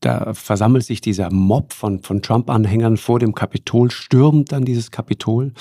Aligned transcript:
da 0.00 0.32
versammelt 0.32 0.84
sich 0.84 1.00
dieser 1.00 1.30
Mob 1.30 1.72
von, 1.72 2.02
von 2.02 2.22
Trump-Anhängern 2.22 2.96
vor 2.96 3.18
dem 3.18 3.34
Kapitol, 3.34 3.90
stürmt 3.90 4.50
dann 4.50 4.64
dieses 4.64 4.90
Kapitol, 4.90 5.52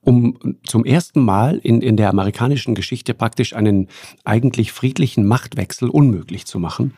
um 0.00 0.56
zum 0.64 0.84
ersten 0.84 1.24
Mal 1.24 1.58
in, 1.58 1.82
in 1.82 1.96
der 1.96 2.08
amerikanischen 2.08 2.74
Geschichte 2.74 3.14
praktisch 3.14 3.54
einen 3.54 3.88
eigentlich 4.24 4.72
friedlichen 4.72 5.26
Machtwechsel 5.26 5.88
unmöglich 5.88 6.46
zu 6.46 6.60
machen. 6.60 6.96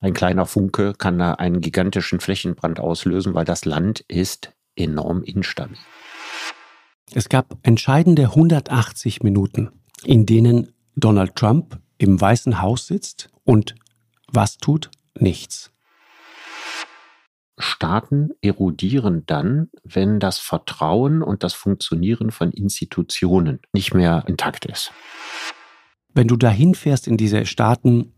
Ein 0.00 0.12
kleiner 0.12 0.44
Funke 0.44 0.92
kann 0.92 1.18
da 1.18 1.32
einen 1.32 1.62
gigantischen 1.62 2.20
Flächenbrand 2.20 2.78
auslösen, 2.78 3.32
weil 3.32 3.46
das 3.46 3.64
Land 3.64 4.00
ist 4.00 4.52
enorm 4.76 5.22
instabil. 5.22 5.78
Es 7.14 7.30
gab 7.30 7.56
entscheidende 7.62 8.24
180 8.24 9.22
Minuten, 9.22 9.70
in 10.04 10.26
denen 10.26 10.74
Donald 10.94 11.36
Trump 11.36 11.80
im 11.96 12.20
Weißen 12.20 12.60
Haus 12.60 12.86
sitzt 12.86 13.30
und 13.44 13.76
was 14.30 14.58
tut? 14.58 14.90
Nichts. 15.18 15.70
Staaten 17.56 18.30
erodieren 18.40 19.22
dann, 19.26 19.70
wenn 19.84 20.18
das 20.18 20.38
Vertrauen 20.38 21.22
und 21.22 21.44
das 21.44 21.54
Funktionieren 21.54 22.32
von 22.32 22.50
Institutionen 22.50 23.60
nicht 23.72 23.94
mehr 23.94 24.24
intakt 24.26 24.64
ist. 24.64 24.90
Wenn 26.12 26.26
du 26.26 26.36
dahin 26.36 26.74
fährst 26.74 27.06
in 27.06 27.16
diese 27.16 27.46
Staaten, 27.46 28.12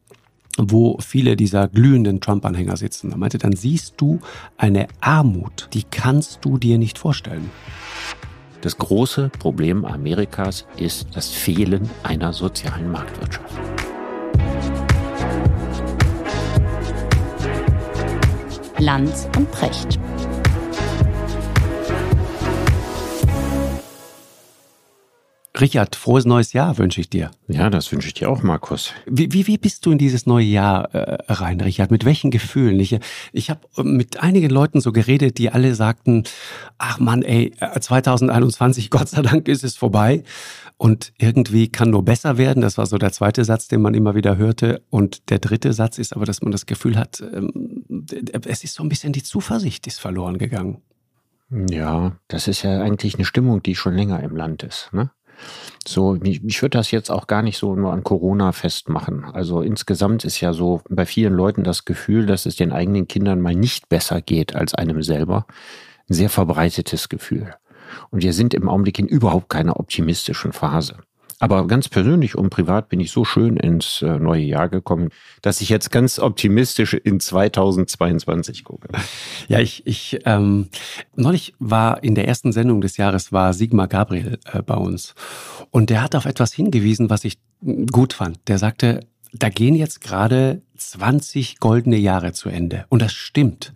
wo 0.59 0.99
viele 1.01 1.37
dieser 1.37 1.69
glühenden 1.69 2.21
Trump-Anhänger 2.21 2.79
sitzen, 2.79 3.11
er 3.11 3.19
meinte, 3.19 3.37
dann 3.37 3.55
siehst 3.55 3.95
du 3.99 4.21
eine 4.57 4.89
Armut, 5.01 5.69
die 5.75 5.83
kannst 5.83 6.45
du 6.45 6.57
dir 6.57 6.79
nicht 6.79 6.99
vorstellen. 6.99 7.51
Das 8.63 8.79
große 8.79 9.29
Problem 9.39 9.85
Amerikas 9.85 10.67
ist 10.79 11.09
das 11.15 11.29
Fehlen 11.29 11.91
einer 12.03 12.33
sozialen 12.33 12.91
Marktwirtschaft. 12.91 13.76
Lanz 18.79 19.27
und 19.37 19.51
Precht. 19.51 19.99
Richard, 25.59 25.97
frohes 25.97 26.27
neues 26.27 26.53
Jahr 26.53 26.77
wünsche 26.77 27.01
ich 27.01 27.09
dir. 27.09 27.31
Ja, 27.49 27.71
das 27.71 27.91
wünsche 27.91 28.09
ich 28.09 28.15
dir 28.15 28.29
auch, 28.29 28.43
Markus. 28.43 28.93
Wie, 29.07 29.33
wie, 29.33 29.47
wie 29.47 29.57
bist 29.57 29.87
du 29.87 29.93
in 29.93 29.99
dieses 29.99 30.27
neue 30.27 30.45
Jahr 30.45 30.95
äh, 30.95 31.33
rein, 31.33 31.61
Richard? 31.63 31.91
Mit 31.91 32.05
welchen 32.05 32.31
Gefühlen? 32.31 32.79
Ich, 32.79 32.99
ich 33.33 33.49
habe 33.49 33.61
mit 33.83 34.23
einigen 34.23 34.51
Leuten 34.51 34.83
so 34.83 34.93
geredet, 34.93 35.39
die 35.39 35.51
alle 35.51 35.75
sagten, 35.75 36.25
ach 36.77 36.99
Mann, 36.99 37.23
ey, 37.23 37.53
2021, 37.81 38.91
Gott 38.91 39.09
sei 39.09 39.23
Dank 39.23 39.49
ist 39.49 39.65
es 39.65 39.77
vorbei. 39.77 40.23
Und 40.79 41.13
irgendwie 41.19 41.69
kann 41.69 41.91
nur 41.91 42.05
besser 42.05 42.37
werden. 42.37 42.61
Das 42.61 42.77
war 42.77 42.87
so 42.87 42.99
der 42.99 43.13
zweite 43.13 43.45
Satz, 43.45 43.67
den 43.69 43.81
man 43.81 43.95
immer 43.95 44.15
wieder 44.15 44.37
hörte. 44.37 44.83
Und 44.91 45.31
der 45.31 45.39
dritte 45.39 45.73
Satz 45.73 45.99
ist 45.99 46.15
aber, 46.15 46.27
dass 46.27 46.43
man 46.43 46.53
das 46.53 46.67
Gefühl 46.67 46.99
hat, 46.99 47.23
ähm, 47.33 47.85
es 48.45 48.63
ist 48.63 48.75
so 48.75 48.83
ein 48.83 48.91
bisschen 48.91 49.13
die 49.13 49.23
Zuversicht, 49.23 49.87
ist 49.87 50.01
verloren 50.01 50.37
gegangen. 50.37 50.83
Ja, 51.51 52.17
das 52.29 52.49
ist 52.49 52.63
ja 52.63 52.83
eigentlich 52.83 53.15
eine 53.15 53.25
Stimmung, 53.25 53.63
die 53.63 53.75
schon 53.75 53.95
länger 53.95 54.23
im 54.23 54.37
Land 54.37 54.65
ist. 54.65 54.91
Ne? 54.93 55.11
So, 55.87 56.17
ich 56.23 56.63
würde 56.63 56.79
das 56.79 56.91
jetzt 56.91 57.11
auch 57.11 57.27
gar 57.27 57.43
nicht 57.43 57.59
so 57.59 57.77
nur 57.77 57.93
an 57.93 58.03
Corona 58.03 58.53
festmachen. 58.53 59.25
Also 59.25 59.63
insgesamt 59.63 60.25
ist 60.25 60.41
ja 60.41 60.53
so 60.53 60.83
bei 60.89 61.07
vielen 61.07 61.35
Leuten 61.35 61.63
das 61.63 61.85
Gefühl, 61.85 62.27
dass 62.27 62.47
es 62.47 62.57
den 62.57 62.73
eigenen 62.73 63.07
Kindern 63.07 63.41
mal 63.41 63.55
nicht 63.55 63.89
besser 63.89 64.21
geht 64.21 64.55
als 64.57 64.75
einem 64.75 65.03
selber. 65.03 65.47
Ein 66.09 66.15
sehr 66.15 66.31
verbreitetes 66.31 67.09
Gefühl. 67.09 67.55
Und 68.11 68.23
wir 68.23 68.33
sind 68.33 68.55
im 68.55 68.69
Augenblick 68.69 68.99
in 68.99 69.07
überhaupt 69.07 69.49
keiner 69.49 69.79
optimistischen 69.79 70.53
Phase. 70.53 70.97
Aber 71.39 71.67
ganz 71.67 71.89
persönlich 71.89 72.35
und 72.37 72.51
privat 72.51 72.89
bin 72.89 72.99
ich 72.99 73.11
so 73.11 73.25
schön 73.25 73.57
ins 73.59 74.01
äh, 74.01 74.19
neue 74.19 74.43
Jahr 74.43 74.69
gekommen, 74.69 75.11
dass 75.43 75.61
ich 75.61 75.69
jetzt 75.69 75.91
ganz 75.91 76.19
optimistisch 76.19 76.95
in 76.95 77.21
2022 77.21 78.65
gucke. 78.65 78.89
Ja, 79.49 79.61
ich, 79.61 79.87
ich 79.87 80.21
ähm, 80.25 80.69
neulich 81.15 81.55
war 81.59 82.03
in 82.03 82.15
der 82.15 82.27
ersten 82.27 82.53
Sendung 82.53 82.81
des 82.81 82.97
Jahres 82.97 83.33
war 83.33 83.53
Sigmar 83.53 83.87
Gabriel 83.87 84.39
äh, 84.51 84.63
bei 84.63 84.77
uns 84.77 85.15
und 85.71 85.91
der 85.91 86.03
hat 86.03 86.15
auf 86.15 86.25
etwas 86.25 86.55
hingewiesen, 86.55 87.11
was 87.11 87.25
ich 87.25 87.39
gut 87.93 88.15
fand. 88.15 88.39
Der 88.49 88.59
sagte, 88.59 89.01
da 89.33 89.49
gehen 89.51 89.75
jetzt 89.75 90.01
gerade 90.01 90.63
20 90.77 91.59
goldene 91.59 91.97
Jahre 91.97 92.33
zu 92.33 92.49
Ende. 92.49 92.87
Und 92.89 93.03
das 93.03 93.13
stimmt. 93.13 93.75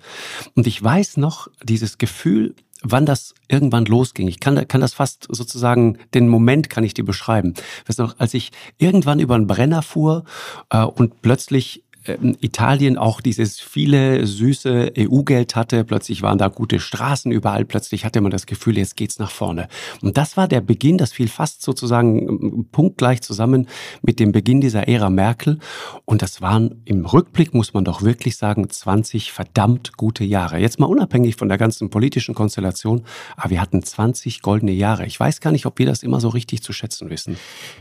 Und 0.55 0.67
ich 0.67 0.83
weiß 0.83 1.19
noch, 1.19 1.49
dieses 1.63 1.99
Gefühl, 1.99 2.55
wann 2.83 3.07
das 3.07 3.35
irgendwann 3.49 3.85
losging. 3.85 4.29
Ich 4.29 4.41
kann, 4.41 4.67
kann 4.69 4.81
das 4.81 4.95
fast 4.95 5.27
sozusagen, 5.31 5.99
den 6.15 6.29
Moment 6.29 6.71
kann 6.71 6.85
ich 6.85 6.95
dir 6.95 7.05
beschreiben. 7.05 7.55
Weißt 7.87 7.99
du 7.99 8.05
noch, 8.05 8.19
als 8.19 8.35
ich 8.35 8.53
irgendwann 8.79 9.21
über 9.21 9.35
einen 9.35 9.47
Brenner 9.47 9.83
fuhr 9.83 10.25
äh, 10.71 10.83
und 10.83 11.23
plötzlich 11.23 11.85
Italien 12.07 12.97
auch 12.97 13.21
dieses 13.21 13.61
viele 13.61 14.27
süße 14.27 14.93
EU-Geld 14.97 15.55
hatte. 15.55 15.85
Plötzlich 15.85 16.23
waren 16.23 16.39
da 16.39 16.49
gute 16.49 16.81
Straßen 16.81 17.31
überall. 17.31 17.67
Plötzlich 17.67 18.07
hatte 18.07 18.23
man 18.23 18.31
das 18.31 18.47
Gefühl, 18.47 18.79
jetzt 18.79 18.97
geht's 18.97 19.19
nach 19.19 19.31
vorne. 19.31 19.69
Und 20.01 20.17
das 20.17 20.39
war 20.39 20.49
der 20.49 20.63
Beginn, 20.63 20.97
das 20.97 21.13
fiel 21.13 21.29
fast 21.29 21.63
sozusagen 21.63 22.29
ähm, 22.29 22.67
punktgleich 22.73 23.21
zusammen 23.21 23.69
mit 24.01 24.19
dem 24.19 24.33
Beginn 24.33 24.63
dieser 24.63 24.89
Ära 24.89 25.11
Merkel. 25.11 25.59
Und 26.07 26.23
das 26.23 26.41
waren 26.41 26.81
im 26.87 27.05
Rückblick, 27.05 27.53
muss 27.53 27.75
man 27.75 27.85
doch 27.85 28.01
wirklich 28.01 28.37
sagen, 28.39 28.71
20 28.71 29.31
verdammt 29.33 29.99
gute 29.99 30.25
Jahre. 30.25 30.59
Jetzt 30.59 30.81
mal 30.81 30.87
unabhängig 30.87 31.37
von 31.37 31.49
der 31.49 31.59
ganzen 31.59 31.91
politischen 31.91 32.35
Konstellation, 32.35 33.03
aber 33.37 33.51
wir 33.51 33.61
hatten 33.61 33.83
20 33.83 34.41
goldene 34.41 34.73
Jahre. 34.73 35.05
Ich 35.05 35.21
weiß 35.21 35.41
gar 35.41 35.53
nicht, 35.53 35.67
ob 35.67 35.79
wir 35.79 35.87
das 35.87 36.03
immer 36.03 36.21
so 36.21 36.31
richtig 36.31 36.63
zu 36.63 36.73
schätzen 36.73 37.11
wissen. 37.11 37.37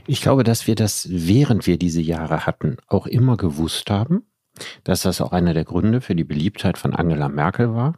Ich 0.08 0.22
glaube, 0.22 0.44
dass 0.44 0.68
wir 0.68 0.76
das, 0.76 1.08
während 1.10 1.68
wir 1.68 1.78
diese 1.78 2.02
Jahre 2.02 2.46
hatten, 2.46 2.76
auch 2.88 3.08
immer 3.08 3.38
gewusst 3.38 3.90
haben 3.90 4.19
dass 4.84 5.02
das 5.02 5.22
auch 5.22 5.32
einer 5.32 5.54
der 5.54 5.66
Gründe 5.66 6.02
für 6.02 6.16
die 6.16 6.24
Beliebtheit 6.24 6.78
von 6.78 6.94
Angela 6.94 7.30
Merkel 7.30 7.74
war. 7.74 7.96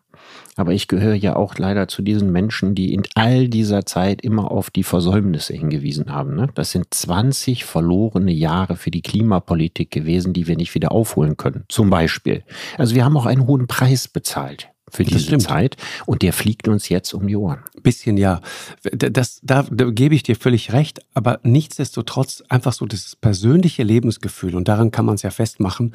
Aber 0.56 0.74
ich 0.74 0.88
gehöre 0.88 1.16
ja 1.16 1.36
auch 1.36 1.58
leider 1.58 1.88
zu 1.88 2.02
diesen 2.02 2.32
Menschen, 2.32 2.76
die 2.76 2.94
in 2.94 3.04
all 3.16 3.48
dieser 3.48 3.86
Zeit 3.86 4.22
immer 4.22 4.52
auf 4.52 4.70
die 4.70 4.84
Versäumnisse 4.84 5.54
hingewiesen 5.54 6.12
haben. 6.12 6.36
Ne? 6.36 6.50
Das 6.54 6.72
sind 6.72 6.94
20 6.94 7.66
verlorene 7.66 8.32
Jahre 8.32 8.76
für 8.76 8.92
die 8.92 9.02
Klimapolitik 9.02 9.90
gewesen, 9.92 10.34
die 10.34 10.48
wir 10.48 10.58
nicht 10.58 10.76
wieder 10.76 10.92
aufholen 10.92 11.38
können. 11.38 11.64
Zum 11.70 11.90
Beispiel. 11.90 12.44
Also 12.78 12.96
wir 12.96 13.06
haben 13.06 13.18
auch 13.18 13.26
einen 13.26 13.48
hohen 13.48 13.68
Preis 13.68 14.08
bezahlt 14.08 14.70
für 14.91 15.03
diese 15.03 15.38
Zeit 15.38 15.78
und 16.06 16.22
der 16.22 16.34
fliegt 16.34 16.68
uns 16.68 16.90
jetzt 16.90 17.13
um 17.13 17.28
die 17.28 17.35
Ohren. 17.35 17.59
Bisschen 17.81 18.18
ja. 18.18 18.41
Das, 18.91 19.40
da, 19.41 19.66
da 19.69 19.90
gebe 19.90 20.16
ich 20.16 20.24
dir 20.24 20.35
völlig 20.35 20.74
recht, 20.74 21.00
aber 21.13 21.40
nichtsdestotrotz 21.44 22.44
einfach 22.50 22.74
so 22.74 22.85
das 22.85 23.16
persönliche 23.16 23.84
Lebensgefühl 23.84 24.56
und 24.56 24.68
daran 24.68 24.91
kann 24.91 25.06
man 25.06 25.16
es 25.16 25.22
ja 25.22 25.31
festmachen. 25.31 25.94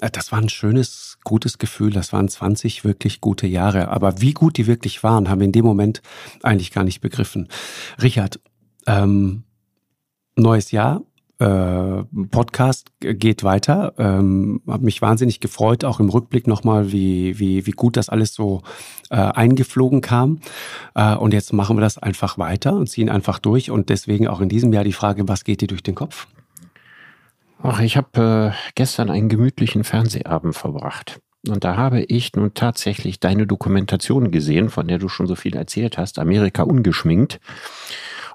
Äh, 0.00 0.10
das 0.10 0.32
war 0.32 0.40
ein 0.40 0.48
schönes, 0.48 1.18
gutes 1.24 1.58
Gefühl. 1.58 1.92
Das 1.92 2.12
waren 2.12 2.28
20 2.28 2.84
wirklich 2.84 3.20
gute 3.20 3.46
Jahre. 3.46 3.88
Aber 3.88 4.20
wie 4.20 4.32
gut 4.32 4.56
die 4.56 4.66
wirklich 4.66 5.02
waren, 5.02 5.28
haben 5.28 5.40
wir 5.40 5.46
in 5.46 5.52
dem 5.52 5.64
Moment 5.64 6.02
eigentlich 6.42 6.70
gar 6.70 6.84
nicht 6.84 7.00
begriffen. 7.00 7.48
Richard, 8.00 8.40
ähm, 8.86 9.44
neues 10.36 10.70
Jahr, 10.70 11.02
Podcast 11.38 12.92
geht 13.00 13.42
weiter. 13.42 13.94
Ähm, 13.98 14.62
habe 14.68 14.84
mich 14.84 15.02
wahnsinnig 15.02 15.40
gefreut, 15.40 15.84
auch 15.84 16.00
im 16.00 16.08
Rückblick 16.08 16.46
nochmal, 16.46 16.92
wie, 16.92 17.38
wie, 17.38 17.66
wie 17.66 17.72
gut 17.72 17.96
das 17.96 18.08
alles 18.08 18.34
so 18.34 18.62
äh, 19.10 19.16
eingeflogen 19.16 20.00
kam. 20.00 20.40
Äh, 20.94 21.16
und 21.16 21.34
jetzt 21.34 21.52
machen 21.52 21.76
wir 21.76 21.80
das 21.80 21.98
einfach 21.98 22.38
weiter 22.38 22.74
und 22.74 22.88
ziehen 22.88 23.08
einfach 23.08 23.38
durch. 23.38 23.70
Und 23.70 23.88
deswegen 23.88 24.28
auch 24.28 24.40
in 24.40 24.48
diesem 24.48 24.72
Jahr 24.72 24.84
die 24.84 24.92
Frage, 24.92 25.28
was 25.28 25.44
geht 25.44 25.60
dir 25.60 25.68
durch 25.68 25.82
den 25.82 25.94
Kopf? 25.94 26.28
Ach, 27.62 27.80
ich 27.80 27.96
habe 27.96 28.52
äh, 28.54 28.72
gestern 28.74 29.10
einen 29.10 29.28
gemütlichen 29.28 29.84
Fernsehabend 29.84 30.54
verbracht. 30.54 31.20
Und 31.48 31.64
da 31.64 31.76
habe 31.76 32.02
ich 32.02 32.34
nun 32.34 32.54
tatsächlich 32.54 33.20
deine 33.20 33.46
Dokumentation 33.46 34.30
gesehen, 34.30 34.70
von 34.70 34.88
der 34.88 34.98
du 34.98 35.08
schon 35.08 35.26
so 35.26 35.34
viel 35.34 35.56
erzählt 35.56 35.98
hast, 35.98 36.18
Amerika 36.18 36.62
ungeschminkt 36.62 37.40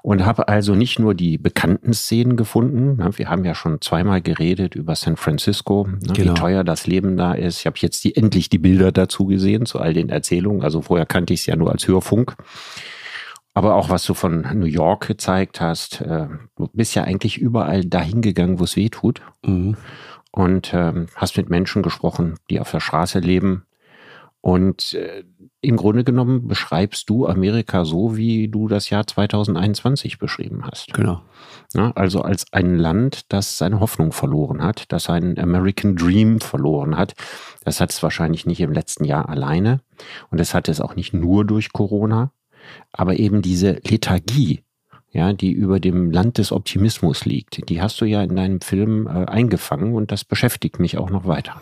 und 0.02 0.24
habe 0.24 0.48
also 0.48 0.74
nicht 0.74 0.98
nur 0.98 1.14
die 1.14 1.38
bekannten 1.38 1.92
Szenen 1.92 2.36
gefunden. 2.36 2.96
Ne, 2.96 3.10
wir 3.18 3.28
haben 3.28 3.44
ja 3.44 3.54
schon 3.54 3.80
zweimal 3.80 4.22
geredet 4.22 4.74
über 4.74 4.94
San 4.94 5.16
Francisco, 5.16 5.86
ne, 5.88 6.12
genau. 6.14 6.32
wie 6.32 6.34
teuer 6.34 6.64
das 6.64 6.86
Leben 6.86 7.16
da 7.16 7.32
ist. 7.32 7.60
Ich 7.60 7.66
habe 7.66 7.76
jetzt 7.80 8.02
die, 8.04 8.16
endlich 8.16 8.48
die 8.48 8.58
Bilder 8.58 8.92
dazu 8.92 9.26
gesehen, 9.26 9.66
zu 9.66 9.78
all 9.78 9.92
den 9.92 10.08
Erzählungen. 10.08 10.62
Also 10.62 10.82
vorher 10.82 11.06
kannte 11.06 11.34
ich 11.34 11.40
es 11.40 11.46
ja 11.46 11.56
nur 11.56 11.70
als 11.70 11.86
Hörfunk. 11.86 12.36
Aber 13.52 13.74
auch 13.74 13.90
was 13.90 14.04
du 14.04 14.14
von 14.14 14.46
New 14.54 14.66
York 14.66 15.08
gezeigt 15.08 15.60
hast, 15.60 16.00
äh, 16.00 16.28
du 16.56 16.68
bist 16.72 16.94
ja 16.94 17.04
eigentlich 17.04 17.38
überall 17.38 17.84
dahin 17.84 18.22
gegangen, 18.22 18.58
wo 18.60 18.64
es 18.64 18.76
weh 18.76 18.88
tut. 18.88 19.20
Mhm. 19.44 19.76
Und 20.32 20.72
ähm, 20.72 21.06
hast 21.16 21.36
mit 21.36 21.50
Menschen 21.50 21.82
gesprochen, 21.82 22.36
die 22.48 22.60
auf 22.60 22.70
der 22.70 22.80
Straße 22.80 23.18
leben. 23.18 23.64
Und 24.40 24.94
äh, 24.94 25.24
im 25.62 25.76
Grunde 25.76 26.04
genommen 26.04 26.48
beschreibst 26.48 27.10
du 27.10 27.26
Amerika 27.26 27.84
so, 27.84 28.16
wie 28.16 28.48
du 28.48 28.66
das 28.66 28.88
Jahr 28.88 29.06
2021 29.06 30.18
beschrieben 30.18 30.64
hast. 30.64 30.94
Genau. 30.94 31.22
Ja, 31.74 31.92
also 31.92 32.22
als 32.22 32.52
ein 32.52 32.76
Land, 32.76 33.32
das 33.32 33.58
seine 33.58 33.80
Hoffnung 33.80 34.12
verloren 34.12 34.62
hat, 34.62 34.90
das 34.90 35.04
seinen 35.04 35.38
American 35.38 35.96
Dream 35.96 36.40
verloren 36.40 36.96
hat. 36.96 37.14
Das 37.64 37.80
hat 37.80 37.90
es 37.90 38.02
wahrscheinlich 38.02 38.46
nicht 38.46 38.60
im 38.60 38.72
letzten 38.72 39.04
Jahr 39.04 39.28
alleine 39.28 39.80
und 40.30 40.40
das 40.40 40.54
hat 40.54 40.68
es 40.68 40.80
auch 40.80 40.96
nicht 40.96 41.12
nur 41.12 41.44
durch 41.44 41.72
Corona, 41.72 42.32
aber 42.92 43.18
eben 43.18 43.42
diese 43.42 43.80
Lethargie, 43.86 44.62
ja, 45.12 45.32
die 45.32 45.52
über 45.52 45.78
dem 45.78 46.10
Land 46.10 46.38
des 46.38 46.52
Optimismus 46.52 47.26
liegt, 47.26 47.68
die 47.68 47.82
hast 47.82 48.00
du 48.00 48.06
ja 48.06 48.22
in 48.22 48.34
deinem 48.34 48.60
Film 48.62 49.06
äh, 49.06 49.26
eingefangen 49.26 49.94
und 49.94 50.10
das 50.10 50.24
beschäftigt 50.24 50.80
mich 50.80 50.96
auch 50.96 51.10
noch 51.10 51.26
weiter. 51.26 51.60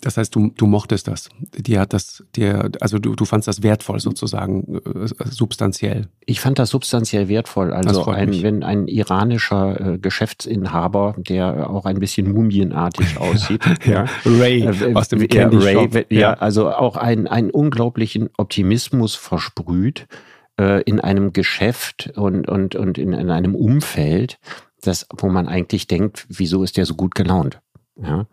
Das 0.00 0.16
heißt, 0.16 0.34
du, 0.34 0.52
du 0.56 0.66
mochtest 0.66 1.08
das. 1.08 1.28
Dir 1.56 1.80
hat 1.80 1.92
das, 1.92 2.24
dir, 2.36 2.70
also 2.80 2.98
du, 2.98 3.14
du 3.14 3.24
fandst 3.24 3.48
das 3.48 3.62
wertvoll 3.62 4.00
sozusagen, 4.00 4.76
äh, 4.76 5.08
substanziell. 5.30 6.08
Ich 6.24 6.40
fand 6.40 6.58
das 6.58 6.70
substanziell 6.70 7.28
wertvoll. 7.28 7.72
Also 7.72 8.06
ein, 8.06 8.42
wenn 8.42 8.62
ein 8.62 8.86
iranischer 8.86 9.94
äh, 9.94 9.98
Geschäftsinhaber, 9.98 11.16
der 11.18 11.68
auch 11.70 11.84
ein 11.84 11.98
bisschen 11.98 12.32
mumienartig 12.32 13.18
aussieht, 13.18 13.62
ja, 13.84 14.06
Ray 14.24 14.62
äh, 14.62 14.94
aus 14.94 15.08
dem 15.08 15.20
ja, 15.30 15.48
Ray, 15.48 15.88
ja. 16.10 16.18
ja, 16.18 16.32
also 16.34 16.70
auch 16.70 16.96
einen, 16.96 17.26
einen 17.26 17.50
unglaublichen 17.50 18.30
Optimismus 18.36 19.16
versprüht 19.16 20.06
äh, 20.58 20.82
in 20.82 21.00
einem 21.00 21.32
Geschäft 21.32 22.12
und, 22.14 22.48
und, 22.48 22.76
und 22.76 22.98
in, 22.98 23.12
in 23.12 23.30
einem 23.30 23.54
Umfeld, 23.54 24.38
das, 24.82 25.06
wo 25.16 25.28
man 25.28 25.48
eigentlich 25.48 25.86
denkt, 25.86 26.26
wieso 26.28 26.62
ist 26.62 26.76
der 26.76 26.86
so 26.86 26.94
gut 26.94 27.14
gelaunt? 27.14 27.60
Ja. 28.00 28.26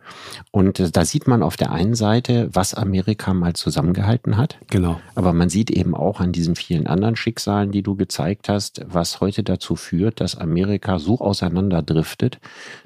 Und 0.52 0.80
äh, 0.80 0.92
da 0.92 1.06
sieht 1.06 1.28
man 1.28 1.42
auf 1.42 1.58
der 1.58 1.72
einen 1.72 1.96
Seite, 1.96 2.50
was 2.54 2.74
Amerika 2.74 3.34
mal 3.34 3.54
zusammengehalten 3.54 4.38
hat. 4.38 4.60
Genau. 4.70 5.00
Aber 5.16 5.34
man 5.34 5.50
sieht 5.50 5.72
eben 5.72 5.96
auch 5.96 6.20
an 6.20 6.32
diesen 6.32 6.56
vielen 6.56 6.88
anderen 6.88 7.16
Schicksalen, 7.16 7.72
die 7.72 7.82
du 7.82 7.96
gezeigt 7.96 8.48
hast, 8.48 8.82
was 8.88 9.22
heute 9.22 9.44
dazu 9.44 9.76
führt, 9.76 10.22
dass 10.22 10.36
Amerika 10.36 11.00
so 11.00 11.20
auseinanderdriftet, 11.20 12.40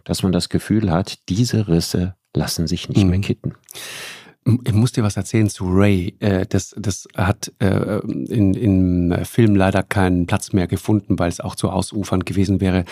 dass 0.06 0.24
man 0.24 0.32
das 0.32 0.50
Gefühl 0.50 0.90
hat, 0.92 1.20
diese 1.28 1.68
Risse 1.68 2.16
lassen 2.34 2.68
sich 2.68 2.88
nicht 2.88 3.04
mhm. 3.04 3.10
mehr 3.10 3.20
kitten. 3.20 3.54
Ich 4.66 4.74
muss 4.74 4.94
dir 4.94 5.04
was 5.04 5.18
erzählen 5.18 5.50
zu 5.50 5.66
Ray. 5.68 6.16
Äh, 6.20 6.46
das, 6.48 6.74
das 6.78 7.08
hat 7.16 7.52
äh, 7.60 8.00
in, 8.00 8.54
im 8.54 9.26
Film 9.26 9.54
leider 9.56 9.84
keinen 9.84 10.28
Platz 10.28 10.54
mehr 10.54 10.68
gefunden, 10.68 11.20
weil 11.20 11.30
es 11.30 11.42
auch 11.42 11.56
zu 11.56 11.70
ausufernd 11.70 12.26
gewesen 12.26 12.62
wäre. 12.62 12.86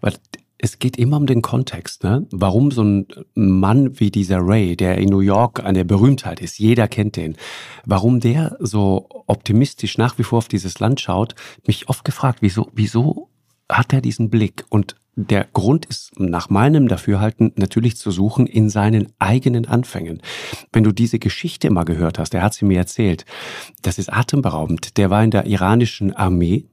Weil 0.00 0.14
es 0.58 0.78
geht 0.78 0.96
immer 0.96 1.16
um 1.16 1.26
den 1.26 1.42
Kontext. 1.42 2.04
Ne? 2.04 2.26
Warum 2.30 2.70
so 2.70 2.82
ein 2.82 3.06
Mann 3.34 3.98
wie 4.00 4.10
dieser 4.10 4.38
Ray, 4.40 4.76
der 4.76 4.98
in 4.98 5.08
New 5.08 5.20
York 5.20 5.64
eine 5.64 5.84
Berühmtheit 5.84 6.40
ist, 6.40 6.58
jeder 6.58 6.88
kennt 6.88 7.16
den, 7.16 7.36
warum 7.84 8.20
der 8.20 8.56
so 8.60 9.06
optimistisch 9.26 9.98
nach 9.98 10.18
wie 10.18 10.22
vor 10.22 10.38
auf 10.38 10.48
dieses 10.48 10.78
Land 10.80 11.00
schaut, 11.00 11.34
mich 11.66 11.88
oft 11.88 12.04
gefragt, 12.04 12.38
wieso, 12.40 12.70
wieso 12.74 13.30
hat 13.70 13.92
er 13.92 14.00
diesen 14.00 14.30
Blick? 14.30 14.64
Und 14.70 14.96
der 15.18 15.46
Grund 15.52 15.86
ist 15.86 16.18
nach 16.20 16.50
meinem 16.50 16.88
Dafürhalten 16.88 17.52
natürlich 17.56 17.96
zu 17.96 18.10
suchen 18.10 18.46
in 18.46 18.68
seinen 18.68 19.12
eigenen 19.18 19.66
Anfängen. 19.66 20.20
Wenn 20.72 20.84
du 20.84 20.92
diese 20.92 21.18
Geschichte 21.18 21.70
mal 21.70 21.84
gehört 21.84 22.18
hast, 22.18 22.34
er 22.34 22.42
hat 22.42 22.52
sie 22.52 22.66
mir 22.66 22.76
erzählt, 22.76 23.24
das 23.80 23.98
ist 23.98 24.12
atemberaubend. 24.12 24.98
Der 24.98 25.08
war 25.08 25.24
in 25.24 25.30
der 25.30 25.46
iranischen 25.46 26.12
Armee 26.12 26.66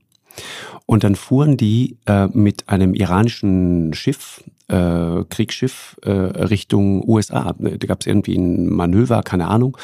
und 0.86 1.04
dann 1.04 1.16
fuhren 1.16 1.58
die 1.58 1.98
äh, 2.06 2.28
mit 2.28 2.70
einem 2.70 2.94
iranischen 2.94 3.94
Schiff, 3.94 4.44
äh, 4.68 5.24
Kriegsschiff, 5.30 5.98
äh, 6.04 6.12
Richtung 6.12 7.08
USA. 7.08 7.56
Da 7.58 7.88
gab 7.88 8.02
es 8.02 8.08
irgendwie 8.08 8.36
ein 8.36 8.70
Manöver, 8.70 9.24
keine 9.24 9.48
Ahnung. 9.48 9.78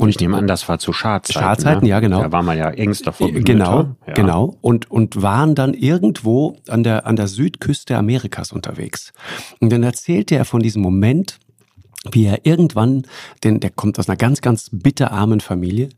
Und 0.00 0.08
ich 0.08 0.18
nehme 0.18 0.38
an, 0.38 0.46
das 0.46 0.66
war 0.66 0.78
zu 0.78 0.94
Schadzeiten. 0.94 1.42
Schadzeiten, 1.42 1.84
ne? 1.84 1.90
ja, 1.90 2.00
genau. 2.00 2.22
Da 2.22 2.32
war 2.32 2.42
man 2.42 2.56
ja 2.56 2.70
engster 2.70 3.12
Verbündeter. 3.12 3.52
Genau, 3.52 3.96
ja. 4.06 4.14
genau. 4.14 4.56
Und, 4.62 4.90
und 4.90 5.20
waren 5.20 5.54
dann 5.54 5.74
irgendwo 5.74 6.56
an 6.68 6.82
der, 6.84 7.06
an 7.06 7.16
der 7.16 7.28
Südküste 7.28 7.98
Amerikas 7.98 8.50
unterwegs. 8.50 9.12
Und 9.60 9.70
dann 9.70 9.82
erzählte 9.82 10.36
er 10.36 10.46
von 10.46 10.60
diesem 10.60 10.80
Moment, 10.80 11.38
wie 12.10 12.24
er 12.24 12.46
irgendwann, 12.46 13.02
denn 13.44 13.60
der 13.60 13.70
kommt 13.70 13.98
aus 13.98 14.08
einer 14.08 14.16
ganz, 14.16 14.40
ganz 14.40 14.70
bitterarmen 14.72 15.40
Familie, 15.40 15.90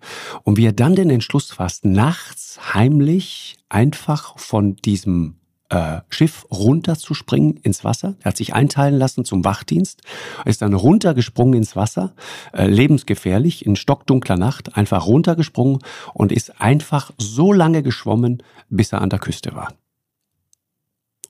und 0.43 0.57
wie 0.57 0.67
er 0.67 0.73
dann 0.73 0.97
den 0.97 1.11
Entschluss 1.11 1.53
fasst, 1.53 1.85
nachts 1.85 2.75
heimlich 2.75 3.57
einfach 3.69 4.39
von 4.39 4.77
diesem 4.77 5.37
äh, 5.73 6.01
Schiff 6.11 6.45
runterzuspringen 6.51 7.57
ins 7.57 7.85
Wasser. 7.85 8.17
Er 8.21 8.27
hat 8.27 8.37
sich 8.37 8.53
einteilen 8.53 8.99
lassen 8.99 9.25
zum 9.25 9.45
Wachdienst, 9.45 10.03
ist 10.45 10.61
dann 10.61 10.75
runtergesprungen 10.75 11.55
ins 11.55 11.77
Wasser, 11.77 12.15
äh, 12.53 12.67
lebensgefährlich, 12.67 13.65
in 13.65 13.77
stockdunkler 13.77 14.37
Nacht, 14.37 14.77
einfach 14.77 15.07
runtergesprungen 15.07 15.79
und 16.13 16.33
ist 16.33 16.61
einfach 16.61 17.13
so 17.17 17.53
lange 17.53 17.83
geschwommen, 17.83 18.43
bis 18.69 18.93
er 18.93 19.01
an 19.01 19.11
der 19.11 19.19
Küste 19.19 19.55
war. 19.55 19.73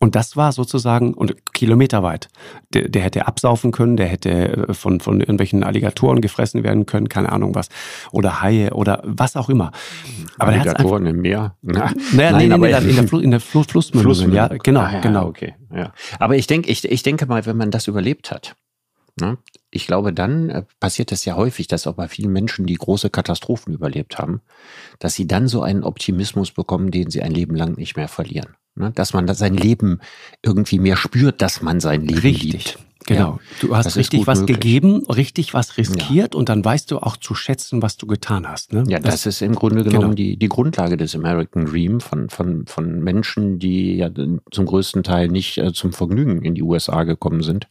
Und 0.02 0.16
das 0.16 0.37
war 0.37 0.50
sozusagen, 0.50 1.14
und 1.14 1.54
kilometerweit. 1.54 2.28
Der, 2.75 2.88
der 2.88 3.02
hätte 3.02 3.28
absaufen 3.28 3.70
können, 3.70 3.96
der 3.96 4.08
hätte 4.08 4.31
äh, 4.31 4.75
von, 4.75 4.99
von 4.99 5.20
irgendwelchen 5.20 5.62
Alligatoren 5.62 6.20
gefressen 6.20 6.64
werden 6.64 6.87
können, 6.87 7.08
keine 7.08 7.31
Ahnung 7.31 7.54
was. 7.54 7.69
Oder 8.10 8.43
Haie 8.43 8.70
oder 8.75 9.00
was 9.04 9.37
auch 9.37 9.49
immer. 9.49 9.70
Aber 10.40 10.50
Alligatoren 10.50 11.06
im 11.06 11.20
Meer? 11.20 11.54
Na, 11.62 11.93
naja, 12.12 12.32
Nein, 12.32 12.49
nee, 12.49 12.58
nee, 12.58 12.88
in, 12.90 12.96
der, 12.96 13.06
Fl 13.06 13.22
in 13.22 13.31
der 13.31 13.38
Fl 13.38 13.62
Flussmündung. 13.62 14.32
Ja, 14.32 14.49
genau, 14.49 14.81
ah, 14.81 14.93
ja, 14.93 15.00
genau. 15.02 15.28
Okay, 15.28 15.54
ja. 15.72 15.93
Aber 16.19 16.34
ich 16.34 16.49
denke, 16.49 16.69
ich, 16.69 16.84
ich 16.84 17.04
denke 17.04 17.26
mal, 17.26 17.46
wenn 17.46 17.56
man 17.56 17.70
das 17.70 17.87
überlebt 17.87 18.32
hat, 18.32 18.56
ne, 19.20 19.38
ich 19.75 19.87
glaube, 19.87 20.13
dann 20.13 20.51
äh, 20.51 20.63
passiert 20.79 21.11
es 21.13 21.25
ja 21.25 21.35
häufig, 21.35 21.67
dass 21.67 21.87
auch 21.87 21.95
bei 21.95 22.07
vielen 22.07 22.31
Menschen, 22.33 22.67
die 22.67 22.75
große 22.75 23.11
Katastrophen 23.11 23.73
überlebt 23.73 24.19
haben, 24.19 24.43
dass 24.99 25.15
sie 25.15 25.27
dann 25.27 25.49
so 25.49 25.63
einen 25.63 25.83
Optimismus 25.83 26.53
bekommen, 26.53 26.91
den 26.91 27.11
sie 27.11 27.23
ein 27.23 27.33
Leben 27.33 27.57
lang 27.57 27.77
nicht 27.79 27.97
mehr 27.97 28.09
verlieren. 28.09 28.55
Ne? 28.75 28.93
Dass 28.95 29.15
man 29.15 29.27
sein 29.35 29.55
Leben 29.55 30.01
irgendwie 30.43 30.79
mehr 30.79 30.97
spürt, 30.97 31.41
dass 31.41 31.63
man 31.63 31.81
sein 31.81 32.03
Leben 32.03 32.21
Richtig. 32.21 32.53
liebt. 32.53 32.79
Genau. 33.06 33.40
Du 33.60 33.76
hast 33.76 33.96
richtig 33.96 34.26
was 34.26 34.40
möglich. 34.40 34.60
gegeben, 34.60 35.04
richtig 35.06 35.54
was 35.54 35.76
riskiert 35.76 36.34
ja. 36.34 36.38
und 36.38 36.49
dann 36.49 36.64
weißt 36.64 36.90
du 36.90 36.99
auch 36.99 37.16
zu 37.16 37.34
schätzen, 37.34 37.82
was 37.82 37.96
du 37.96 38.06
getan 38.06 38.49
hast. 38.49 38.72
Ne? 38.72 38.84
Ja, 38.88 38.99
das, 38.99 39.22
das, 39.22 39.26
ist 39.26 39.43
im 39.43 39.54
Grunde 39.54 39.84
genommen 39.84 40.02
genau. 40.02 40.14
die, 40.14 40.37
die 40.37 40.49
Grundlage 40.49 40.96
des 40.96 41.14
American 41.14 41.66
Dream 41.66 42.00
von, 42.00 42.28
von, 42.28 42.66
von 42.66 43.00
Menschen, 43.00 43.58
die 43.58 43.96
ja 43.96 44.10
zum 44.50 44.66
größten 44.66 45.02
Teil 45.02 45.28
nicht 45.28 45.58
äh, 45.58 45.72
zum 45.72 45.93
Vergnügen 45.93 46.43
in 46.43 46.54
die 46.54 46.62
USA 46.62 47.04
gekommen 47.04 47.43
sind, 47.43 47.69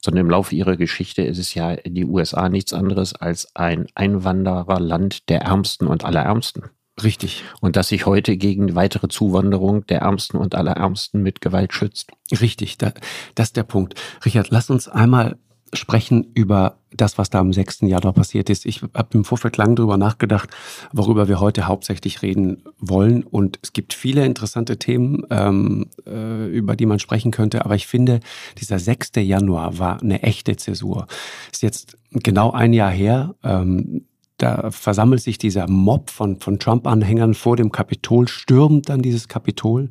sondern 0.00 0.26
im 0.26 0.30
Laufe 0.30 0.54
ihrer 0.54 0.76
Geschichte 0.76 1.22
ist 1.22 1.38
es 1.38 1.54
ja 1.54 1.76
die 1.76 2.04
USA 2.04 2.48
nichts 2.48 2.72
anderes 2.72 3.14
als 3.14 3.54
ein 3.54 3.86
Einwandererland 3.94 5.28
der 5.28 5.42
Ärmsten 5.42 5.86
und 5.86 6.04
Allerärmsten. 6.04 6.64
Richtig. 7.02 7.44
Und 7.60 7.76
dass 7.76 7.88
sich 7.88 8.06
heute 8.06 8.36
gegen 8.36 8.74
weitere 8.74 9.08
Zuwanderung 9.08 9.86
der 9.86 10.00
Ärmsten 10.00 10.38
und 10.38 10.54
Allerärmsten 10.54 11.22
mit 11.22 11.40
Gewalt 11.40 11.72
schützt. 11.72 12.10
Richtig, 12.40 12.78
da, 12.78 12.92
das 13.34 13.48
ist 13.48 13.56
der 13.56 13.62
Punkt. 13.62 13.94
Richard, 14.24 14.50
lass 14.50 14.70
uns 14.70 14.88
einmal 14.88 15.36
sprechen 15.74 16.30
über 16.34 16.78
das, 16.90 17.18
was 17.18 17.28
da 17.28 17.44
sechsten 17.52 17.86
Jahr 17.86 18.00
da 18.00 18.12
passiert 18.12 18.48
ist. 18.48 18.64
Ich 18.64 18.82
habe 18.82 19.08
im 19.12 19.24
Vorfeld 19.24 19.56
lang 19.58 19.76
darüber 19.76 19.98
nachgedacht, 19.98 20.48
worüber 20.92 21.28
wir 21.28 21.40
heute 21.40 21.66
hauptsächlich 21.66 22.22
reden 22.22 22.62
wollen. 22.78 23.22
Und 23.22 23.58
es 23.62 23.72
gibt 23.72 23.92
viele 23.92 24.24
interessante 24.24 24.78
Themen, 24.78 25.24
ähm, 25.30 25.88
äh, 26.06 26.46
über 26.46 26.76
die 26.76 26.86
man 26.86 26.98
sprechen 26.98 27.30
könnte. 27.30 27.64
Aber 27.64 27.74
ich 27.74 27.86
finde, 27.86 28.20
dieser 28.58 28.78
6. 28.78 29.12
Januar 29.16 29.78
war 29.78 30.00
eine 30.00 30.22
echte 30.22 30.56
Zäsur. 30.56 31.06
Ist 31.52 31.62
jetzt 31.62 31.98
genau 32.10 32.52
ein 32.52 32.72
Jahr 32.72 32.90
her. 32.90 33.34
Ähm, 33.44 33.97
da 34.38 34.70
versammelt 34.70 35.20
sich 35.20 35.36
dieser 35.36 35.68
Mob 35.68 36.10
von, 36.10 36.40
von 36.40 36.58
Trump-Anhängern 36.58 37.34
vor 37.34 37.56
dem 37.56 37.72
Kapitol, 37.72 38.28
stürmt 38.28 38.88
dann 38.88 39.02
dieses 39.02 39.28
Kapitol, 39.28 39.90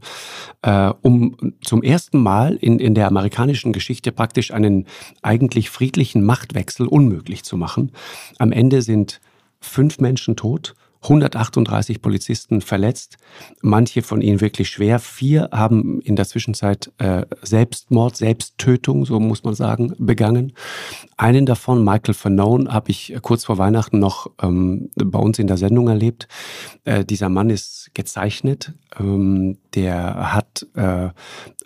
äh, 0.61 0.91
um 1.01 1.53
zum 1.61 1.83
ersten 1.83 2.21
Mal 2.23 2.55
in, 2.55 2.79
in 2.79 2.95
der 2.95 3.07
amerikanischen 3.07 3.73
Geschichte 3.73 4.11
praktisch 4.11 4.51
einen 4.51 4.85
eigentlich 5.21 5.69
friedlichen 5.69 6.23
Machtwechsel 6.23 6.87
unmöglich 6.87 7.43
zu 7.43 7.57
machen. 7.57 7.91
Am 8.39 8.51
Ende 8.51 8.81
sind 8.81 9.19
fünf 9.59 9.99
Menschen 9.99 10.35
tot 10.35 10.75
138 11.03 12.01
Polizisten 12.01 12.61
verletzt, 12.61 13.17
manche 13.61 14.01
von 14.01 14.21
ihnen 14.21 14.41
wirklich 14.41 14.69
schwer. 14.69 14.99
Vier 14.99 15.49
haben 15.51 16.01
in 16.01 16.15
der 16.15 16.27
Zwischenzeit 16.27 16.91
äh, 16.97 17.25
Selbstmord, 17.41 18.17
Selbsttötung, 18.17 19.05
so 19.05 19.19
muss 19.19 19.43
man 19.43 19.53
sagen, 19.53 19.93
begangen. 19.97 20.53
Einen 21.15 21.45
davon, 21.45 21.83
Michael 21.83 22.13
Fanone, 22.13 22.71
habe 22.71 22.91
ich 22.91 23.15
kurz 23.21 23.45
vor 23.45 23.57
Weihnachten 23.57 23.99
noch 23.99 24.31
ähm, 24.41 24.89
bei 24.95 25.19
uns 25.19 25.39
in 25.39 25.47
der 25.47 25.57
Sendung 25.57 25.87
erlebt. 25.87 26.27
Äh, 26.83 27.05
dieser 27.05 27.29
Mann 27.29 27.49
ist 27.49 27.91
gezeichnet, 27.93 28.73
ähm, 28.99 29.57
der 29.75 30.33
hat 30.33 30.65
äh, 30.75 31.09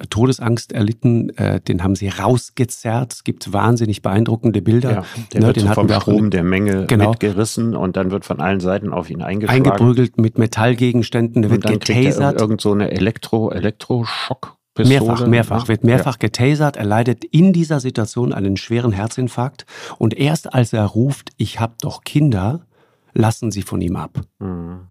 Todesangst 0.09 0.71
erlitten, 0.71 1.29
äh, 1.37 1.59
den 1.61 1.83
haben 1.83 1.95
sie 1.95 2.09
rausgezerrt. 2.09 3.13
Es 3.13 3.23
gibt 3.23 3.53
wahnsinnig 3.53 4.01
beeindruckende 4.01 4.61
Bilder. 4.61 4.91
Ja, 4.91 5.05
der 5.33 5.41
ne, 5.41 5.47
wird 5.47 5.57
den 5.57 5.67
so 5.67 5.73
vom 5.73 5.89
Strom 5.89 6.29
der 6.29 6.43
Menge 6.43 6.85
genau. 6.87 7.11
mitgerissen 7.11 7.75
und 7.75 7.97
dann 7.97 8.11
wird 8.11 8.25
von 8.25 8.39
allen 8.39 8.59
Seiten 8.59 8.91
auf 8.93 9.09
ihn 9.09 9.21
eingeschlagen. 9.21 9.65
Eingeprügelt 9.65 10.17
mit 10.17 10.37
Metallgegenständen, 10.37 11.41
der 11.41 11.51
wird 11.51 11.65
getasert. 11.65 12.39
Irgend 12.39 12.61
so 12.61 12.71
eine 12.71 12.91
Elektro, 12.91 13.51
Elektroschock. 13.51 14.57
Pistole, 14.73 15.01
mehrfach, 15.01 15.27
mehrfach, 15.27 15.67
wird 15.67 15.83
mehrfach 15.83 16.15
ja. 16.15 16.27
getasert. 16.27 16.77
Er 16.77 16.85
leidet 16.85 17.25
in 17.25 17.51
dieser 17.51 17.81
Situation 17.81 18.31
einen 18.33 18.55
schweren 18.55 18.93
Herzinfarkt. 18.93 19.65
Und 19.97 20.17
erst 20.17 20.53
als 20.53 20.71
er 20.71 20.85
ruft, 20.85 21.31
ich 21.35 21.59
habe 21.59 21.73
doch 21.81 22.05
Kinder, 22.05 22.65
lassen 23.13 23.51
sie 23.51 23.63
von 23.63 23.81
ihm 23.81 23.97
ab. 23.97 24.21
Mhm. 24.39 24.87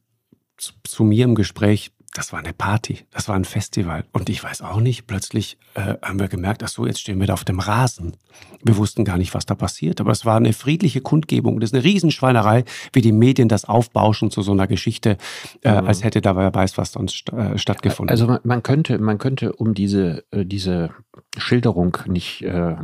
zu, 0.57 0.73
zu 0.85 1.05
mir 1.05 1.25
im 1.25 1.35
Gespräch, 1.35 1.93
das 2.15 2.33
war 2.33 2.39
eine 2.39 2.53
Party, 2.53 3.01
das 3.11 3.29
war 3.29 3.35
ein 3.35 3.45
Festival. 3.45 4.05
Und 4.13 4.29
ich 4.29 4.43
weiß 4.43 4.63
auch 4.63 4.79
nicht, 4.79 5.09
plötzlich 5.09 5.59
äh, 5.75 5.97
haben 6.01 6.21
wir 6.21 6.29
gemerkt, 6.29 6.63
ach 6.63 6.69
so, 6.69 6.87
jetzt 6.87 7.01
stehen 7.01 7.19
wir 7.19 7.27
da 7.27 7.33
auf 7.33 7.45
dem 7.45 7.59
Rasen. 7.59 8.17
Wir 8.63 8.77
wussten 8.77 9.05
gar 9.05 9.19
nicht, 9.19 9.35
was 9.35 9.47
da 9.47 9.57
passiert. 9.57 10.01
Aber 10.01 10.13
es 10.13 10.25
war 10.25 10.37
eine 10.37 10.53
friedliche 10.53 11.01
Kundgebung. 11.01 11.59
Das 11.59 11.71
ist 11.71 11.75
eine 11.75 11.83
Riesenschweinerei, 11.83 12.65
wie 12.93 13.01
die 13.01 13.11
Medien 13.11 13.49
das 13.49 13.65
aufbauschen 13.65 14.31
zu 14.31 14.43
so 14.43 14.53
einer 14.53 14.69
Geschichte, 14.69 15.19
äh, 15.63 15.81
mhm. 15.81 15.89
als 15.89 16.05
hätte 16.05 16.21
da 16.21 16.37
wer 16.37 16.55
weiß, 16.55 16.79
was 16.79 16.93
sonst 16.93 17.33
äh, 17.33 17.59
stattgefunden. 17.59 18.13
Also 18.13 18.29
man, 18.29 18.39
man, 18.45 18.63
könnte, 18.63 18.99
man 18.99 19.19
könnte, 19.19 19.53
um 19.53 19.75
diese, 19.75 20.25
äh, 20.31 20.47
diese 20.47 20.91
Schilderung 21.37 21.99
nicht 22.07 22.43
äh, 22.43 22.77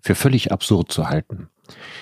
für 0.00 0.14
völlig 0.14 0.52
absurd 0.52 0.92
zu 0.92 1.08
halten, 1.08 1.48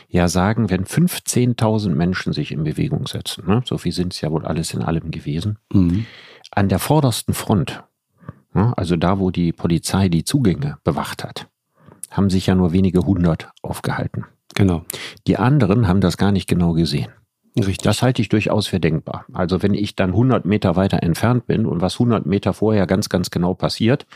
ja 0.08 0.28
sagen, 0.28 0.68
wenn 0.68 0.84
15.000 0.84 1.94
Menschen 1.94 2.34
sich 2.34 2.52
in 2.52 2.62
Bewegung 2.64 3.06
setzen, 3.06 3.46
ne, 3.46 3.62
so 3.64 3.78
viel 3.78 3.92
sind 3.92 4.12
es 4.12 4.20
ja 4.20 4.30
wohl 4.30 4.44
alles 4.44 4.74
in 4.74 4.82
allem 4.82 5.10
gewesen, 5.10 5.58
mhm 5.72 6.04
an 6.50 6.68
der 6.68 6.78
vordersten 6.78 7.34
Front, 7.34 7.82
also 8.52 8.96
da, 8.96 9.18
wo 9.18 9.30
die 9.30 9.52
Polizei 9.52 10.08
die 10.08 10.24
Zugänge 10.24 10.78
bewacht 10.84 11.24
hat, 11.24 11.48
haben 12.10 12.30
sich 12.30 12.46
ja 12.46 12.54
nur 12.54 12.72
wenige 12.72 13.00
hundert 13.00 13.50
aufgehalten. 13.62 14.24
Genau. 14.54 14.84
Die 15.26 15.36
anderen 15.36 15.86
haben 15.86 16.00
das 16.00 16.16
gar 16.16 16.32
nicht 16.32 16.48
genau 16.48 16.72
gesehen. 16.72 17.08
Richtig. 17.56 17.78
Das 17.78 18.02
halte 18.02 18.22
ich 18.22 18.28
durchaus 18.28 18.66
für 18.68 18.80
denkbar. 18.80 19.24
Also 19.32 19.62
wenn 19.62 19.74
ich 19.74 19.96
dann 19.96 20.10
100 20.10 20.44
Meter 20.44 20.76
weiter 20.76 21.02
entfernt 21.02 21.46
bin 21.46 21.66
und 21.66 21.80
was 21.80 21.94
100 21.94 22.24
Meter 22.26 22.52
vorher 22.52 22.86
ganz, 22.86 23.08
ganz 23.08 23.30
genau 23.30 23.54
passiert 23.54 24.06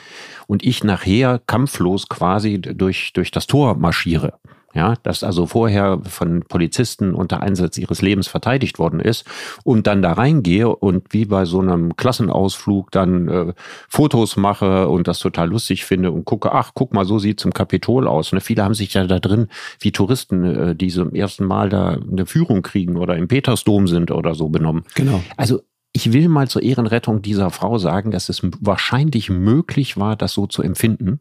und 0.46 0.64
ich 0.64 0.84
nachher 0.84 1.40
kampflos 1.46 2.08
quasi 2.08 2.60
durch, 2.60 3.12
durch 3.12 3.30
das 3.30 3.46
Tor 3.46 3.76
marschiere, 3.76 4.34
ja, 4.74 4.94
das 5.02 5.22
also 5.24 5.46
vorher 5.46 6.00
von 6.04 6.42
Polizisten 6.48 7.14
unter 7.14 7.42
Einsatz 7.42 7.78
ihres 7.78 8.02
Lebens 8.02 8.28
verteidigt 8.28 8.78
worden 8.78 9.00
ist 9.00 9.26
und 9.64 9.86
dann 9.86 10.02
da 10.02 10.12
reingehe 10.12 10.68
und 10.68 11.12
wie 11.12 11.26
bei 11.26 11.44
so 11.44 11.60
einem 11.60 11.96
Klassenausflug 11.96 12.90
dann 12.90 13.28
äh, 13.28 13.52
Fotos 13.88 14.36
mache 14.36 14.88
und 14.88 15.08
das 15.08 15.18
total 15.18 15.48
lustig 15.48 15.84
finde 15.84 16.10
und 16.10 16.24
gucke, 16.24 16.52
ach, 16.52 16.72
guck 16.74 16.94
mal, 16.94 17.04
so 17.04 17.18
sieht 17.18 17.40
zum 17.40 17.52
Kapitol 17.52 18.08
aus. 18.08 18.32
Ne? 18.32 18.40
Viele 18.40 18.64
haben 18.64 18.74
sich 18.74 18.94
ja 18.94 19.06
da 19.06 19.18
drin 19.18 19.48
wie 19.80 19.92
Touristen, 19.92 20.44
äh, 20.44 20.74
die 20.74 20.88
zum 20.88 21.14
ersten 21.14 21.44
Mal 21.44 21.68
da 21.68 21.98
eine 22.10 22.26
Führung 22.26 22.62
kriegen 22.62 22.96
oder 22.96 23.16
im 23.16 23.28
Petersdom 23.28 23.88
sind 23.88 24.10
oder 24.10 24.34
so 24.34 24.48
benommen. 24.48 24.84
Genau. 24.94 25.22
Also 25.36 25.60
ich 25.92 26.12
will 26.12 26.28
mal 26.28 26.48
zur 26.48 26.62
Ehrenrettung 26.62 27.22
dieser 27.22 27.50
Frau 27.50 27.78
sagen, 27.78 28.10
dass 28.10 28.28
es 28.28 28.40
wahrscheinlich 28.60 29.28
möglich 29.28 29.98
war, 29.98 30.16
das 30.16 30.32
so 30.32 30.46
zu 30.46 30.62
empfinden, 30.62 31.20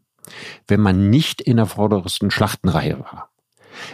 wenn 0.66 0.80
man 0.80 1.10
nicht 1.10 1.40
in 1.40 1.58
der 1.58 1.66
vordersten 1.66 2.30
Schlachtenreihe 2.30 3.00
war. 3.00 3.31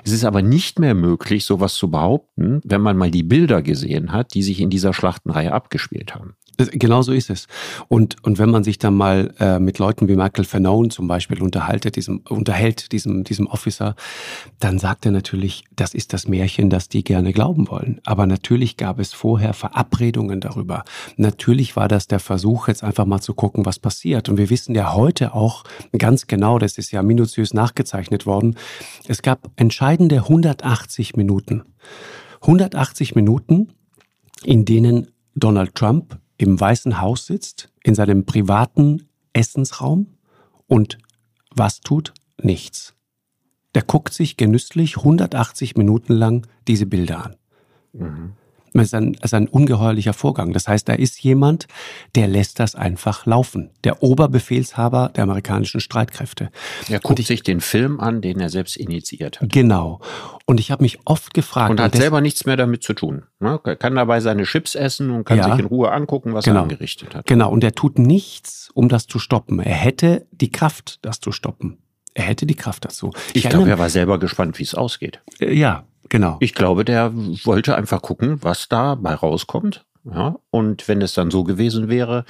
Es 0.04 0.12
ist 0.12 0.24
aber 0.24 0.42
nicht 0.42 0.78
mehr 0.78 0.94
möglich, 0.94 1.44
sowas 1.44 1.74
zu 1.74 1.90
behaupten, 1.90 2.60
wenn 2.64 2.80
man 2.80 2.96
mal 2.96 3.10
die 3.10 3.22
Bilder 3.22 3.62
gesehen 3.62 4.12
hat, 4.12 4.34
die 4.34 4.42
sich 4.42 4.60
in 4.60 4.70
dieser 4.70 4.92
Schlachtenreihe 4.92 5.52
abgespielt 5.52 6.14
haben. 6.14 6.36
Genau 6.58 7.02
so 7.02 7.12
ist 7.12 7.30
es. 7.30 7.46
Und, 7.86 8.16
und 8.24 8.38
wenn 8.38 8.50
man 8.50 8.64
sich 8.64 8.78
dann 8.78 8.94
mal 8.94 9.32
äh, 9.38 9.60
mit 9.60 9.78
Leuten 9.78 10.08
wie 10.08 10.16
Michael 10.16 10.44
Fanone 10.44 10.88
zum 10.88 11.06
Beispiel 11.06 11.38
diesem, 11.38 12.18
unterhält, 12.28 12.90
diesem, 12.90 13.22
diesem 13.22 13.46
Officer, 13.46 13.94
dann 14.58 14.80
sagt 14.80 15.06
er 15.06 15.12
natürlich, 15.12 15.64
das 15.76 15.94
ist 15.94 16.12
das 16.12 16.26
Märchen, 16.26 16.68
das 16.68 16.88
die 16.88 17.04
gerne 17.04 17.32
glauben 17.32 17.68
wollen. 17.68 18.00
Aber 18.04 18.26
natürlich 18.26 18.76
gab 18.76 18.98
es 18.98 19.12
vorher 19.12 19.52
Verabredungen 19.52 20.40
darüber. 20.40 20.82
Natürlich 21.16 21.76
war 21.76 21.86
das 21.86 22.08
der 22.08 22.18
Versuch, 22.18 22.66
jetzt 22.66 22.82
einfach 22.82 23.06
mal 23.06 23.20
zu 23.20 23.34
gucken, 23.34 23.64
was 23.64 23.78
passiert. 23.78 24.28
Und 24.28 24.36
wir 24.36 24.50
wissen 24.50 24.74
ja 24.74 24.94
heute 24.94 25.34
auch 25.34 25.62
ganz 25.96 26.26
genau, 26.26 26.58
das 26.58 26.76
ist 26.76 26.90
ja 26.90 27.04
minutiös 27.04 27.54
nachgezeichnet 27.54 28.26
worden, 28.26 28.56
es 29.06 29.22
gab 29.22 29.48
entscheidende 29.54 30.16
180 30.16 31.14
Minuten. 31.14 31.62
180 32.42 33.14
Minuten, 33.14 33.68
in 34.42 34.64
denen 34.64 35.08
Donald 35.34 35.74
Trump 35.76 36.18
im 36.38 36.58
Weißen 36.58 37.00
Haus 37.00 37.26
sitzt, 37.26 37.70
in 37.82 37.94
seinem 37.94 38.24
privaten 38.24 39.08
Essensraum 39.32 40.14
und 40.66 40.98
was 41.54 41.80
tut? 41.80 42.14
Nichts. 42.40 42.94
Der 43.74 43.82
guckt 43.82 44.14
sich 44.14 44.36
genüsslich 44.36 44.96
180 44.96 45.76
Minuten 45.76 46.14
lang 46.14 46.46
diese 46.66 46.86
Bilder 46.86 47.26
an. 47.26 47.36
Mhm. 47.92 48.32
Das 48.78 48.88
ist 48.88 48.94
ein, 48.94 49.14
ist 49.14 49.34
ein 49.34 49.48
ungeheuerlicher 49.48 50.12
Vorgang. 50.12 50.52
Das 50.52 50.68
heißt, 50.68 50.88
da 50.88 50.94
ist 50.94 51.22
jemand, 51.22 51.66
der 52.14 52.28
lässt 52.28 52.60
das 52.60 52.74
einfach 52.74 53.26
laufen. 53.26 53.70
Der 53.84 54.02
Oberbefehlshaber 54.02 55.10
der 55.14 55.24
amerikanischen 55.24 55.80
Streitkräfte. 55.80 56.50
Er 56.88 57.00
guckt 57.00 57.18
ich, 57.18 57.26
sich 57.26 57.42
den 57.42 57.60
Film 57.60 58.00
an, 58.00 58.20
den 58.20 58.40
er 58.40 58.48
selbst 58.48 58.76
initiiert 58.76 59.40
hat. 59.40 59.50
Genau. 59.50 60.00
Und 60.46 60.60
ich 60.60 60.70
habe 60.70 60.82
mich 60.82 60.98
oft 61.04 61.34
gefragt. 61.34 61.70
Und 61.70 61.80
hat 61.80 61.94
selber 61.94 62.20
nichts 62.20 62.46
mehr 62.46 62.56
damit 62.56 62.82
zu 62.82 62.94
tun. 62.94 63.24
Ne? 63.40 63.60
Er 63.64 63.76
kann 63.76 63.94
dabei 63.94 64.20
seine 64.20 64.44
Chips 64.44 64.74
essen 64.74 65.10
und 65.10 65.24
kann 65.24 65.38
ja, 65.38 65.50
sich 65.50 65.58
in 65.58 65.66
Ruhe 65.66 65.92
angucken, 65.92 66.34
was 66.34 66.44
genau, 66.44 66.60
er 66.60 66.62
angerichtet 66.62 67.14
hat. 67.14 67.26
Genau. 67.26 67.50
Und 67.50 67.62
er 67.64 67.72
tut 67.72 67.98
nichts, 67.98 68.70
um 68.74 68.88
das 68.88 69.06
zu 69.06 69.18
stoppen. 69.18 69.60
Er 69.60 69.74
hätte 69.74 70.26
die 70.32 70.50
Kraft, 70.50 70.98
das 71.02 71.20
zu 71.20 71.32
stoppen. 71.32 71.78
Er 72.14 72.24
hätte 72.24 72.46
die 72.46 72.56
Kraft 72.56 72.84
dazu. 72.84 73.12
Ich, 73.32 73.44
ich 73.44 73.50
glaube, 73.50 73.70
er 73.70 73.78
war 73.78 73.90
selber 73.90 74.18
gespannt, 74.18 74.58
wie 74.58 74.64
es 74.64 74.74
ausgeht. 74.74 75.20
Äh, 75.38 75.54
ja, 75.54 75.84
Genau. 76.08 76.36
Ich 76.40 76.54
glaube, 76.54 76.84
der 76.84 77.12
wollte 77.14 77.76
einfach 77.76 78.02
gucken, 78.02 78.42
was 78.42 78.68
dabei 78.68 79.14
rauskommt. 79.14 79.84
Ja, 80.04 80.36
und 80.50 80.88
wenn 80.88 81.02
es 81.02 81.12
dann 81.12 81.30
so 81.30 81.44
gewesen 81.44 81.88
wäre, 81.88 82.24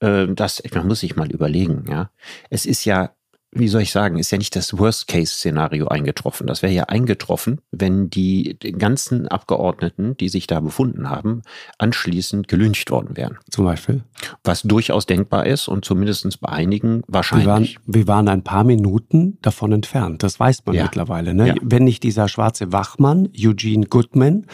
äh, 0.00 0.26
dass, 0.28 0.62
man 0.72 0.86
muss 0.86 1.00
sich 1.00 1.16
mal 1.16 1.30
überlegen, 1.30 1.84
ja. 1.88 2.10
Es 2.48 2.64
ist 2.64 2.84
ja 2.84 3.10
wie 3.50 3.68
soll 3.68 3.82
ich 3.82 3.92
sagen, 3.92 4.18
ist 4.18 4.30
ja 4.30 4.38
nicht 4.38 4.54
das 4.56 4.76
Worst-Case-Szenario 4.76 5.88
eingetroffen. 5.88 6.46
Das 6.46 6.62
wäre 6.62 6.72
ja 6.72 6.84
eingetroffen, 6.84 7.60
wenn 7.70 8.10
die 8.10 8.58
ganzen 8.78 9.26
Abgeordneten, 9.26 10.16
die 10.18 10.28
sich 10.28 10.46
da 10.46 10.60
befunden 10.60 11.08
haben, 11.08 11.42
anschließend 11.78 12.46
gelüncht 12.46 12.90
worden 12.90 13.16
wären. 13.16 13.38
Zum 13.50 13.64
Beispiel? 13.64 14.02
Was 14.44 14.62
durchaus 14.62 15.06
denkbar 15.06 15.46
ist 15.46 15.66
und 15.66 15.84
zumindest 15.84 16.40
bei 16.40 16.50
einigen 16.50 17.02
wahrscheinlich. 17.08 17.46
Wir 17.46 17.52
waren, 17.52 17.68
wir 17.86 18.06
waren 18.06 18.28
ein 18.28 18.44
paar 18.44 18.64
Minuten 18.64 19.38
davon 19.40 19.72
entfernt. 19.72 20.22
Das 20.22 20.38
weiß 20.38 20.66
man 20.66 20.76
ja. 20.76 20.82
mittlerweile. 20.82 21.32
Ne? 21.32 21.48
Ja. 21.48 21.54
Wenn 21.62 21.84
nicht 21.84 22.02
dieser 22.02 22.28
schwarze 22.28 22.72
Wachmann, 22.72 23.30
Eugene 23.38 23.86
Goodman, 23.86 24.46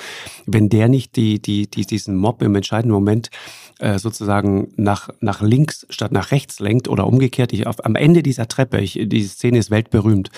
wenn 0.46 0.68
der 0.68 0.88
nicht 0.88 1.16
die, 1.16 1.40
die, 1.40 1.68
die, 1.68 1.84
diesen 1.84 2.16
Mob 2.16 2.42
im 2.42 2.54
entscheidenden 2.54 2.94
Moment 2.94 3.30
äh, 3.80 3.98
sozusagen 3.98 4.72
nach, 4.76 5.10
nach 5.20 5.42
links 5.42 5.86
statt 5.90 6.12
nach 6.12 6.30
rechts 6.30 6.60
lenkt 6.60 6.86
oder 6.88 7.06
umgekehrt, 7.06 7.52
ich 7.52 7.66
auf, 7.66 7.84
am 7.84 7.96
Ende 7.96 8.22
dieser 8.22 8.46
Treppe, 8.46 8.83
ich, 8.84 8.98
die 9.02 9.22
Szene 9.24 9.58
ist 9.58 9.70
weltberühmt, 9.70 10.30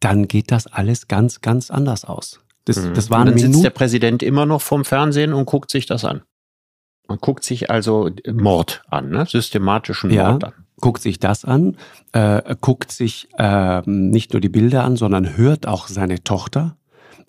dann 0.00 0.28
geht 0.28 0.50
das 0.50 0.66
alles 0.66 1.08
ganz, 1.08 1.40
ganz 1.40 1.70
anders 1.70 2.04
aus. 2.04 2.40
Das, 2.64 2.76
mhm. 2.76 2.94
das 2.94 3.10
waren 3.10 3.22
und 3.22 3.26
dann 3.26 3.34
Minuten. 3.34 3.52
sitzt 3.54 3.64
der 3.64 3.70
Präsident 3.70 4.22
immer 4.22 4.46
noch 4.46 4.62
vorm 4.62 4.84
Fernsehen 4.84 5.32
und 5.32 5.46
guckt 5.46 5.70
sich 5.70 5.86
das 5.86 6.04
an. 6.04 6.22
Man 7.08 7.18
guckt 7.18 7.44
sich 7.44 7.70
also 7.70 8.10
Mord 8.32 8.82
an, 8.88 9.10
ne? 9.10 9.26
systematischen 9.26 10.10
Mord 10.10 10.42
ja, 10.42 10.48
an. 10.48 10.54
Guckt 10.80 11.02
sich 11.02 11.20
das 11.20 11.44
an, 11.44 11.76
äh, 12.12 12.56
guckt 12.60 12.90
sich 12.90 13.28
äh, 13.38 13.82
nicht 13.86 14.32
nur 14.32 14.40
die 14.40 14.48
Bilder 14.48 14.84
an, 14.84 14.96
sondern 14.96 15.36
hört 15.36 15.66
auch 15.66 15.88
seine 15.88 16.24
Tochter, 16.24 16.76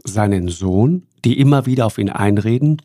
seinen 0.04 0.48
Sohn, 0.48 1.08
die 1.26 1.40
immer 1.40 1.66
wieder 1.66 1.86
auf 1.86 1.98
ihn 1.98 2.10
einreden 2.10 2.82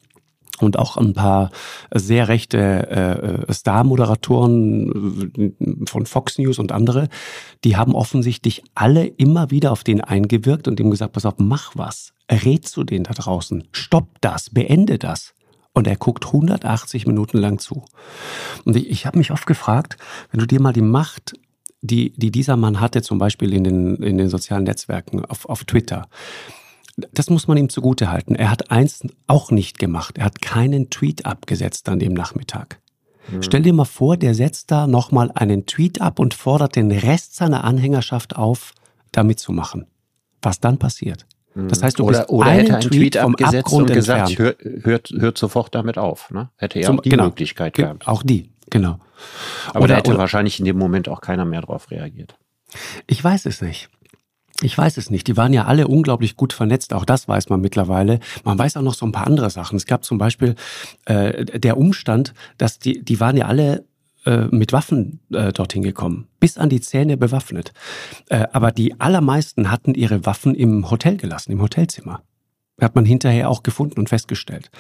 und 0.63 0.79
auch 0.79 0.97
ein 0.97 1.15
paar 1.15 1.51
sehr 1.95 2.29
rechte 2.29 3.47
äh, 3.49 3.53
Star-Moderatoren 3.53 5.33
äh, 5.37 5.87
von 5.89 6.07
Fox 6.07 6.39
News 6.39 6.59
und 6.59 6.73
andere, 6.73 7.09
die 7.65 7.77
haben 7.77 7.95
offensichtlich 7.95 8.63
alle 8.75 9.07
immer 9.07 9.51
wieder 9.51 9.73
auf 9.73 9.85
den 9.85 10.01
eingewirkt 10.01 10.69
und 10.69 10.81
ihm 10.81 10.91
gesagt, 10.91 11.13
pass 11.13 11.27
auf, 11.27 11.35
mach 11.39 11.73
was, 11.75 12.13
red 12.31 12.67
zu 12.67 12.85
denen 12.85 13.05
da 13.05 13.13
draußen, 13.13 13.65
stopp 13.73 14.21
das, 14.21 14.51
beende 14.51 14.99
das. 14.99 15.35
Und 15.73 15.87
er 15.87 15.97
guckt 15.97 16.27
180 16.27 17.07
Minuten 17.07 17.39
lang 17.39 17.59
zu. 17.59 17.85
Und 18.65 18.75
ich, 18.75 18.91
ich 18.91 19.07
habe 19.07 19.19
mich 19.19 19.31
oft 19.31 19.47
gefragt, 19.47 19.97
wenn 20.33 20.41
du 20.41 20.47
dir 20.47 20.61
mal 20.61 20.73
die 20.73 20.81
Macht 20.83 21.35
die, 21.81 22.13
die 22.17 22.31
dieser 22.31 22.57
Mann 22.57 22.81
hatte, 22.81 23.03
zum 23.03 23.19
Beispiel 23.19 23.53
in 23.53 23.65
den, 23.65 23.97
in 23.97 24.19
den 24.19 24.29
sozialen 24.29 24.65
Netzwerken, 24.65 25.25
auf, 25.25 25.49
auf 25.49 25.65
Twitter, 25.65 26.09
das 27.13 27.31
muss 27.31 27.49
man 27.49 27.57
ihm 27.57 27.69
zugute 27.69 28.11
halten. 28.11 28.35
Er 28.35 28.51
hat 28.51 28.71
eins 28.71 29.03
auch 29.27 29.51
nicht 29.51 29.79
gemacht. 29.79 30.19
Er 30.19 30.25
hat 30.25 30.41
keinen 30.41 30.91
Tweet 30.91 31.27
abgesetzt 31.27 31.89
an 31.89 31.99
dem 31.99 32.15
Nachmittag. 32.15 32.81
Mhm. 33.31 33.43
Stell 33.43 33.63
dir 33.63 33.73
mal 33.73 33.85
vor, 33.85 34.17
der 34.17 34.35
setzt 34.35 34.71
da 34.71 34.87
nochmal 34.87 35.31
einen 35.35 35.67
Tweet 35.67 36.01
ab 36.01 36.19
und 36.19 36.35
fordert 36.35 36.77
den 36.77 36.91
Rest 36.91 37.37
seiner 37.37 37.65
Anhängerschaft 37.65 38.37
auf, 38.37 38.73
da 39.13 39.23
mitzumachen. 39.23 39.87
Was 40.43 40.61
dann 40.61 40.79
passiert? 40.79 41.27
Das 41.67 41.83
heißt, 41.83 41.99
du 41.99 42.05
oder, 42.05 42.19
bist 42.19 42.31
oder 42.31 42.51
hätte 42.51 42.75
einen 42.75 42.83
Tweet, 42.83 42.93
Tweet 42.93 43.17
abgesetzt 43.17 43.67
Abgrund 43.67 43.91
und 43.91 43.95
gesagt, 43.95 44.39
hört, 44.39 44.59
hört, 44.63 45.11
hört 45.11 45.39
sofort 45.39 45.75
damit 45.75 45.99
auf. 45.99 46.31
Ne? 46.31 46.51
Hätte 46.57 46.79
er 46.79 46.87
Zum, 46.87 46.99
auch 46.99 47.03
die 47.03 47.09
genau, 47.09 47.25
Möglichkeit 47.25 47.75
gehabt. 47.75 48.07
Auch 48.07 48.23
die, 48.23 48.51
genau. 48.71 49.01
Aber 49.71 49.81
oder, 49.81 49.89
da 49.89 49.97
hätte 49.97 50.11
oder, 50.11 50.21
wahrscheinlich 50.21 50.61
in 50.61 50.67
dem 50.67 50.79
Moment 50.79 51.09
auch 51.09 51.21
keiner 51.21 51.45
mehr 51.45 51.63
drauf 51.63 51.91
reagiert. 51.91 52.37
Ich 53.07 53.23
weiß 53.23 53.47
es 53.47 53.61
nicht. 53.61 53.89
Ich 54.63 54.77
weiß 54.77 54.97
es 54.97 55.11
nicht. 55.11 55.29
Die 55.29 55.37
waren 55.37 55.53
ja 55.53 55.67
alle 55.67 55.87
unglaublich 55.87 56.37
gut 56.37 56.53
vernetzt. 56.53 56.93
Auch 56.93 57.05
das 57.05 57.29
weiß 57.29 57.49
man 57.49 57.61
mittlerweile. 57.61 58.19
Man 58.45 58.59
weiß 58.59 58.77
auch 58.77 58.83
noch 58.83 58.95
so 58.95 59.07
ein 59.07 59.13
paar 59.13 59.27
andere 59.27 59.51
Sachen. 59.51 59.77
Es 59.77 59.87
gab 59.87 60.05
zum 60.05 60.19
Beispiel 60.19 60.57
äh, 61.05 61.45
der 61.45 61.77
Umstand, 61.77 62.35
dass 62.57 62.79
die, 62.81 63.05
die 63.05 63.21
waren 63.21 63.37
ja 63.37 63.47
alle 63.47 63.85
äh, 64.25 64.47
mit 64.51 64.73
Waffen 64.73 65.21
äh, 65.33 65.53
dorthin 65.53 65.83
gekommen, 65.83 66.27
bis 66.41 66.59
an 66.59 66.69
die 66.69 66.81
Zähne 66.81 67.17
bewaffnet. 67.17 67.73
Äh, 68.29 68.47
aber 68.53 68.73
die 68.73 69.01
allermeisten 69.01 69.71
hatten 69.71 69.95
ihre 69.95 70.27
Waffen 70.27 70.57
im 70.57 70.91
Hotel 70.91 71.17
gelassen, 71.17 71.53
im 71.53 71.63
Hotelzimmer. 71.63 72.23
Hat 72.81 72.97
man 72.97 73.05
hinterher 73.05 73.49
auch 73.49 73.63
gefunden 73.63 74.01
und 74.01 74.09
festgestellt. 74.09 74.71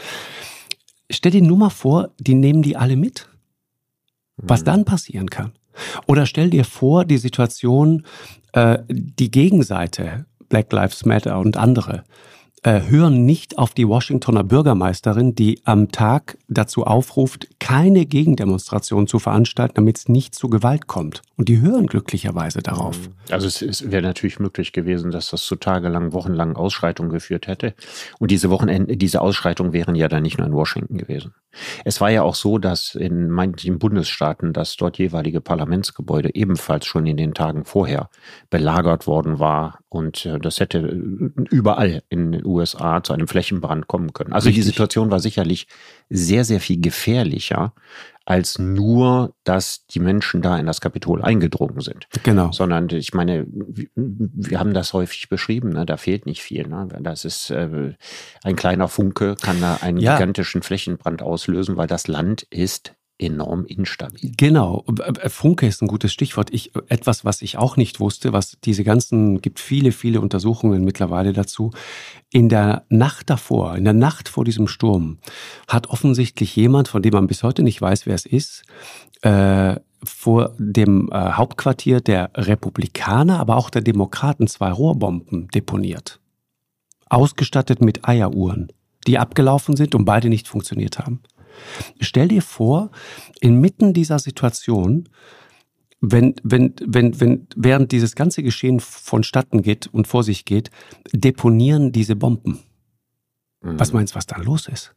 Stell 1.08 1.32
dir 1.32 1.42
nur 1.42 1.56
mal 1.56 1.70
vor, 1.70 2.10
die 2.18 2.34
nehmen 2.34 2.62
die 2.62 2.76
alle 2.76 2.96
mit. 2.96 3.28
Was 4.36 4.60
mhm. 4.60 4.66
dann 4.66 4.84
passieren 4.84 5.30
kann. 5.30 5.52
Oder 6.06 6.26
stell 6.26 6.50
dir 6.50 6.64
vor, 6.64 7.04
die 7.04 7.18
Situation, 7.18 8.04
äh, 8.52 8.78
die 8.88 9.30
Gegenseite, 9.30 10.26
Black 10.48 10.72
Lives 10.72 11.04
Matter 11.04 11.38
und 11.38 11.56
andere, 11.56 12.04
äh, 12.62 12.82
hören 12.88 13.24
nicht 13.24 13.58
auf 13.58 13.72
die 13.72 13.88
Washingtoner 13.88 14.44
Bürgermeisterin, 14.44 15.34
die 15.34 15.60
am 15.64 15.90
Tag 15.90 16.38
dazu 16.48 16.84
aufruft, 16.84 17.48
keine 17.60 18.06
Gegendemonstration 18.06 19.06
zu 19.06 19.18
veranstalten, 19.18 19.74
damit 19.76 19.98
es 19.98 20.08
nicht 20.08 20.34
zu 20.34 20.48
Gewalt 20.48 20.86
kommt. 20.86 21.22
Und 21.36 21.48
die 21.48 21.60
hören 21.60 21.86
glücklicherweise 21.86 22.62
darauf. 22.62 22.98
Mhm. 22.98 23.14
Also 23.30 23.46
es, 23.46 23.62
es 23.62 23.90
wäre 23.90 24.02
natürlich 24.02 24.40
möglich 24.40 24.72
gewesen, 24.72 25.10
dass 25.10 25.30
das 25.30 25.42
zu 25.42 25.56
tagelang, 25.56 26.12
wochenlangen 26.12 26.56
Ausschreitungen 26.56 27.10
geführt 27.10 27.46
hätte. 27.46 27.74
Und 28.18 28.30
diese 28.30 28.50
Wochenende, 28.50 28.96
diese 28.96 29.20
Ausschreitungen 29.20 29.72
wären 29.72 29.94
ja 29.94 30.08
dann 30.08 30.22
nicht 30.22 30.38
nur 30.38 30.46
in 30.46 30.54
Washington 30.54 30.98
gewesen. 30.98 31.34
Es 31.84 32.00
war 32.00 32.10
ja 32.10 32.22
auch 32.22 32.34
so, 32.34 32.58
dass 32.58 32.94
in 32.94 33.30
manchen 33.30 33.78
Bundesstaaten 33.78 34.52
das 34.52 34.76
dort 34.76 34.98
jeweilige 34.98 35.40
Parlamentsgebäude 35.40 36.34
ebenfalls 36.34 36.86
schon 36.86 37.06
in 37.06 37.16
den 37.16 37.34
Tagen 37.34 37.64
vorher 37.64 38.10
belagert 38.50 39.06
worden 39.06 39.38
war. 39.38 39.78
Und 39.90 40.26
äh, 40.26 40.38
das 40.38 40.60
hätte 40.60 40.78
äh, 40.78 41.30
überall 41.50 42.02
in 42.08 42.32
den 42.32 42.44
USA 42.44 43.02
zu 43.02 43.12
einem 43.12 43.28
Flächenbrand 43.28 43.86
kommen 43.86 44.12
können. 44.12 44.32
Also 44.32 44.48
Richtig. 44.48 44.64
die 44.64 44.70
Situation 44.70 45.10
war 45.10 45.20
sicherlich 45.20 45.66
sehr, 46.10 46.44
sehr 46.44 46.60
viel 46.60 46.80
gefährlicher 46.80 47.72
als 48.26 48.58
nur, 48.58 49.34
dass 49.44 49.86
die 49.86 50.00
Menschen 50.00 50.42
da 50.42 50.58
in 50.58 50.66
das 50.66 50.82
Kapitol 50.82 51.22
eingedrungen 51.22 51.80
sind. 51.80 52.08
Genau. 52.24 52.52
Sondern 52.52 52.90
ich 52.90 53.14
meine, 53.14 53.46
wir 53.94 54.60
haben 54.60 54.74
das 54.74 54.92
häufig 54.92 55.30
beschrieben, 55.30 55.70
ne? 55.70 55.86
da 55.86 55.96
fehlt 55.96 56.26
nicht 56.26 56.42
viel. 56.42 56.68
Ne? 56.68 56.88
Das 57.00 57.24
ist 57.24 57.48
äh, 57.48 57.94
ein 58.44 58.56
kleiner 58.56 58.88
Funke, 58.88 59.34
kann 59.40 59.62
da 59.62 59.76
einen 59.76 59.96
ja. 59.96 60.18
gigantischen 60.18 60.60
Flächenbrand 60.60 61.22
auslösen, 61.22 61.78
weil 61.78 61.86
das 61.86 62.06
Land 62.06 62.42
ist 62.50 62.92
enorm 63.18 63.66
instabil. 63.66 64.32
Genau. 64.36 64.84
Äh, 65.00 65.28
Funke 65.28 65.66
ist 65.66 65.82
ein 65.82 65.88
gutes 65.88 66.12
Stichwort. 66.12 66.50
Ich, 66.52 66.72
etwas, 66.88 67.24
was 67.24 67.42
ich 67.42 67.58
auch 67.58 67.76
nicht 67.76 68.00
wusste, 68.00 68.32
was 68.32 68.58
diese 68.64 68.84
ganzen, 68.84 69.40
gibt 69.40 69.60
viele, 69.60 69.92
viele 69.92 70.20
Untersuchungen 70.20 70.84
mittlerweile 70.84 71.32
dazu. 71.32 71.72
In 72.30 72.48
der 72.48 72.84
Nacht 72.88 73.28
davor, 73.30 73.76
in 73.76 73.84
der 73.84 73.92
Nacht 73.92 74.28
vor 74.28 74.44
diesem 74.44 74.68
Sturm, 74.68 75.18
hat 75.66 75.88
offensichtlich 75.88 76.54
jemand, 76.54 76.88
von 76.88 77.02
dem 77.02 77.12
man 77.12 77.26
bis 77.26 77.42
heute 77.42 77.62
nicht 77.62 77.80
weiß, 77.80 78.06
wer 78.06 78.14
es 78.14 78.26
ist, 78.26 78.62
äh, 79.22 79.76
vor 80.04 80.54
dem 80.58 81.10
äh, 81.10 81.32
Hauptquartier 81.32 82.00
der 82.00 82.30
Republikaner, 82.34 83.40
aber 83.40 83.56
auch 83.56 83.70
der 83.70 83.82
Demokraten 83.82 84.46
zwei 84.46 84.70
Rohrbomben 84.70 85.48
deponiert. 85.48 86.20
Ausgestattet 87.08 87.80
mit 87.80 88.06
Eieruhren, 88.06 88.70
die 89.06 89.18
abgelaufen 89.18 89.76
sind 89.76 89.94
und 89.94 90.04
beide 90.04 90.28
nicht 90.28 90.46
funktioniert 90.46 90.98
haben. 90.98 91.22
Stell 92.00 92.28
dir 92.28 92.42
vor, 92.42 92.90
inmitten 93.40 93.92
dieser 93.92 94.18
Situation, 94.18 95.08
wenn, 96.00 96.34
wenn, 96.42 96.74
wenn, 96.84 97.20
wenn, 97.20 97.46
während 97.56 97.92
dieses 97.92 98.14
ganze 98.14 98.42
Geschehen 98.42 98.80
vonstatten 98.80 99.62
geht 99.62 99.88
und 99.88 100.06
vor 100.06 100.22
sich 100.22 100.44
geht, 100.44 100.70
deponieren 101.12 101.92
diese 101.92 102.16
Bomben. 102.16 102.60
Mhm. 103.62 103.80
Was 103.80 103.92
meinst 103.92 104.14
du, 104.14 104.16
was 104.16 104.26
da 104.26 104.36
los 104.38 104.68
ist? 104.68 104.94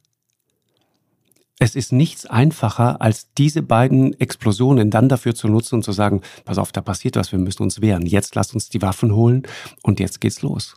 Es 1.63 1.75
ist 1.75 1.91
nichts 1.91 2.25
einfacher, 2.25 3.01
als 3.01 3.33
diese 3.33 3.61
beiden 3.61 4.19
Explosionen 4.19 4.89
dann 4.89 5.09
dafür 5.09 5.35
zu 5.35 5.47
nutzen 5.47 5.75
und 5.75 5.83
zu 5.83 5.91
sagen, 5.91 6.21
pass 6.43 6.57
auf, 6.57 6.71
da 6.71 6.81
passiert 6.81 7.15
was, 7.15 7.31
wir 7.31 7.37
müssen 7.37 7.61
uns 7.61 7.81
wehren. 7.81 8.07
Jetzt 8.07 8.33
lasst 8.33 8.55
uns 8.55 8.69
die 8.69 8.81
Waffen 8.81 9.13
holen 9.13 9.43
und 9.83 9.99
jetzt 9.99 10.21
geht's 10.21 10.41
los. 10.41 10.75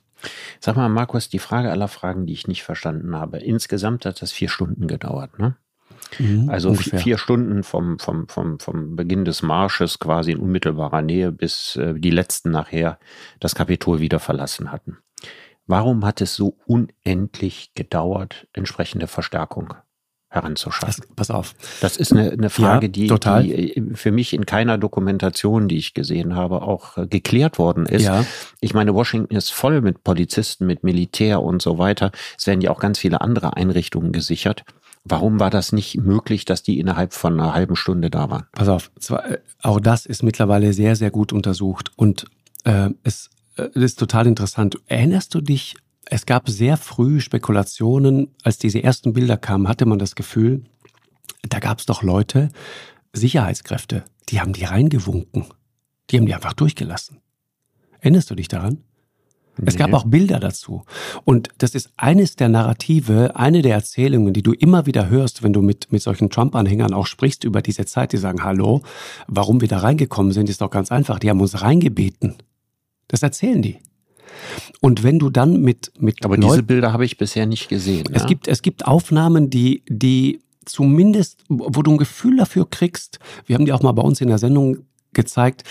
Sag 0.61 0.77
mal, 0.77 0.91
Markus, 0.91 1.31
die 1.31 1.39
Frage 1.39 1.71
aller 1.71 1.89
Fragen, 1.89 2.27
die 2.27 2.35
ich 2.35 2.49
nicht 2.49 2.65
verstanden 2.65 3.17
habe. 3.17 3.39
Insgesamt 3.39 4.05
hat 4.05 4.21
das 4.21 4.33
vier 4.33 4.49
Stunden 4.51 4.87
gedauert, 4.87 5.39
ne? 5.39 5.57
Mhm, 6.19 6.49
also 6.49 6.71
ungefähr. 6.71 6.99
vier 6.99 7.19
Stunden 7.19 7.63
vom, 7.63 7.99
vom, 7.99 8.29
vom, 8.29 8.59
vom 8.59 8.97
Beginn 8.97 9.25
des 9.25 9.43
Marsches 9.43 9.99
quasi 9.99 10.33
in 10.33 10.39
unmittelbarer 10.39 11.03
Nähe, 11.03 11.33
bis 11.33 11.77
äh, 11.77 11.95
die 11.95 12.11
letzten 12.11 12.51
nachher 12.51 12.99
das 13.41 13.55
Kapitol 13.55 14.01
wieder 14.01 14.21
verlassen 14.21 14.71
hatten. 14.71 14.99
Warum 15.67 16.05
hat 16.05 16.21
es 16.21 16.35
so 16.35 16.57
unendlich 16.67 17.73
gedauert, 17.75 18.47
entsprechende 18.53 19.07
Verstärkung 19.07 19.73
heranzuschaffen? 20.29 21.05
Das, 21.09 21.17
pass 21.17 21.31
auf. 21.31 21.55
Das 21.81 21.97
ist 21.97 22.13
eine, 22.13 22.33
eine 22.33 22.51
Frage, 22.51 22.87
ja, 22.87 22.93
die, 22.93 23.09
die, 23.09 23.75
äh, 23.75 23.95
für 23.95 24.13
mich 24.13 24.35
in 24.35 24.45
keiner 24.45 24.77
Dokumentation, 24.77 25.69
die 25.69 25.79
ich 25.79 25.95
gesehen 25.95 26.35
habe, 26.35 26.63
auch 26.63 26.99
äh, 26.99 27.07
geklärt 27.07 27.59
worden 27.59 27.87
ist. 27.87 28.03
Ja. 28.03 28.27
Ich 28.61 28.75
meine, 28.75 28.95
Washington 28.95 29.35
ist 29.35 29.53
voll 29.53 29.81
mit 29.81 30.05
Polizisten, 30.05 30.67
mit 30.67 30.85
Militär 30.85 31.43
und 31.43 31.63
so 31.63 31.79
weiter. 31.79 32.13
Es 32.37 32.47
werden 32.47 32.61
ja 32.61 32.71
auch 32.71 32.81
ganz 32.81 32.99
viele 32.99 33.23
andere 33.23 33.57
Einrichtungen 33.57 34.13
gesichert. 34.13 34.65
Warum 35.05 35.39
war 35.39 35.51
das 35.51 35.73
nicht 35.73 35.97
möglich, 35.99 36.47
dass 36.47 36.63
die 36.63 36.81
innerhalb 36.81 37.13
von 37.13 37.39
einer 37.39 37.53
halben 37.53 37.77
Stunde 37.77 38.09
da 38.09 38.31
waren? 38.31 38.47
Pass 38.53 38.69
auf, 38.69 38.91
zwar, 38.99 39.31
äh, 39.31 39.39
auch 39.63 39.79
das 39.79 40.07
ist 40.07 40.23
mittlerweile 40.23 40.73
sehr, 40.73 40.97
sehr 40.97 41.11
gut 41.11 41.33
untersucht 41.33 41.93
und 41.97 42.25
äh, 42.65 42.91
es 43.03 43.29
äh, 43.57 43.69
ist 43.75 43.99
total 43.99 44.27
interessant. 44.27 44.79
Erinnerst 44.87 45.35
du 45.35 45.43
dich, 45.43 45.75
es 46.07 46.25
gab 46.25 46.49
sehr 46.49 46.79
früh 46.79 47.21
Spekulationen, 47.21 48.35
als 48.43 48.59
diese 48.59 48.83
ersten 48.83 49.13
Bilder 49.13 49.37
kamen, 49.37 49.69
hatte 49.69 49.85
man 49.85 49.99
das 49.99 50.15
Gefühl, 50.15 50.65
da 51.49 51.59
gab 51.59 51.81
es 51.81 51.87
doch 51.87 52.03
Leute, 52.03 52.49
Sicherheitskräfte, 53.13 54.05
die 54.31 54.41
haben 54.41 54.55
die 54.55 54.65
reingewunken. 54.65 55.45
Die 56.11 56.19
haben 56.19 56.27
die 56.27 56.35
einfach 56.35 56.53
durchgelassen. 56.55 57.21
Erinnerst 58.01 58.31
du 58.31 58.35
dich 58.35 58.49
daran? 58.49 58.85
Es 59.65 59.77
gab 59.77 59.93
auch 59.93 60.05
Bilder 60.05 60.41
dazu. 60.41 60.85
Und 61.25 61.49
das 61.59 61.75
ist 61.75 61.91
eines 61.97 62.37
der 62.37 62.49
Narrative, 62.49 63.37
eine 63.37 63.63
der 63.63 63.75
Erzählungen, 63.75 64.33
die 64.33 64.43
du 64.43 64.53
immer 64.53 64.87
wieder 64.87 65.09
hörst, 65.09 65.43
wenn 65.43 65.53
du 65.53 65.63
mit, 65.63 65.93
mit 65.93 66.03
solchen 66.03 66.31
Trump-Anhängern 66.31 66.93
auch 66.93 67.07
sprichst 67.07 67.45
über 67.45 67.63
diese 67.63 67.87
Zeit. 67.87 68.13
Die 68.13 68.17
sagen, 68.17 68.43
hallo, 68.43 68.83
warum 69.27 69.61
wir 69.61 69.69
da 69.69 69.79
reingekommen 69.79 70.33
sind, 70.33 70.49
ist 70.49 70.61
doch 70.61 70.71
ganz 70.71 70.91
einfach. 70.91 71.19
Die 71.19 71.31
haben 71.31 71.41
uns 71.41 71.63
reingebeten. 71.63 72.35
Das 73.09 73.23
erzählen 73.23 73.63
die. 73.63 73.79
Und 74.81 75.03
wenn 75.03 75.19
du 75.19 75.31
dann 75.31 75.61
mit, 75.61 75.93
mit 75.99 76.25
Aber 76.25 76.37
diese 76.37 76.63
Bilder 76.63 76.93
habe 76.93 77.05
ich 77.05 77.17
bisher 77.17 77.47
nicht 77.47 77.69
gesehen. 77.69 78.09
Es, 78.13 78.23
ja? 78.23 78.29
gibt, 78.29 78.49
es 78.49 78.63
gibt 78.63 78.87
Aufnahmen, 78.87 79.51
die, 79.51 79.83
die 79.89 80.41
zumindest, 80.65 81.45
wo 81.49 81.83
du 81.83 81.93
ein 81.93 81.99
Gefühl 81.99 82.37
dafür 82.37 82.69
kriegst, 82.69 83.19
wir 83.47 83.55
haben 83.55 83.67
die 83.67 83.73
auch 83.73 83.83
mal 83.83 83.93
bei 83.93 84.03
uns 84.03 84.21
in 84.21 84.29
der 84.29 84.39
Sendung 84.39 84.79
gezeigt, 85.13 85.63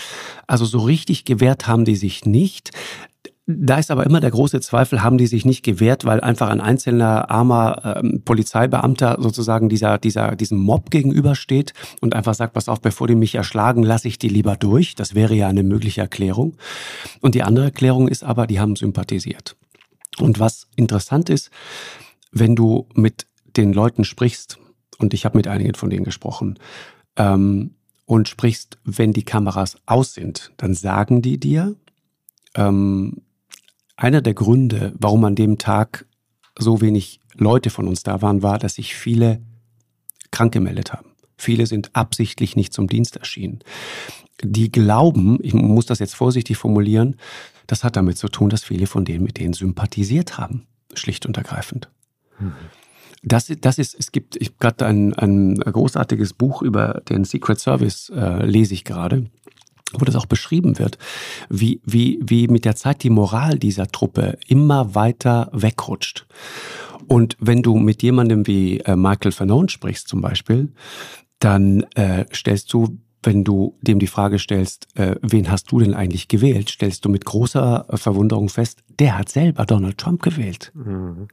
also 0.46 0.64
so 0.64 0.78
richtig 0.78 1.24
gewehrt 1.24 1.66
haben 1.66 1.84
die 1.84 1.96
sich 1.96 2.24
nicht. 2.24 2.70
Da 3.46 3.76
ist 3.76 3.90
aber 3.90 4.06
immer 4.06 4.20
der 4.20 4.30
große 4.30 4.60
Zweifel, 4.60 5.02
haben 5.02 5.18
die 5.18 5.26
sich 5.26 5.44
nicht 5.44 5.62
gewehrt, 5.62 6.06
weil 6.06 6.20
einfach 6.20 6.48
ein 6.48 6.62
einzelner 6.62 7.30
armer 7.30 7.98
ähm, 8.02 8.22
Polizeibeamter 8.24 9.18
sozusagen 9.20 9.68
dieser, 9.68 9.98
dieser, 9.98 10.34
diesem 10.34 10.58
Mob 10.58 10.90
gegenübersteht 10.90 11.74
und 12.00 12.14
einfach 12.14 12.32
sagt, 12.32 12.54
pass 12.54 12.70
auf, 12.70 12.80
bevor 12.80 13.06
die 13.06 13.14
mich 13.14 13.34
erschlagen, 13.34 13.82
lasse 13.82 14.08
ich 14.08 14.18
die 14.18 14.30
lieber 14.30 14.56
durch. 14.56 14.94
Das 14.94 15.14
wäre 15.14 15.34
ja 15.34 15.48
eine 15.48 15.62
mögliche 15.62 16.00
Erklärung. 16.00 16.56
Und 17.20 17.34
die 17.34 17.42
andere 17.42 17.66
Erklärung 17.66 18.08
ist 18.08 18.24
aber, 18.24 18.46
die 18.46 18.60
haben 18.60 18.76
sympathisiert. 18.76 19.56
Und 20.18 20.38
was 20.38 20.68
interessant 20.76 21.28
ist, 21.28 21.50
wenn 22.32 22.56
du 22.56 22.88
mit 22.94 23.26
den 23.56 23.74
Leuten 23.74 24.04
sprichst, 24.04 24.58
und 24.98 25.12
ich 25.12 25.26
habe 25.26 25.36
mit 25.36 25.48
einigen 25.48 25.74
von 25.74 25.90
denen 25.90 26.04
gesprochen, 26.04 26.58
ähm, 27.16 27.74
und 28.06 28.28
sprichst, 28.28 28.78
wenn 28.84 29.12
die 29.12 29.24
Kameras 29.24 29.76
aus 29.84 30.14
sind, 30.14 30.52
dann 30.56 30.74
sagen 30.74 31.20
die 31.20 31.38
dir, 31.38 31.74
ähm, 32.54 33.23
einer 33.96 34.22
der 34.22 34.34
Gründe, 34.34 34.92
warum 34.98 35.24
an 35.24 35.34
dem 35.34 35.58
Tag 35.58 36.06
so 36.58 36.80
wenig 36.80 37.20
Leute 37.34 37.70
von 37.70 37.88
uns 37.88 38.02
da 38.02 38.22
waren, 38.22 38.42
war, 38.42 38.58
dass 38.58 38.74
sich 38.74 38.94
viele 38.94 39.40
krank 40.30 40.52
gemeldet 40.52 40.92
haben. 40.92 41.10
Viele 41.36 41.66
sind 41.66 41.90
absichtlich 41.94 42.56
nicht 42.56 42.72
zum 42.72 42.86
Dienst 42.86 43.16
erschienen. 43.16 43.60
die 44.42 44.72
glauben, 44.72 45.38
ich 45.42 45.54
muss 45.54 45.86
das 45.86 46.00
jetzt 46.00 46.16
vorsichtig 46.16 46.56
formulieren, 46.56 47.16
das 47.68 47.84
hat 47.84 47.96
damit 47.96 48.18
zu 48.18 48.28
tun, 48.28 48.50
dass 48.50 48.64
viele 48.64 48.86
von 48.86 49.04
denen 49.04 49.24
mit 49.24 49.38
denen 49.38 49.54
sympathisiert 49.54 50.38
haben, 50.38 50.66
schlicht 50.92 51.24
und 51.24 51.36
ergreifend. 51.36 51.88
Mhm. 52.40 52.52
Das, 53.22 53.50
das 53.60 53.78
ist, 53.78 53.94
es 53.98 54.12
gibt, 54.12 54.36
ich 54.36 54.58
gerade 54.58 54.84
ein, 54.84 55.14
ein 55.14 55.54
großartiges 55.54 56.34
Buch 56.34 56.62
über 56.62 57.00
den 57.08 57.24
Secret 57.24 57.58
Service, 57.58 58.10
äh, 58.14 58.44
lese 58.44 58.74
ich 58.74 58.84
gerade 58.84 59.30
wo 60.00 60.04
das 60.04 60.16
auch 60.16 60.26
beschrieben 60.26 60.78
wird, 60.78 60.98
wie, 61.48 61.80
wie, 61.84 62.20
wie 62.22 62.48
mit 62.48 62.64
der 62.64 62.76
Zeit 62.76 63.02
die 63.02 63.10
Moral 63.10 63.58
dieser 63.58 63.88
Truppe 63.88 64.38
immer 64.46 64.94
weiter 64.94 65.50
wegrutscht. 65.52 66.26
Und 67.06 67.36
wenn 67.40 67.62
du 67.62 67.76
mit 67.76 68.02
jemandem 68.02 68.46
wie 68.46 68.80
äh, 68.80 68.96
Michael 68.96 69.32
Fanone 69.32 69.68
sprichst 69.68 70.08
zum 70.08 70.20
Beispiel, 70.20 70.72
dann 71.38 71.82
äh, 71.94 72.24
stellst 72.32 72.72
du, 72.72 72.98
wenn 73.22 73.44
du 73.44 73.76
dem 73.82 73.98
die 73.98 74.06
Frage 74.06 74.38
stellst, 74.38 74.88
äh, 74.94 75.16
wen 75.20 75.50
hast 75.50 75.70
du 75.70 75.80
denn 75.80 75.94
eigentlich 75.94 76.28
gewählt, 76.28 76.70
stellst 76.70 77.04
du 77.04 77.08
mit 77.08 77.24
großer 77.24 77.86
Verwunderung 77.94 78.48
fest, 78.48 78.82
der 78.98 79.18
hat 79.18 79.28
selber 79.28 79.66
Donald 79.66 79.98
Trump 79.98 80.22
gewählt. 80.22 80.72
Mhm. 80.74 81.28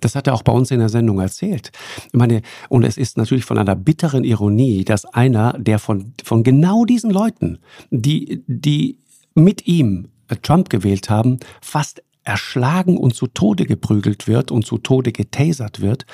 Das 0.00 0.14
hat 0.14 0.26
er 0.26 0.34
auch 0.34 0.42
bei 0.42 0.52
uns 0.52 0.70
in 0.70 0.78
der 0.78 0.88
Sendung 0.88 1.20
erzählt. 1.20 1.72
Ich 2.06 2.14
meine, 2.14 2.42
und 2.68 2.84
es 2.84 2.96
ist 2.96 3.16
natürlich 3.16 3.44
von 3.44 3.58
einer 3.58 3.76
bitteren 3.76 4.24
Ironie, 4.24 4.84
dass 4.84 5.04
einer, 5.04 5.54
der 5.58 5.78
von, 5.78 6.12
von 6.24 6.42
genau 6.42 6.84
diesen 6.84 7.10
Leuten, 7.10 7.58
die, 7.90 8.42
die 8.46 8.98
mit 9.34 9.66
ihm 9.66 10.08
Trump 10.42 10.70
gewählt 10.70 11.10
haben, 11.10 11.38
fast 11.60 12.02
erschlagen 12.24 12.96
und 12.98 13.14
zu 13.14 13.28
Tode 13.28 13.66
geprügelt 13.66 14.26
wird 14.26 14.50
und 14.50 14.66
zu 14.66 14.78
Tode 14.78 15.12
getasert 15.12 15.80
wird, 15.80 16.06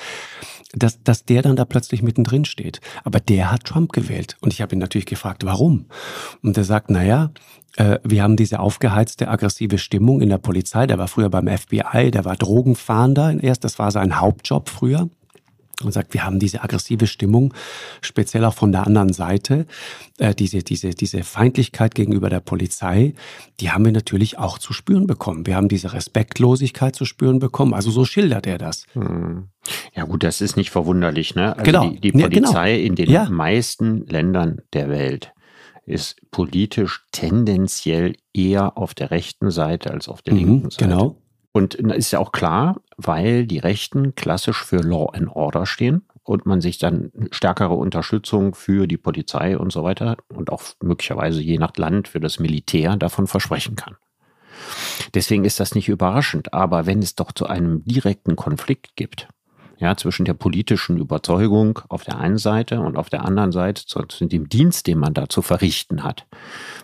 dass, 0.73 1.01
dass 1.03 1.25
der 1.25 1.41
dann 1.41 1.55
da 1.55 1.65
plötzlich 1.65 2.01
mittendrin 2.01 2.45
steht. 2.45 2.81
Aber 3.03 3.19
der 3.19 3.51
hat 3.51 3.65
Trump 3.65 3.91
gewählt. 3.93 4.37
Und 4.41 4.53
ich 4.53 4.61
habe 4.61 4.75
ihn 4.75 4.79
natürlich 4.79 5.05
gefragt, 5.05 5.45
warum? 5.45 5.85
Und 6.41 6.57
er 6.57 6.63
sagt, 6.63 6.89
naja, 6.89 7.31
äh, 7.77 7.99
wir 8.03 8.23
haben 8.23 8.35
diese 8.35 8.59
aufgeheizte, 8.59 9.27
aggressive 9.27 9.77
Stimmung 9.77 10.21
in 10.21 10.29
der 10.29 10.37
Polizei. 10.37 10.87
Der 10.87 10.97
war 10.97 11.07
früher 11.07 11.29
beim 11.29 11.47
FBI, 11.47 12.11
der 12.11 12.25
war 12.25 12.35
Drogenfahnder 12.35 13.41
erst, 13.41 13.63
das 13.63 13.79
war 13.79 13.91
sein 13.91 14.19
Hauptjob 14.19 14.69
früher 14.69 15.09
und 15.81 15.91
sagt, 15.91 16.13
wir 16.13 16.23
haben 16.23 16.39
diese 16.39 16.63
aggressive 16.63 17.07
Stimmung, 17.07 17.53
speziell 18.01 18.45
auch 18.45 18.53
von 18.53 18.71
der 18.71 18.85
anderen 18.85 19.13
Seite, 19.13 19.65
äh, 20.19 20.35
diese, 20.35 20.59
diese, 20.59 20.91
diese 20.91 21.23
Feindlichkeit 21.23 21.95
gegenüber 21.95 22.29
der 22.29 22.39
Polizei, 22.39 23.13
die 23.59 23.71
haben 23.71 23.85
wir 23.85 23.91
natürlich 23.91 24.37
auch 24.37 24.59
zu 24.59 24.73
spüren 24.73 25.07
bekommen. 25.07 25.45
Wir 25.45 25.55
haben 25.55 25.69
diese 25.69 25.93
Respektlosigkeit 25.93 26.95
zu 26.95 27.05
spüren 27.05 27.39
bekommen. 27.39 27.73
Also 27.73 27.91
so 27.91 28.05
schildert 28.05 28.45
er 28.47 28.57
das. 28.57 28.85
Hm. 28.93 29.47
Ja 29.95 30.03
gut, 30.03 30.23
das 30.23 30.41
ist 30.41 30.57
nicht 30.57 30.69
verwunderlich. 30.69 31.35
Ne? 31.35 31.57
Also 31.57 31.63
genau. 31.63 31.89
die, 31.89 31.99
die 31.99 32.11
Polizei 32.11 32.71
ja, 32.71 32.77
genau. 32.77 32.87
in 32.87 32.95
den 32.95 33.09
ja. 33.09 33.29
meisten 33.29 34.05
Ländern 34.07 34.61
der 34.73 34.89
Welt 34.89 35.33
ist 35.85 36.21
politisch 36.31 37.05
tendenziell 37.11 38.15
eher 38.33 38.77
auf 38.77 38.93
der 38.93 39.11
rechten 39.11 39.51
Seite 39.51 39.91
als 39.91 40.07
auf 40.07 40.21
der 40.21 40.33
mhm, 40.33 40.39
linken 40.39 40.69
Seite. 40.71 40.85
Genau. 40.85 41.22
Und 41.53 41.75
ist 41.75 42.11
ja 42.11 42.19
auch 42.19 42.31
klar, 42.31 42.81
weil 42.97 43.45
die 43.45 43.59
Rechten 43.59 44.15
klassisch 44.15 44.63
für 44.63 44.81
Law 44.81 45.11
and 45.13 45.29
Order 45.29 45.67
stehen 45.67 46.01
und 46.23 46.47
man 46.47 46.61
sich 46.61 46.79
dann 46.79 47.11
stärkere 47.29 47.75
Unterstützung 47.75 48.55
für 48.55 48.87
die 48.87 48.97
Polizei 48.97 49.57
und 49.57 49.71
so 49.71 49.83
weiter 49.83 50.17
und 50.33 50.51
auch 50.51 50.63
möglicherweise 50.81 51.41
je 51.41 51.59
nach 51.59 51.77
Land 51.77 52.07
für 52.07 52.19
das 52.19 52.39
Militär 52.39 52.97
davon 52.97 53.27
versprechen 53.27 53.75
kann. 53.75 53.97
Deswegen 55.13 55.45
ist 55.45 55.59
das 55.59 55.75
nicht 55.75 55.89
überraschend, 55.89 56.53
aber 56.53 56.87
wenn 56.87 56.99
es 56.99 57.15
doch 57.15 57.31
zu 57.31 57.45
einem 57.45 57.83
direkten 57.85 58.35
Konflikt 58.35 58.95
gibt, 58.95 59.27
ja, 59.77 59.95
zwischen 59.97 60.25
der 60.25 60.33
politischen 60.33 60.97
Überzeugung 60.97 61.79
auf 61.89 62.03
der 62.03 62.17
einen 62.17 62.37
Seite 62.37 62.79
und 62.79 62.97
auf 62.97 63.09
der 63.09 63.25
anderen 63.25 63.51
Seite 63.51 63.85
zu, 63.85 64.01
dem 64.01 64.47
Dienst, 64.47 64.87
den 64.87 64.97
man 64.97 65.13
da 65.13 65.27
zu 65.29 65.41
verrichten 65.41 66.03
hat, 66.03 66.25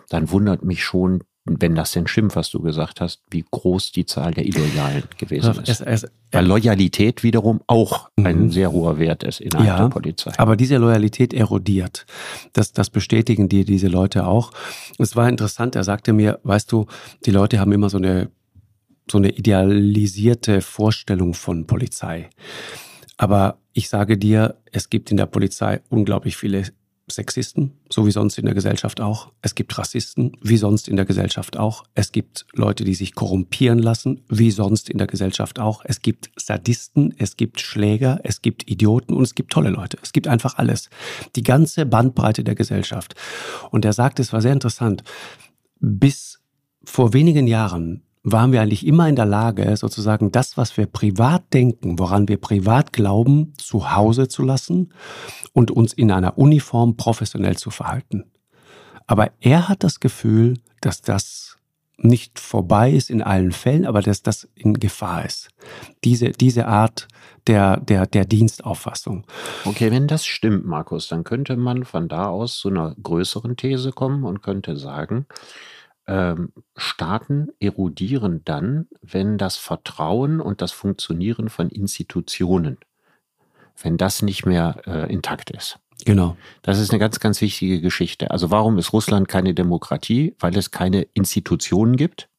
dann 0.09 0.29
wundert 0.31 0.63
mich 0.63 0.83
schon 0.83 1.23
wenn 1.45 1.75
das 1.75 1.91
denn 1.91 2.07
stimmt, 2.07 2.35
was 2.35 2.49
du 2.49 2.61
gesagt 2.61 3.01
hast, 3.01 3.21
wie 3.31 3.43
groß 3.49 3.91
die 3.91 4.05
Zahl 4.05 4.33
der 4.33 4.45
Illoyalen 4.45 5.03
gewesen 5.17 5.51
ist. 5.63 5.81
Es, 5.81 5.81
es, 5.81 6.11
Weil 6.31 6.45
Loyalität 6.45 7.23
wiederum 7.23 7.61
auch 7.67 8.09
mhm. 8.17 8.25
ein 8.25 8.51
sehr 8.51 8.71
hoher 8.71 8.99
Wert 8.99 9.23
ist 9.23 9.41
innerhalb 9.41 9.67
ja, 9.67 9.77
der 9.77 9.89
Polizei. 9.89 10.31
Aber 10.37 10.55
diese 10.55 10.77
Loyalität 10.77 11.33
erodiert. 11.33 12.05
Das, 12.53 12.71
das 12.73 12.89
bestätigen 12.89 13.49
dir 13.49 13.65
diese 13.65 13.87
Leute 13.87 14.27
auch. 14.27 14.51
Es 14.97 15.15
war 15.15 15.27
interessant, 15.29 15.75
er 15.75 15.83
sagte 15.83 16.13
mir, 16.13 16.39
weißt 16.43 16.71
du, 16.71 16.85
die 17.25 17.31
Leute 17.31 17.59
haben 17.59 17.71
immer 17.71 17.89
so 17.89 17.97
eine, 17.97 18.29
so 19.09 19.17
eine 19.17 19.31
idealisierte 19.31 20.61
Vorstellung 20.61 21.33
von 21.33 21.65
Polizei. 21.65 22.29
Aber 23.17 23.57
ich 23.73 23.89
sage 23.89 24.17
dir, 24.17 24.57
es 24.71 24.89
gibt 24.89 25.09
in 25.11 25.17
der 25.17 25.25
Polizei 25.25 25.81
unglaublich 25.89 26.37
viele 26.37 26.63
Sexisten, 27.11 27.73
so 27.89 28.05
wie 28.05 28.11
sonst 28.11 28.37
in 28.37 28.45
der 28.45 28.53
Gesellschaft 28.53 29.01
auch. 29.01 29.31
Es 29.41 29.55
gibt 29.55 29.77
Rassisten, 29.77 30.37
wie 30.41 30.57
sonst 30.57 30.87
in 30.87 30.95
der 30.95 31.05
Gesellschaft 31.05 31.57
auch. 31.57 31.83
Es 31.95 32.11
gibt 32.11 32.45
Leute, 32.53 32.83
die 32.83 32.95
sich 32.95 33.15
korrumpieren 33.15 33.79
lassen, 33.79 34.21
wie 34.29 34.51
sonst 34.51 34.89
in 34.89 34.97
der 34.97 35.07
Gesellschaft 35.07 35.59
auch. 35.59 35.81
Es 35.85 36.01
gibt 36.01 36.29
Sadisten, 36.35 37.13
es 37.17 37.37
gibt 37.37 37.59
Schläger, 37.59 38.19
es 38.23 38.41
gibt 38.41 38.69
Idioten 38.69 39.13
und 39.13 39.23
es 39.23 39.35
gibt 39.35 39.51
tolle 39.51 39.69
Leute. 39.69 39.97
Es 40.01 40.11
gibt 40.11 40.27
einfach 40.27 40.57
alles. 40.57 40.89
Die 41.35 41.43
ganze 41.43 41.85
Bandbreite 41.85 42.43
der 42.43 42.55
Gesellschaft. 42.55 43.15
Und 43.71 43.85
er 43.85 43.93
sagt, 43.93 44.19
es 44.19 44.33
war 44.33 44.41
sehr 44.41 44.53
interessant. 44.53 45.03
Bis 45.79 46.39
vor 46.83 47.13
wenigen 47.13 47.47
Jahren 47.47 48.03
waren 48.23 48.51
wir 48.51 48.61
eigentlich 48.61 48.85
immer 48.85 49.07
in 49.07 49.15
der 49.15 49.25
Lage, 49.25 49.75
sozusagen 49.77 50.31
das, 50.31 50.57
was 50.57 50.75
wir 50.77 50.87
privat 50.87 51.53
denken, 51.53 51.99
woran 51.99 52.27
wir 52.27 52.37
privat 52.37 52.91
glauben, 52.93 53.53
zu 53.57 53.95
Hause 53.95 54.27
zu 54.27 54.43
lassen 54.43 54.93
und 55.53 55.71
uns 55.71 55.93
in 55.93 56.11
einer 56.11 56.37
Uniform 56.37 56.97
professionell 56.97 57.57
zu 57.57 57.69
verhalten. 57.71 58.25
Aber 59.07 59.31
er 59.39 59.69
hat 59.69 59.83
das 59.83 59.99
Gefühl, 59.99 60.59
dass 60.81 61.01
das 61.01 61.57
nicht 61.97 62.39
vorbei 62.39 62.91
ist 62.91 63.09
in 63.09 63.21
allen 63.21 63.51
Fällen, 63.51 63.85
aber 63.85 64.01
dass 64.01 64.21
das 64.21 64.47
in 64.55 64.75
Gefahr 64.75 65.25
ist. 65.25 65.49
Diese, 66.03 66.31
diese 66.31 66.67
Art 66.67 67.07
der, 67.47 67.77
der, 67.77 68.05
der 68.05 68.25
Dienstauffassung. 68.25 69.25
Okay, 69.65 69.91
wenn 69.91 70.07
das 70.07 70.25
stimmt, 70.25 70.65
Markus, 70.65 71.07
dann 71.07 71.23
könnte 71.23 71.57
man 71.57 71.83
von 71.83 72.07
da 72.07 72.27
aus 72.27 72.57
zu 72.57 72.69
einer 72.69 72.95
größeren 73.01 73.57
These 73.57 73.91
kommen 73.91 74.23
und 74.23 74.41
könnte 74.41 74.77
sagen, 74.77 75.25
ähm, 76.09 76.51
Staaten 76.75 77.49
erodieren 77.59 78.41
dann, 78.43 78.87
wenn 79.01 79.37
das 79.37 79.57
Vertrauen 79.57 80.41
und 80.41 80.61
das 80.61 80.71
Funktionieren 80.71 81.49
von 81.49 81.69
Institutionen, 81.69 82.77
wenn 83.81 83.95
das 83.95 84.23
nicht 84.23 84.45
mehr 84.45 84.81
äh, 84.87 85.13
intakt 85.13 85.51
ist. 85.51 85.79
Genau. 86.05 86.35
Das 86.63 86.79
ist 86.79 86.89
eine 86.89 86.99
ganz, 86.99 87.19
ganz 87.19 87.39
wichtige 87.41 87.79
Geschichte. 87.79 88.31
Also 88.31 88.49
warum 88.49 88.77
ist 88.79 88.91
Russland 88.91 89.27
keine 89.27 89.53
Demokratie? 89.53 90.35
Weil 90.39 90.57
es 90.57 90.71
keine 90.71 91.03
Institutionen 91.13 91.95
gibt 91.95 92.29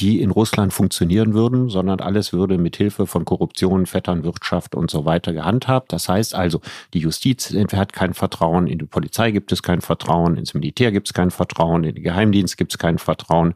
die 0.00 0.20
in 0.20 0.30
Russland 0.30 0.72
funktionieren 0.72 1.34
würden, 1.34 1.68
sondern 1.68 2.00
alles 2.00 2.32
würde 2.32 2.58
mit 2.58 2.76
Hilfe 2.76 3.06
von 3.06 3.24
Korruption, 3.24 3.86
Vetternwirtschaft 3.86 4.74
und 4.74 4.90
so 4.90 5.04
weiter 5.04 5.32
gehandhabt. 5.32 5.92
Das 5.92 6.08
heißt 6.08 6.34
also, 6.34 6.60
die 6.92 6.98
Justiz 6.98 7.54
hat 7.72 7.92
kein 7.92 8.14
Vertrauen, 8.14 8.66
in 8.66 8.78
die 8.78 8.86
Polizei 8.86 9.30
gibt 9.30 9.52
es 9.52 9.62
kein 9.62 9.80
Vertrauen, 9.80 10.36
ins 10.36 10.54
Militär 10.54 10.90
gibt 10.92 11.08
es 11.08 11.14
kein 11.14 11.30
Vertrauen, 11.30 11.84
in 11.84 11.94
den 11.94 12.04
Geheimdienst 12.04 12.56
gibt 12.56 12.72
es 12.72 12.78
kein 12.78 12.98
Vertrauen 12.98 13.54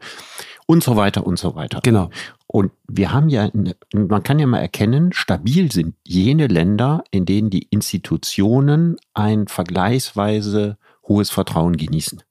und 0.66 0.84
so 0.84 0.96
weiter 0.96 1.26
und 1.26 1.38
so 1.38 1.54
weiter. 1.54 1.80
Genau. 1.82 2.10
Und 2.46 2.72
wir 2.86 3.12
haben 3.12 3.28
ja, 3.28 3.50
man 3.92 4.22
kann 4.22 4.38
ja 4.38 4.46
mal 4.46 4.60
erkennen, 4.60 5.12
stabil 5.12 5.70
sind 5.72 5.94
jene 6.04 6.46
Länder, 6.46 7.04
in 7.10 7.26
denen 7.26 7.50
die 7.50 7.66
Institutionen 7.70 8.96
ein 9.12 9.48
vergleichsweise 9.48 10.78
hohes 11.06 11.30
Vertrauen 11.30 11.76
genießen. 11.76 12.22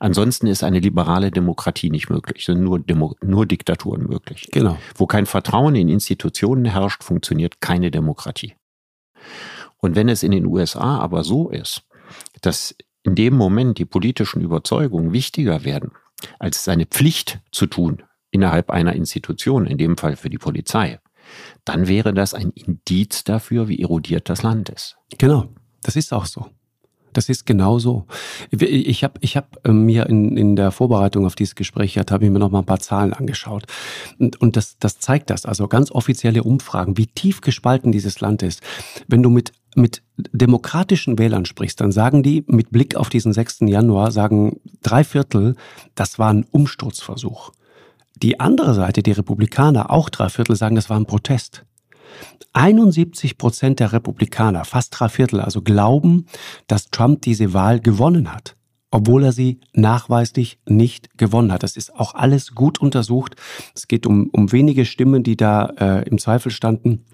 Ansonsten 0.00 0.46
ist 0.46 0.64
eine 0.64 0.80
liberale 0.80 1.30
Demokratie 1.30 1.90
nicht 1.90 2.08
möglich, 2.08 2.46
sind 2.46 2.62
nur, 2.62 2.80
Demo 2.80 3.14
nur 3.22 3.44
Diktaturen 3.44 4.06
möglich. 4.06 4.48
Genau. 4.50 4.78
Wo 4.96 5.06
kein 5.06 5.26
Vertrauen 5.26 5.74
in 5.74 5.90
Institutionen 5.90 6.64
herrscht, 6.64 7.04
funktioniert 7.04 7.60
keine 7.60 7.90
Demokratie. 7.90 8.54
Und 9.76 9.96
wenn 9.96 10.08
es 10.08 10.22
in 10.22 10.32
den 10.32 10.46
USA 10.46 10.98
aber 10.98 11.22
so 11.22 11.50
ist, 11.50 11.82
dass 12.40 12.74
in 13.02 13.14
dem 13.14 13.36
Moment 13.36 13.76
die 13.76 13.84
politischen 13.84 14.40
Überzeugungen 14.40 15.12
wichtiger 15.12 15.64
werden, 15.64 15.92
als 16.38 16.64
seine 16.64 16.86
Pflicht 16.86 17.40
zu 17.52 17.66
tun 17.66 18.02
innerhalb 18.30 18.70
einer 18.70 18.94
Institution, 18.94 19.66
in 19.66 19.76
dem 19.76 19.98
Fall 19.98 20.16
für 20.16 20.30
die 20.30 20.38
Polizei, 20.38 20.98
dann 21.66 21.88
wäre 21.88 22.14
das 22.14 22.32
ein 22.32 22.50
Indiz 22.50 23.24
dafür, 23.24 23.68
wie 23.68 23.82
erodiert 23.82 24.30
das 24.30 24.42
Land 24.42 24.70
ist. 24.70 24.96
Genau, 25.18 25.48
das 25.82 25.96
ist 25.96 26.12
auch 26.14 26.24
so. 26.24 26.46
Das 27.12 27.28
ist 27.28 27.46
genau 27.46 27.78
so. 27.78 28.06
Ich 28.50 29.04
habe 29.04 29.14
ich 29.20 29.36
hab 29.36 29.58
äh, 29.66 29.72
mir 29.72 30.06
in, 30.06 30.36
in 30.36 30.56
der 30.56 30.70
Vorbereitung 30.70 31.26
auf 31.26 31.34
dieses 31.34 31.54
Gespräch, 31.54 31.98
habe 31.98 32.24
ich 32.24 32.30
mir 32.30 32.38
noch 32.38 32.50
mal 32.50 32.60
ein 32.60 32.66
paar 32.66 32.80
Zahlen 32.80 33.12
angeschaut. 33.12 33.64
Und, 34.18 34.40
und 34.40 34.56
das, 34.56 34.76
das 34.78 34.98
zeigt 34.98 35.30
das. 35.30 35.46
Also 35.46 35.68
ganz 35.68 35.90
offizielle 35.90 36.42
Umfragen, 36.42 36.96
wie 36.96 37.06
tief 37.06 37.40
gespalten 37.40 37.92
dieses 37.92 38.20
Land 38.20 38.42
ist. 38.42 38.62
Wenn 39.08 39.22
du 39.22 39.30
mit, 39.30 39.52
mit 39.74 40.02
demokratischen 40.16 41.18
Wählern 41.18 41.44
sprichst, 41.44 41.80
dann 41.80 41.92
sagen 41.92 42.22
die 42.22 42.44
mit 42.46 42.70
Blick 42.70 42.96
auf 42.96 43.08
diesen 43.08 43.32
6. 43.32 43.60
Januar, 43.62 44.10
sagen 44.10 44.60
drei 44.82 45.04
Viertel, 45.04 45.56
das 45.94 46.18
war 46.18 46.32
ein 46.32 46.46
Umsturzversuch. 46.50 47.52
Die 48.22 48.38
andere 48.38 48.74
Seite, 48.74 49.02
die 49.02 49.12
Republikaner, 49.12 49.90
auch 49.90 50.10
drei 50.10 50.28
Viertel 50.28 50.54
sagen, 50.54 50.76
das 50.76 50.90
war 50.90 50.98
ein 50.98 51.06
Protest. 51.06 51.64
71 52.52 53.38
Prozent 53.38 53.80
der 53.80 53.92
Republikaner, 53.92 54.64
fast 54.64 54.98
drei 54.98 55.08
Viertel, 55.08 55.40
also 55.40 55.62
glauben, 55.62 56.26
dass 56.66 56.90
Trump 56.90 57.22
diese 57.22 57.52
Wahl 57.54 57.80
gewonnen 57.80 58.32
hat. 58.32 58.56
obwohl 58.92 59.22
er 59.22 59.30
sie 59.30 59.60
nachweislich 59.72 60.58
nicht 60.66 61.16
gewonnen 61.16 61.52
hat. 61.52 61.62
Das 61.62 61.76
ist 61.76 61.94
auch 61.94 62.14
alles 62.14 62.56
gut 62.56 62.80
untersucht. 62.80 63.36
Es 63.72 63.86
geht 63.86 64.04
um, 64.04 64.30
um 64.32 64.50
wenige 64.50 64.84
Stimmen, 64.84 65.22
die 65.22 65.36
da 65.36 65.66
äh, 65.78 66.08
im 66.08 66.18
Zweifel 66.18 66.50
standen. 66.50 67.04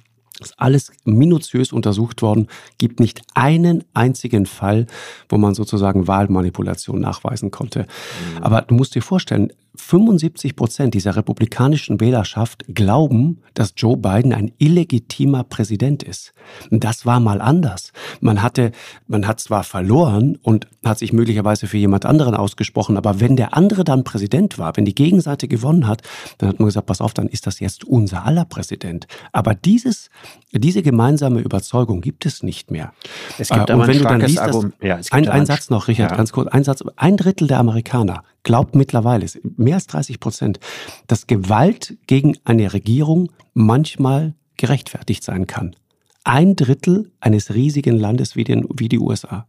Ist 0.41 0.59
alles 0.59 0.91
minutiös 1.05 1.73
untersucht 1.73 2.21
worden, 2.23 2.49
gibt 2.79 3.01
nicht 3.01 3.23
einen 3.35 3.85
einzigen 3.95 4.45
Fall, 4.47 4.87
wo 5.29 5.39
man 5.39 5.55
sozusagen 5.55 6.09
Wahlmanipulation 6.09 7.01
nachweisen 7.01 7.51
konnte. 7.51 7.81
Mhm. 7.81 8.43
Aber 8.43 8.63
du 8.63 8.75
musst 8.75 8.95
dir 8.95 9.03
vorstellen, 9.03 9.53
75 9.81 10.57
Prozent 10.57 10.95
dieser 10.95 11.17
republikanischen 11.17 12.01
Wählerschaft 12.01 12.65
glauben, 12.69 13.43
dass 13.55 13.75
Joe 13.77 13.97
Biden 13.97 14.33
ein 14.33 14.53
illegitimer 14.59 15.45
Präsident 15.45 16.03
ist. 16.03 16.33
Das 16.71 17.07
war 17.07 17.21
mal 17.21 17.41
anders. 17.41 17.93
Man 18.21 18.43
hatte, 18.43 18.73
man 19.07 19.27
hat 19.27 19.41
zwar 19.41 19.65
verloren 19.65 20.39
und 20.43 20.67
hat 20.85 20.99
sich 20.99 21.13
möglicherweise 21.13 21.67
für 21.67 21.77
jemand 21.77 22.07
anderen 22.07 22.35
ausgesprochen, 22.35 22.97
aber 22.97 23.21
wenn 23.21 23.37
der 23.37 23.57
andere 23.57 23.85
dann 23.85 24.05
Präsident 24.05 24.59
war, 24.59 24.77
wenn 24.77 24.85
die 24.85 24.95
Gegenseite 24.95 25.49
gewonnen 25.49 25.87
hat, 25.87 26.03
dann 26.39 26.51
hat 26.51 26.59
man 26.59 26.67
gesagt, 26.67 26.87
pass 26.87 27.01
auf, 27.01 27.15
dann 27.15 27.29
ist 27.29 27.47
das 27.47 27.61
jetzt 27.61 27.85
unser 27.85 28.25
aller 28.25 28.45
Präsident. 28.45 29.07
Aber 29.33 29.55
dieses, 29.55 30.11
diese 30.53 30.83
gemeinsame 30.83 31.41
Überzeugung 31.41 32.01
gibt 32.01 32.27
es 32.27 32.43
nicht 32.43 32.71
mehr. 32.71 32.93
Es 33.39 33.49
gibt 33.49 33.71
äh, 33.71 33.73
aber 33.73 33.83
und 33.83 33.89
wenn 33.89 33.97
ein 33.97 34.03
du 34.03 34.09
dann 34.09 34.21
liest, 34.21 34.39
dass, 34.39 34.67
ja, 34.81 35.01
ein, 35.11 35.29
ein 35.29 35.47
Satz 35.47 35.71
noch, 35.71 35.89
Richard, 35.89 36.11
ja. 36.11 36.17
ganz 36.17 36.33
kurz, 36.33 36.49
ein 36.49 36.65
Satz, 36.65 36.85
ein 36.97 37.17
Drittel 37.17 37.49
der 37.49 37.59
Amerikaner 37.59 38.23
glaubt 38.47 38.77
mittlerweile, 38.77 39.27
mehr 39.57 39.75
als 39.75 39.89
30 39.89 40.21
Prozent, 40.21 40.61
dass 41.09 41.27
Gewalt 41.27 41.99
gegen 42.07 42.39
eine 42.45 42.73
Regierung 42.73 43.33
manchmal 43.55 44.35
gerechtfertigt 44.57 45.25
sein 45.25 45.49
kann. 45.49 45.75
Ein 46.23 46.55
Drittel 46.55 47.11
eines 47.19 47.55
riesigen 47.55 47.99
Landes 47.99 48.37
wie, 48.37 48.45
den, 48.45 48.65
wie 48.73 48.89
die 48.89 49.01
USA. 49.01 49.49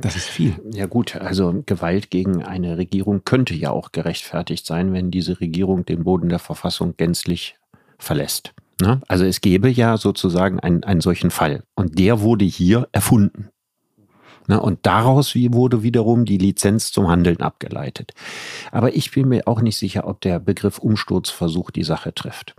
Das 0.00 0.16
ist 0.16 0.28
viel. 0.28 0.54
Ja 0.72 0.86
gut, 0.86 1.14
also 1.14 1.62
Gewalt 1.66 2.10
gegen 2.10 2.42
eine 2.42 2.78
Regierung 2.78 3.22
könnte 3.24 3.54
ja 3.54 3.70
auch 3.70 3.92
gerechtfertigt 3.92 4.64
sein, 4.64 4.94
wenn 4.94 5.10
diese 5.10 5.38
Regierung 5.38 5.84
den 5.84 6.04
Boden 6.04 6.30
der 6.30 6.38
Verfassung 6.38 6.94
gänzlich 6.96 7.56
verlässt. 7.98 8.54
Ne? 8.80 9.02
Also 9.08 9.26
es 9.26 9.42
gäbe 9.42 9.68
ja 9.68 9.98
sozusagen 9.98 10.58
einen, 10.58 10.84
einen 10.84 11.02
solchen 11.02 11.30
Fall. 11.30 11.64
Und 11.74 11.98
der 11.98 12.22
wurde 12.22 12.46
hier 12.46 12.88
erfunden. 12.92 13.50
Ne? 14.46 14.60
Und 14.60 14.80
daraus 14.82 15.34
wurde 15.34 15.82
wiederum 15.82 16.24
die 16.24 16.38
Lizenz 16.38 16.92
zum 16.92 17.08
Handeln 17.08 17.40
abgeleitet. 17.40 18.12
Aber 18.70 18.94
ich 18.94 19.10
bin 19.10 19.28
mir 19.28 19.46
auch 19.46 19.60
nicht 19.60 19.76
sicher, 19.76 20.06
ob 20.06 20.20
der 20.20 20.38
Begriff 20.38 20.78
Umsturzversuch 20.78 21.70
die 21.70 21.84
Sache 21.84 22.14
trifft. 22.14 22.54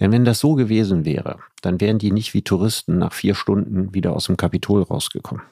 Denn 0.00 0.12
wenn 0.12 0.24
das 0.24 0.40
so 0.40 0.54
gewesen 0.54 1.04
wäre, 1.04 1.38
dann 1.62 1.80
wären 1.80 1.98
die 1.98 2.12
nicht 2.12 2.34
wie 2.34 2.42
Touristen 2.42 2.98
nach 2.98 3.12
vier 3.12 3.34
Stunden 3.34 3.94
wieder 3.94 4.14
aus 4.14 4.26
dem 4.26 4.36
Kapitol 4.36 4.82
rausgekommen. 4.82 5.42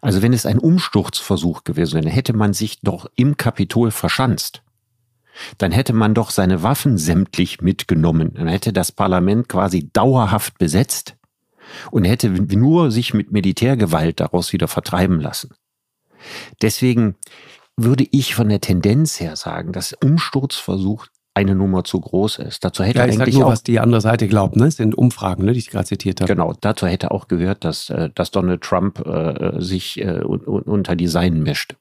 Also 0.00 0.22
wenn 0.22 0.32
es 0.32 0.46
ein 0.46 0.58
Umsturzversuch 0.58 1.64
gewesen 1.64 2.02
wäre, 2.02 2.08
hätte 2.08 2.32
man 2.32 2.54
sich 2.54 2.80
doch 2.80 3.06
im 3.16 3.36
Kapitol 3.36 3.90
verschanzt. 3.90 4.62
Dann 5.58 5.70
hätte 5.70 5.92
man 5.92 6.14
doch 6.14 6.30
seine 6.30 6.62
Waffen 6.62 6.98
sämtlich 6.98 7.60
mitgenommen. 7.60 8.34
Dann 8.34 8.48
hätte 8.48 8.72
das 8.72 8.90
Parlament 8.90 9.48
quasi 9.48 9.88
dauerhaft 9.92 10.58
besetzt 10.58 11.17
und 11.90 12.04
hätte 12.04 12.30
nur 12.30 12.90
sich 12.90 13.14
mit 13.14 13.32
Militärgewalt 13.32 14.20
daraus 14.20 14.52
wieder 14.52 14.68
vertreiben 14.68 15.20
lassen. 15.20 15.54
Deswegen 16.62 17.16
würde 17.76 18.06
ich 18.10 18.34
von 18.34 18.48
der 18.48 18.60
Tendenz 18.60 19.20
her 19.20 19.36
sagen, 19.36 19.72
dass 19.72 19.92
Umsturzversuch 19.92 21.06
eine 21.38 21.54
Nummer 21.54 21.84
zu 21.84 22.00
groß 22.00 22.38
ist. 22.38 22.64
Dazu 22.64 22.82
hätte 22.82 22.98
ja, 22.98 23.06
ich 23.06 23.20
eigentlich 23.20 23.36
nur, 23.36 23.46
auch, 23.46 23.50
was 23.52 23.62
die 23.62 23.78
andere 23.78 24.00
Seite 24.00 24.26
glaubt, 24.26 24.56
ne? 24.56 24.64
Das 24.64 24.76
sind 24.76 24.96
Umfragen, 24.96 25.44
ne, 25.44 25.52
die 25.52 25.60
ich 25.60 25.70
gerade 25.70 25.86
zitiert 25.86 26.20
habe. 26.20 26.32
Genau, 26.32 26.52
dazu 26.60 26.86
hätte 26.86 27.12
auch 27.12 27.28
gehört, 27.28 27.64
dass, 27.64 27.90
äh, 27.90 28.10
dass 28.12 28.32
Donald 28.32 28.62
Trump 28.62 29.06
äh, 29.06 29.60
sich 29.60 30.00
äh, 30.00 30.20
unter 30.22 30.96
die 30.96 31.06
Seinen 31.06 31.44
mischt. 31.44 31.76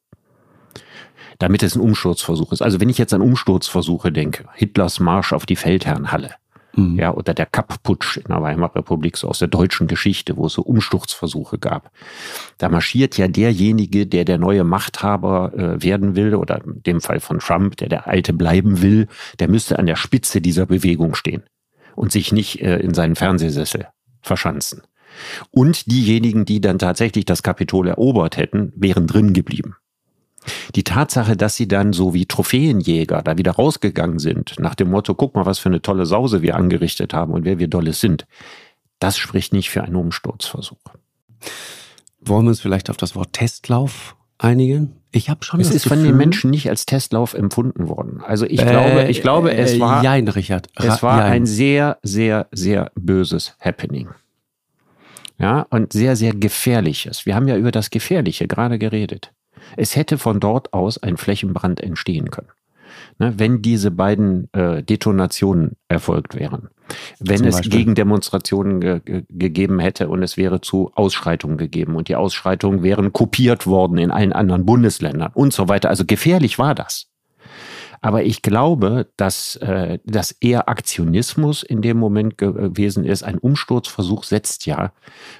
Damit 1.39 1.63
es 1.63 1.75
ein 1.75 1.81
Umsturzversuch 1.81 2.51
ist. 2.51 2.61
Also 2.61 2.79
wenn 2.79 2.89
ich 2.89 2.97
jetzt 2.97 3.13
an 3.13 3.21
Umsturzversuche 3.21 4.11
denke, 4.11 4.45
Hitlers 4.53 4.99
Marsch 4.99 5.33
auf 5.33 5.45
die 5.45 5.55
Feldherrnhalle, 5.55 6.31
Mhm. 6.77 6.99
Ja, 6.99 7.13
oder 7.13 7.33
der 7.33 7.47
Kapp-Putsch 7.47 8.17
in 8.17 8.25
der 8.29 8.41
Weimarer 8.41 8.75
Republik, 8.75 9.17
so 9.17 9.27
aus 9.27 9.39
der 9.39 9.47
deutschen 9.47 9.87
Geschichte, 9.87 10.37
wo 10.37 10.45
es 10.45 10.53
so 10.53 10.61
Umsturzversuche 10.61 11.57
gab. 11.57 11.91
Da 12.59 12.69
marschiert 12.69 13.17
ja 13.17 13.27
derjenige, 13.27 14.05
der 14.05 14.25
der 14.25 14.37
neue 14.37 14.63
Machthaber 14.63 15.53
äh, 15.55 15.83
werden 15.83 16.15
will, 16.15 16.35
oder 16.35 16.63
in 16.63 16.83
dem 16.83 17.01
Fall 17.01 17.19
von 17.19 17.39
Trump, 17.39 17.77
der 17.77 17.89
der 17.89 18.07
Alte 18.07 18.31
bleiben 18.31 18.81
will, 18.83 19.07
der 19.39 19.47
müsste 19.47 19.79
an 19.79 19.87
der 19.87 19.95
Spitze 19.95 20.39
dieser 20.39 20.67
Bewegung 20.67 21.15
stehen 21.15 21.43
und 21.95 22.11
sich 22.11 22.31
nicht 22.31 22.61
äh, 22.61 22.77
in 22.77 22.93
seinen 22.93 23.15
Fernsehsessel 23.15 23.87
verschanzen. 24.21 24.83
Und 25.49 25.91
diejenigen, 25.91 26.45
die 26.45 26.61
dann 26.61 26.77
tatsächlich 26.77 27.25
das 27.25 27.41
Kapitol 27.41 27.87
erobert 27.87 28.37
hätten, 28.37 28.71
wären 28.75 29.07
drin 29.07 29.33
geblieben. 29.33 29.77
Die 30.75 30.83
Tatsache, 30.83 31.35
dass 31.35 31.55
sie 31.55 31.67
dann 31.67 31.93
so 31.93 32.13
wie 32.13 32.25
Trophäenjäger 32.25 33.21
da 33.21 33.37
wieder 33.37 33.53
rausgegangen 33.53 34.19
sind, 34.19 34.55
nach 34.59 34.75
dem 34.75 34.89
Motto, 34.89 35.15
guck 35.15 35.35
mal, 35.35 35.45
was 35.45 35.59
für 35.59 35.69
eine 35.69 35.81
tolle 35.81 36.05
Sause 36.05 36.41
wir 36.41 36.55
angerichtet 36.55 37.13
haben 37.13 37.33
und 37.33 37.45
wer 37.45 37.59
wir 37.59 37.67
Dolles 37.67 37.99
sind, 37.99 38.25
das 38.99 39.17
spricht 39.17 39.53
nicht 39.53 39.69
für 39.69 39.83
einen 39.83 39.95
Umsturzversuch. 39.95 40.77
Wollen 42.19 42.45
wir 42.45 42.49
uns 42.49 42.61
vielleicht 42.61 42.89
auf 42.89 42.97
das 42.97 43.15
Wort 43.15 43.33
Testlauf 43.33 44.15
einigen? 44.37 44.95
Ich 45.11 45.29
habe 45.29 45.43
schon. 45.43 45.59
Es 45.59 45.69
ist 45.69 45.83
Gefühl, 45.83 45.97
von 45.97 46.05
den 46.05 46.17
Menschen 46.17 46.51
nicht 46.51 46.69
als 46.69 46.85
Testlauf 46.85 47.33
empfunden 47.33 47.87
worden. 47.87 48.21
Also 48.21 48.45
ich 48.45 48.61
äh, 48.61 48.65
glaube, 48.65 49.07
ich 49.09 49.21
glaube, 49.21 49.53
es 49.53 49.73
äh, 49.73 49.79
war, 49.79 50.03
jein, 50.03 50.27
Richard. 50.27 50.67
es 50.75 51.01
war 51.01 51.19
jein. 51.19 51.31
ein 51.31 51.45
sehr, 51.45 51.97
sehr, 52.03 52.47
sehr 52.51 52.91
böses 52.95 53.55
Happening. 53.59 54.09
Ja, 55.39 55.67
und 55.69 55.93
sehr, 55.93 56.15
sehr 56.15 56.33
gefährliches. 56.33 57.25
Wir 57.25 57.35
haben 57.35 57.47
ja 57.47 57.57
über 57.57 57.71
das 57.71 57.89
Gefährliche 57.91 58.47
gerade 58.47 58.79
geredet. 58.79 59.31
Es 59.75 59.95
hätte 59.95 60.17
von 60.17 60.39
dort 60.39 60.73
aus 60.73 61.01
ein 61.01 61.17
Flächenbrand 61.17 61.81
entstehen 61.81 62.31
können. 62.31 62.49
Ne, 63.19 63.33
wenn 63.37 63.61
diese 63.61 63.91
beiden 63.91 64.51
äh, 64.53 64.83
Detonationen 64.83 65.75
erfolgt 65.87 66.35
wären. 66.35 66.69
Wenn 67.19 67.37
Zum 67.37 67.47
es 67.47 67.55
Beispiel. 67.57 67.79
Gegendemonstrationen 67.79 68.79
ge 68.79 69.01
ge 69.03 69.23
gegeben 69.29 69.79
hätte 69.79 70.07
und 70.07 70.23
es 70.23 70.37
wäre 70.37 70.61
zu 70.61 70.91
Ausschreitungen 70.95 71.57
gegeben 71.57 71.95
und 71.95 72.07
die 72.07 72.15
Ausschreitungen 72.15 72.83
wären 72.83 73.13
kopiert 73.13 73.67
worden 73.67 73.97
in 73.97 74.11
allen 74.11 74.33
anderen 74.33 74.65
Bundesländern 74.65 75.31
und 75.33 75.51
so 75.51 75.67
weiter. 75.67 75.89
Also 75.89 76.05
gefährlich 76.05 76.59
war 76.59 76.75
das. 76.75 77.07
Aber 78.01 78.23
ich 78.23 78.41
glaube, 78.41 79.09
dass 79.17 79.55
äh, 79.57 79.99
das 80.05 80.31
eher 80.31 80.69
Aktionismus 80.69 81.63
in 81.63 81.81
dem 81.81 81.97
Moment 81.97 82.37
gewesen 82.37 83.05
ist. 83.05 83.23
Ein 83.23 83.37
Umsturzversuch 83.37 84.23
setzt 84.23 84.65
ja 84.65 84.91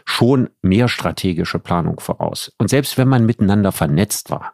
schon 0.06 0.50
mehr 0.62 0.88
strategische 0.88 1.60
Planung 1.60 2.00
voraus. 2.00 2.52
Und 2.58 2.70
selbst 2.70 2.98
wenn 2.98 3.08
man 3.08 3.26
miteinander 3.26 3.72
vernetzt 3.72 4.30
war 4.32 4.54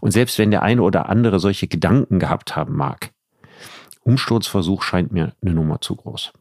und 0.00 0.10
selbst 0.10 0.38
wenn 0.38 0.50
der 0.50 0.62
eine 0.62 0.82
oder 0.82 1.08
andere 1.08 1.40
solche 1.40 1.68
Gedanken 1.68 2.18
gehabt 2.18 2.56
haben 2.56 2.76
mag, 2.76 3.12
Umsturzversuch 4.02 4.82
scheint 4.82 5.12
mir 5.12 5.32
eine 5.42 5.54
Nummer 5.54 5.80
zu 5.80 5.96
groß. 5.96 6.32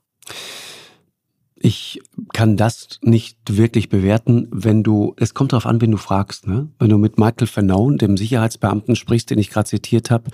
Ich 1.60 2.02
kann 2.34 2.56
das 2.56 3.00
nicht 3.02 3.38
wirklich 3.50 3.90
bewerten, 3.90 4.48
wenn 4.52 4.84
du, 4.84 5.16
es 5.18 5.34
kommt 5.34 5.54
darauf 5.54 5.66
an, 5.66 5.82
wenn 5.82 5.92
du 5.92 5.98
fragst, 5.98 6.48
ne? 6.48 6.70
Wenn 6.78 6.90
du 6.90 7.00
mit 7.00 7.18
Michael 7.18 7.48
Vernaun, 7.48 7.98
dem 7.98 8.16
Sicherheitsbeamten, 8.16 8.96
sprichst, 8.96 9.32
den 9.32 9.40
ich 9.40 9.50
gerade 9.50 9.68
zitiert 9.68 10.12
habe, 10.12 10.30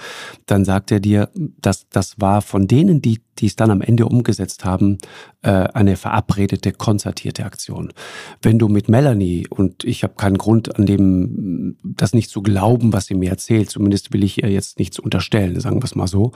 dann 0.45 0.65
sagt 0.65 0.91
er 0.91 0.99
dir, 0.99 1.29
dass 1.61 1.87
das 1.89 2.19
war 2.19 2.41
von 2.41 2.67
denen, 2.67 3.01
die, 3.01 3.21
die 3.39 3.45
es 3.45 3.55
dann 3.55 3.71
am 3.71 3.81
Ende 3.81 4.05
umgesetzt 4.05 4.65
haben, 4.65 4.97
äh, 5.43 5.49
eine 5.49 5.95
verabredete, 5.95 6.73
konzertierte 6.73 7.45
Aktion. 7.45 7.93
Wenn 8.41 8.59
du 8.59 8.67
mit 8.67 8.89
Melanie, 8.89 9.47
und 9.49 9.85
ich 9.85 10.03
habe 10.03 10.15
keinen 10.15 10.37
Grund 10.37 10.77
an 10.77 10.85
dem, 10.85 11.77
das 11.83 12.13
nicht 12.13 12.31
zu 12.31 12.41
glauben, 12.41 12.91
was 12.91 13.05
sie 13.05 13.15
mir 13.15 13.29
erzählt, 13.29 13.69
zumindest 13.69 14.11
will 14.11 14.23
ich 14.23 14.43
ihr 14.43 14.49
jetzt 14.49 14.77
nichts 14.77 14.99
unterstellen, 14.99 15.59
sagen 15.61 15.77
wir 15.77 15.85
es 15.85 15.95
mal 15.95 16.07
so, 16.07 16.33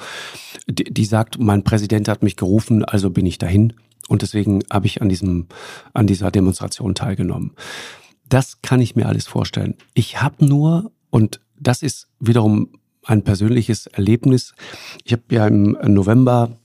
die, 0.69 0.85
die 0.85 1.05
sagt, 1.05 1.39
mein 1.39 1.63
Präsident 1.63 2.07
hat 2.07 2.23
mich 2.23 2.37
gerufen, 2.37 2.85
also 2.85 3.09
bin 3.09 3.25
ich 3.25 3.37
dahin 3.37 3.73
und 4.07 4.21
deswegen 4.21 4.63
habe 4.71 4.87
ich 4.87 5.01
an 5.01 5.09
diesem, 5.09 5.47
an 5.93 6.07
dieser 6.07 6.31
Demonstration 6.31 6.95
teilgenommen. 6.95 7.51
Das 8.29 8.61
kann 8.61 8.81
ich 8.81 8.95
mir 8.95 9.07
alles 9.07 9.27
vorstellen. 9.27 9.75
Ich 9.93 10.21
habe 10.21 10.45
nur, 10.45 10.91
und 11.09 11.39
das 11.59 11.81
ist 11.81 12.07
wiederum 12.19 12.69
ein 13.05 13.23
persönliches 13.23 13.87
Erlebnis. 13.87 14.53
Ich 15.03 15.13
habe 15.13 15.23
ja 15.31 15.47
im 15.47 15.77
November 15.83 16.57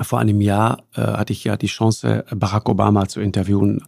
vor 0.00 0.20
einem 0.20 0.40
Jahr 0.40 0.84
äh, 0.94 1.02
hatte 1.02 1.32
ich 1.32 1.44
ja 1.44 1.56
die 1.56 1.66
Chance, 1.66 2.24
Barack 2.34 2.68
Obama 2.68 3.08
zu 3.08 3.20
interviewen. 3.20 3.84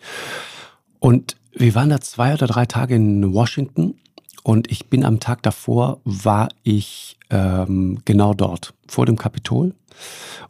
Und 0.99 1.37
wir 1.53 1.75
waren 1.75 1.91
da 1.91 2.01
zwei 2.01 2.35
oder 2.35 2.47
drei 2.47 2.67
Tage 2.67 2.97
in 2.97 3.33
Washington 3.33 3.95
und 4.45 4.71
ich 4.71 4.91
bin 4.91 5.05
am 5.05 5.21
Tag 5.21 5.43
davor, 5.43 6.03
war 6.05 6.51
ich 6.63 7.17
ähm, 7.31 7.99
genau 8.05 8.35
dort, 8.35 8.75
vor 8.87 9.07
dem 9.07 9.17
Kapitol. 9.17 9.75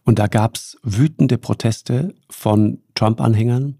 Und 0.04 0.18
da 0.18 0.26
gab's 0.26 0.76
wütende 0.83 1.38
Proteste 1.38 2.12
von 2.28 2.80
Trump-Anhängern, 2.96 3.78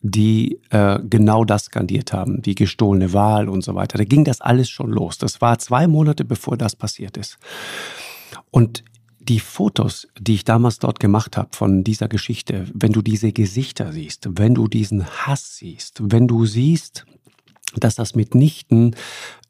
die 0.00 0.60
äh, 0.70 1.00
genau 1.02 1.44
das 1.44 1.64
skandiert 1.64 2.12
haben, 2.12 2.40
die 2.40 2.54
gestohlene 2.54 3.12
Wahl 3.12 3.48
und 3.48 3.62
so 3.62 3.74
weiter. 3.74 3.98
Da 3.98 4.04
ging 4.04 4.24
das 4.24 4.40
alles 4.40 4.70
schon 4.70 4.92
los. 4.92 5.18
Das 5.18 5.40
war 5.40 5.58
zwei 5.58 5.88
Monate, 5.88 6.24
bevor 6.24 6.56
das 6.56 6.76
passiert 6.76 7.16
ist. 7.16 7.36
Und 8.52 8.84
die 9.18 9.40
Fotos, 9.40 10.06
die 10.20 10.34
ich 10.34 10.44
damals 10.44 10.78
dort 10.78 11.00
gemacht 11.00 11.36
habe 11.36 11.48
von 11.50 11.82
dieser 11.82 12.06
Geschichte, 12.06 12.68
wenn 12.72 12.92
du 12.92 13.02
diese 13.02 13.32
Gesichter 13.32 13.90
siehst, 13.90 14.28
wenn 14.38 14.54
du 14.54 14.68
diesen 14.68 15.04
Hass 15.04 15.56
siehst, 15.56 16.00
wenn 16.00 16.28
du 16.28 16.46
siehst, 16.46 17.04
dass 17.76 17.94
das 17.96 18.14
mitnichten 18.14 18.96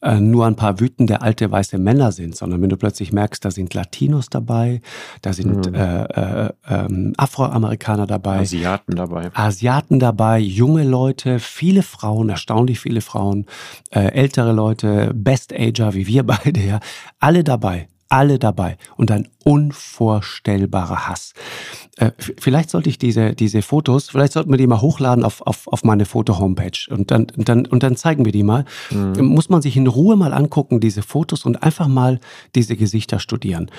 äh, 0.01 0.21
nur 0.21 0.47
ein 0.47 0.57
paar 0.57 0.81
wütende 0.81 1.23
alte 1.23 1.51
weiße 1.51 1.79
Männer 1.79 2.13
sind, 2.13 2.37
sondern 2.37 2.63
wenn 2.63 2.69
du 2.69 2.77
plötzlich 2.77 3.13
merkst, 3.13 3.45
da 3.45 3.51
sind 3.51 3.75
Latinos 3.75 4.29
dabei, 4.31 4.81
da 5.23 5.33
sind 5.33 5.67
mhm. 5.67 5.75
äh, 5.75 6.05
äh, 6.05 6.53
ähm, 6.69 7.13
Afroamerikaner 7.17 8.07
dabei, 8.07 8.39
Asiaten 8.39 8.95
dabei, 8.95 9.31
Asiaten 9.35 9.99
dabei, 9.99 10.39
junge 10.39 10.85
Leute, 10.85 11.39
viele 11.39 11.83
Frauen, 11.83 12.29
erstaunlich 12.29 12.81
viele 12.81 13.01
Frauen, 13.01 13.47
äh, 13.91 14.13
ältere 14.13 14.53
Leute, 14.53 15.13
Best 15.15 15.53
Ager 15.53 15.95
wie 15.95 16.07
wir 16.07 16.23
beide, 16.27 16.61
ja, 16.61 16.81
alle 17.19 17.43
dabei 17.43 17.89
alle 18.09 18.39
dabei 18.39 18.79
und 18.97 19.11
ein 19.11 19.29
unvorstellbarer 19.45 21.09
Hass. 21.09 21.35
Äh, 21.97 22.13
vielleicht 22.19 22.71
sollte 22.71 22.89
ich 22.89 22.99
diese, 22.99 23.35
diese 23.35 23.63
Fotos, 23.63 24.11
vielleicht 24.11 24.33
sollten 24.33 24.51
wir 24.51 24.57
die 24.57 24.67
mal 24.67 24.81
hochladen 24.81 25.25
auf, 25.25 25.43
auf, 25.43 25.67
auf 25.69 25.85
meine 25.85 26.05
Foto-Homepage 26.05 26.79
und 26.91 27.11
dann, 27.11 27.27
und, 27.37 27.49
dann, 27.49 27.67
und 27.67 27.83
dann 27.83 27.97
zeigen 27.97 28.25
wir 28.25 28.33
die 28.33 28.43
mal. 28.43 28.65
Mhm. 28.91 29.25
Muss 29.27 29.49
man 29.49 29.63
sich 29.63 29.77
in 29.77 29.87
Ruhe 29.87 30.17
mal 30.17 30.33
angucken, 30.33 30.81
diese 30.81 31.03
Fotos 31.03 31.45
und 31.45 31.63
einfach 31.63 31.89
mal 31.89 32.21
diese 32.55 32.77
Gesichter 32.77 33.21
studieren. 33.21 33.71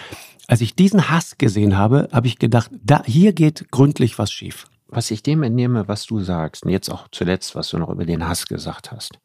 Als 0.47 0.61
ich 0.61 0.75
diesen 0.75 1.09
Hass 1.09 1.37
gesehen 1.37 1.77
habe, 1.77 2.09
habe 2.11 2.27
ich 2.27 2.39
gedacht, 2.39 2.71
da, 2.83 3.03
hier 3.05 3.33
geht 3.33 3.71
gründlich 3.71 4.17
was 4.17 4.31
schief. 4.31 4.65
Was 4.87 5.11
ich 5.11 5.21
dem 5.21 5.43
entnehme, 5.43 5.87
was 5.87 6.07
du 6.07 6.19
sagst, 6.19 6.65
und 6.65 6.71
jetzt 6.71 6.89
auch 6.89 7.07
zuletzt, 7.11 7.53
was 7.55 7.69
du 7.69 7.77
noch 7.77 7.89
über 7.89 8.05
den 8.05 8.27
Hass 8.27 8.47
gesagt 8.47 8.91
hast. 8.91 9.19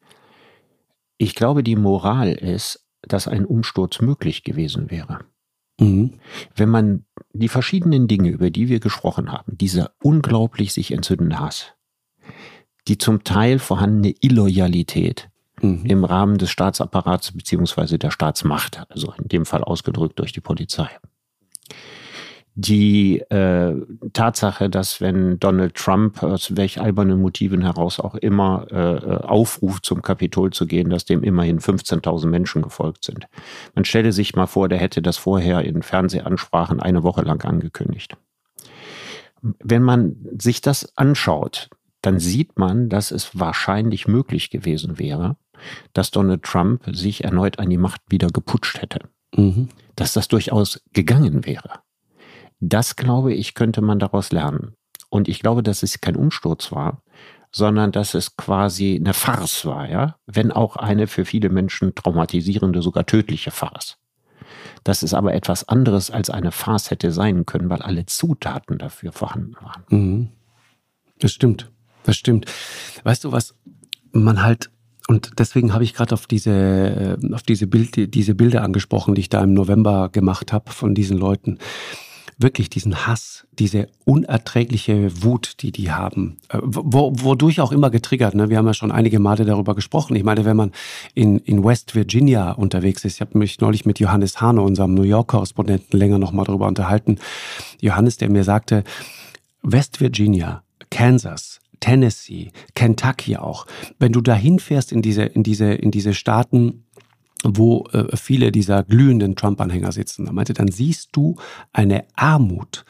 Ich 1.17 1.33
glaube, 1.33 1.63
die 1.63 1.75
Moral 1.75 2.33
ist, 2.33 2.84
dass 3.07 3.27
ein 3.27 3.45
Umsturz 3.45 4.01
möglich 4.01 4.43
gewesen 4.43 4.91
wäre. 4.91 5.19
Mhm. 5.79 6.13
Wenn 6.55 6.69
man 6.69 7.05
die 7.33 7.49
verschiedenen 7.49 8.07
Dinge, 8.07 8.29
über 8.29 8.49
die 8.49 8.69
wir 8.69 8.79
gesprochen 8.79 9.31
haben, 9.31 9.57
dieser 9.57 9.91
unglaublich 10.01 10.73
sich 10.73 10.91
entzündende 10.91 11.39
Hass, 11.39 11.73
die 12.87 12.97
zum 12.97 13.23
Teil 13.23 13.59
vorhandene 13.59 14.13
Illoyalität 14.21 15.29
mhm. 15.61 15.85
im 15.85 16.03
Rahmen 16.03 16.37
des 16.37 16.49
Staatsapparats 16.49 17.31
beziehungsweise 17.31 17.97
der 17.97 18.11
Staatsmacht, 18.11 18.83
also 18.89 19.13
in 19.21 19.27
dem 19.27 19.45
Fall 19.45 19.63
ausgedrückt 19.63 20.19
durch 20.19 20.31
die 20.31 20.41
Polizei, 20.41 20.89
die 22.57 23.19
äh, 23.19 23.75
Tatsache, 24.13 24.69
dass 24.69 25.01
wenn 25.01 25.39
Donald 25.39 25.75
Trump 25.75 26.23
aus 26.23 26.55
welch 26.55 26.79
albernen 26.79 27.21
Motiven 27.21 27.61
heraus 27.61 27.99
auch 27.99 28.15
immer 28.15 28.67
äh, 28.71 28.95
äh 28.95 29.17
aufruft, 29.25 29.85
zum 29.85 30.01
Kapitol 30.01 30.51
zu 30.51 30.65
gehen, 30.65 30.89
dass 30.89 31.03
dem 31.03 31.21
immerhin 31.23 31.59
15.000 31.59 32.27
Menschen 32.27 32.61
gefolgt 32.61 33.03
sind. 33.03 33.27
Man 33.75 33.83
stelle 33.83 34.13
sich 34.13 34.35
mal 34.35 34.47
vor, 34.47 34.69
der 34.69 34.77
hätte 34.77 35.01
das 35.01 35.17
vorher 35.17 35.63
in 35.63 35.81
Fernsehansprachen 35.81 36.79
eine 36.79 37.03
Woche 37.03 37.23
lang 37.23 37.43
angekündigt. 37.43 38.15
Wenn 39.41 39.83
man 39.83 40.15
sich 40.39 40.61
das 40.61 40.97
anschaut, 40.97 41.69
dann 42.01 42.19
sieht 42.19 42.57
man, 42.57 42.87
dass 42.87 43.11
es 43.11 43.37
wahrscheinlich 43.37 44.07
möglich 44.07 44.49
gewesen 44.49 44.97
wäre, 44.97 45.35
dass 45.91 46.11
Donald 46.11 46.43
Trump 46.43 46.83
sich 46.93 47.25
erneut 47.25 47.59
an 47.59 47.69
die 47.69 47.77
Macht 47.77 48.01
wieder 48.07 48.27
geputscht 48.27 48.81
hätte. 48.81 48.99
Mhm. 49.35 49.67
Dass 49.95 50.13
das 50.13 50.29
durchaus 50.29 50.81
gegangen 50.93 51.45
wäre. 51.45 51.84
Das, 52.59 52.95
glaube 52.95 53.33
ich, 53.33 53.53
könnte 53.53 53.81
man 53.81 53.99
daraus 53.99 54.31
lernen. 54.31 54.75
Und 55.09 55.27
ich 55.27 55.39
glaube, 55.39 55.63
dass 55.63 55.83
es 55.83 56.01
kein 56.01 56.15
Umsturz 56.15 56.71
war, 56.71 57.01
sondern 57.51 57.91
dass 57.91 58.13
es 58.13 58.35
quasi 58.35 58.97
eine 58.99 59.13
Farce 59.13 59.65
war, 59.65 59.89
ja, 59.89 60.17
wenn 60.25 60.51
auch 60.51 60.75
eine 60.75 61.07
für 61.07 61.23
viele 61.23 61.49
Menschen 61.49 61.95
traumatisierende, 61.95 62.81
sogar 62.81 63.05
tödliche 63.05 63.51
Farce. 63.51 63.97
Das 64.83 65.03
ist 65.03 65.13
aber 65.13 65.33
etwas 65.33 65.67
anderes 65.67 66.11
als 66.11 66.29
eine 66.29 66.51
Farce 66.51 66.91
hätte 66.91 67.11
sein 67.11 67.45
können, 67.45 67.69
weil 67.69 67.81
alle 67.81 68.05
Zutaten 68.05 68.77
dafür 68.77 69.13
vorhanden 69.13 69.55
waren. 69.61 69.83
Mhm. 69.87 70.29
Das 71.19 71.31
stimmt, 71.31 71.71
das 72.03 72.17
stimmt. 72.17 72.45
Weißt 73.03 73.23
du, 73.23 73.31
was 73.31 73.55
man 74.11 74.43
halt 74.43 74.69
und 75.07 75.39
deswegen 75.39 75.71
habe 75.73 75.83
ich 75.83 75.93
gerade 75.93 76.13
auf 76.13 76.25
diese 76.25 77.17
auf 77.31 77.43
diese 77.43 77.67
Bild, 77.67 78.13
diese 78.13 78.35
Bilder 78.35 78.63
angesprochen, 78.63 79.15
die 79.15 79.21
ich 79.21 79.29
da 79.29 79.43
im 79.43 79.53
November 79.53 80.09
gemacht 80.09 80.51
habe 80.51 80.71
von 80.71 80.95
diesen 80.95 81.17
Leuten 81.17 81.59
wirklich 82.37 82.69
diesen 82.69 83.07
Hass, 83.07 83.47
diese 83.53 83.87
unerträgliche 84.03 85.23
Wut, 85.23 85.61
die 85.61 85.71
die 85.71 85.91
haben, 85.91 86.37
äh, 86.49 86.59
wo, 86.63 87.13
wodurch 87.15 87.61
auch 87.61 87.71
immer 87.71 87.89
getriggert. 87.89 88.35
Ne? 88.35 88.49
Wir 88.49 88.57
haben 88.57 88.67
ja 88.67 88.73
schon 88.73 88.91
einige 88.91 89.19
Male 89.19 89.45
darüber 89.45 89.75
gesprochen. 89.75 90.15
Ich 90.15 90.23
meine, 90.23 90.43
wenn 90.45 90.57
man 90.57 90.71
in, 91.13 91.37
in 91.39 91.63
West 91.63 91.95
Virginia 91.95 92.51
unterwegs 92.51 93.05
ist, 93.05 93.15
ich 93.15 93.21
habe 93.21 93.37
mich 93.37 93.61
neulich 93.61 93.85
mit 93.85 93.99
Johannes 93.99 94.41
Hane, 94.41 94.61
unserem 94.61 94.93
New 94.93 95.03
York-Korrespondenten, 95.03 95.97
länger 95.97 96.17
nochmal 96.17 96.45
darüber 96.45 96.67
unterhalten. 96.67 97.19
Johannes, 97.79 98.17
der 98.17 98.29
mir 98.29 98.43
sagte, 98.43 98.83
West 99.63 100.01
Virginia, 100.01 100.63
Kansas, 100.89 101.59
Tennessee, 101.79 102.51
Kentucky 102.73 103.37
auch. 103.37 103.65
Wenn 103.99 104.11
du 104.11 104.21
dahin 104.21 104.59
fährst 104.59 104.91
in 104.91 105.01
diese, 105.01 105.23
in 105.23 105.43
diese, 105.43 105.73
in 105.73 105.91
diese 105.91 106.13
Staaten, 106.13 106.85
wo 107.47 107.85
äh, 107.91 108.15
viele 108.15 108.51
dieser 108.51 108.83
glühenden 108.83 109.35
Trump-Anhänger 109.35 109.91
sitzen. 109.91 110.27
Er 110.27 110.33
meinte, 110.33 110.53
dann 110.53 110.69
siehst 110.69 111.09
du 111.13 111.35
eine 111.73 112.05
Armut 112.15 112.85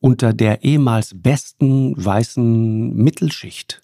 unter 0.00 0.32
der 0.32 0.62
ehemals 0.62 1.20
besten 1.20 1.94
weißen 1.96 2.94
Mittelschicht 2.94 3.82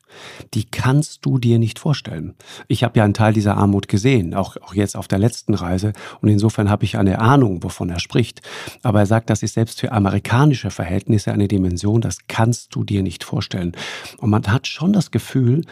die 0.54 0.64
kannst 0.64 1.24
du 1.24 1.38
dir 1.38 1.58
nicht 1.58 1.78
vorstellen. 1.78 2.34
Ich 2.68 2.84
habe 2.84 2.98
ja 2.98 3.04
einen 3.04 3.14
Teil 3.14 3.32
dieser 3.32 3.56
Armut 3.56 3.88
gesehen, 3.88 4.34
auch, 4.34 4.56
auch 4.58 4.74
jetzt 4.74 4.96
auf 4.96 5.08
der 5.08 5.18
letzten 5.18 5.54
Reise. 5.54 5.92
Und 6.20 6.28
insofern 6.28 6.70
habe 6.70 6.84
ich 6.84 6.96
eine 6.96 7.18
Ahnung, 7.18 7.62
wovon 7.62 7.90
er 7.90 8.00
spricht. 8.00 8.42
Aber 8.82 9.00
er 9.00 9.06
sagt, 9.06 9.30
das 9.30 9.42
ist 9.42 9.54
selbst 9.54 9.80
für 9.80 9.92
amerikanische 9.92 10.70
Verhältnisse 10.70 11.32
eine 11.32 11.48
Dimension, 11.48 12.00
das 12.00 12.26
kannst 12.28 12.74
du 12.74 12.84
dir 12.84 13.02
nicht 13.02 13.24
vorstellen. 13.24 13.72
Und 14.18 14.30
man 14.30 14.46
hat 14.46 14.66
schon 14.66 14.92
das 14.92 15.10
Gefühl, 15.10 15.62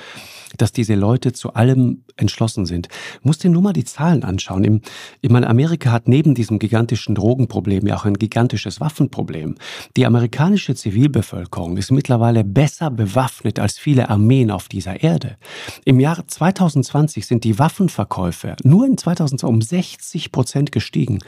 dass 0.58 0.72
diese 0.72 0.94
Leute 0.94 1.32
zu 1.32 1.54
allem 1.54 2.04
entschlossen 2.16 2.66
sind. 2.66 2.88
Muss 3.22 3.38
dir 3.38 3.50
nur 3.50 3.62
mal 3.62 3.72
die 3.72 3.84
Zahlen 3.84 4.22
anschauen. 4.22 4.64
Im, 4.64 4.80
ich 5.20 5.30
meine, 5.30 5.48
Amerika 5.48 5.90
hat 5.90 6.08
neben 6.08 6.34
diesem 6.34 6.58
gigantischen 6.58 7.14
Drogenproblem 7.14 7.86
ja 7.86 7.96
auch 7.96 8.04
ein 8.04 8.18
gigantisches 8.18 8.80
Waffenproblem. 8.80 9.56
Die 9.96 10.06
amerikanische 10.06 10.74
Zivilbevölkerung 10.74 11.76
ist 11.76 11.90
mittlerweile 11.90 12.44
besser 12.44 12.90
bewaffnet 12.90 13.58
als 13.58 13.78
viele 13.78 14.10
Armeen 14.10 14.31
Armeen 14.32 14.50
auf 14.50 14.68
dieser 14.68 15.02
Erde. 15.02 15.36
Im 15.84 16.00
Jahr 16.00 16.26
2020 16.26 17.26
sind 17.26 17.44
die 17.44 17.58
Waffenverkäufe 17.58 18.56
nur 18.64 18.86
in 18.86 18.96
2020 18.96 19.46
um 19.46 19.60
60 19.60 20.32
Prozent 20.32 20.72
gestiegen. 20.72 21.18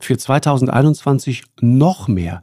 Für 0.00 0.16
2021 0.16 1.44
noch 1.60 2.08
mehr. 2.08 2.40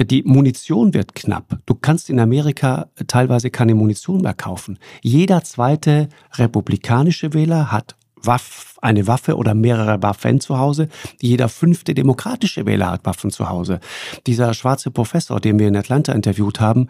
Die 0.00 0.22
Munition 0.22 0.94
wird 0.94 1.16
knapp. 1.16 1.58
Du 1.66 1.74
kannst 1.74 2.10
in 2.10 2.20
Amerika 2.20 2.90
teilweise 3.08 3.50
keine 3.50 3.74
Munition 3.74 4.20
mehr 4.20 4.34
kaufen. 4.34 4.78
Jeder 5.02 5.42
zweite 5.42 6.10
republikanische 6.34 7.34
Wähler 7.34 7.72
hat 7.72 7.96
Waff, 8.26 8.76
eine 8.82 9.06
Waffe 9.06 9.36
oder 9.36 9.54
mehrere 9.54 10.02
Waffen 10.02 10.40
zu 10.40 10.58
Hause. 10.58 10.88
Jeder 11.20 11.48
fünfte 11.48 11.94
demokratische 11.94 12.66
Wähler 12.66 12.90
hat 12.90 13.06
Waffen 13.06 13.30
zu 13.30 13.48
Hause. 13.48 13.80
Dieser 14.26 14.54
schwarze 14.54 14.90
Professor, 14.90 15.40
den 15.40 15.58
wir 15.58 15.68
in 15.68 15.76
Atlanta 15.76 16.12
interviewt 16.12 16.60
haben, 16.60 16.88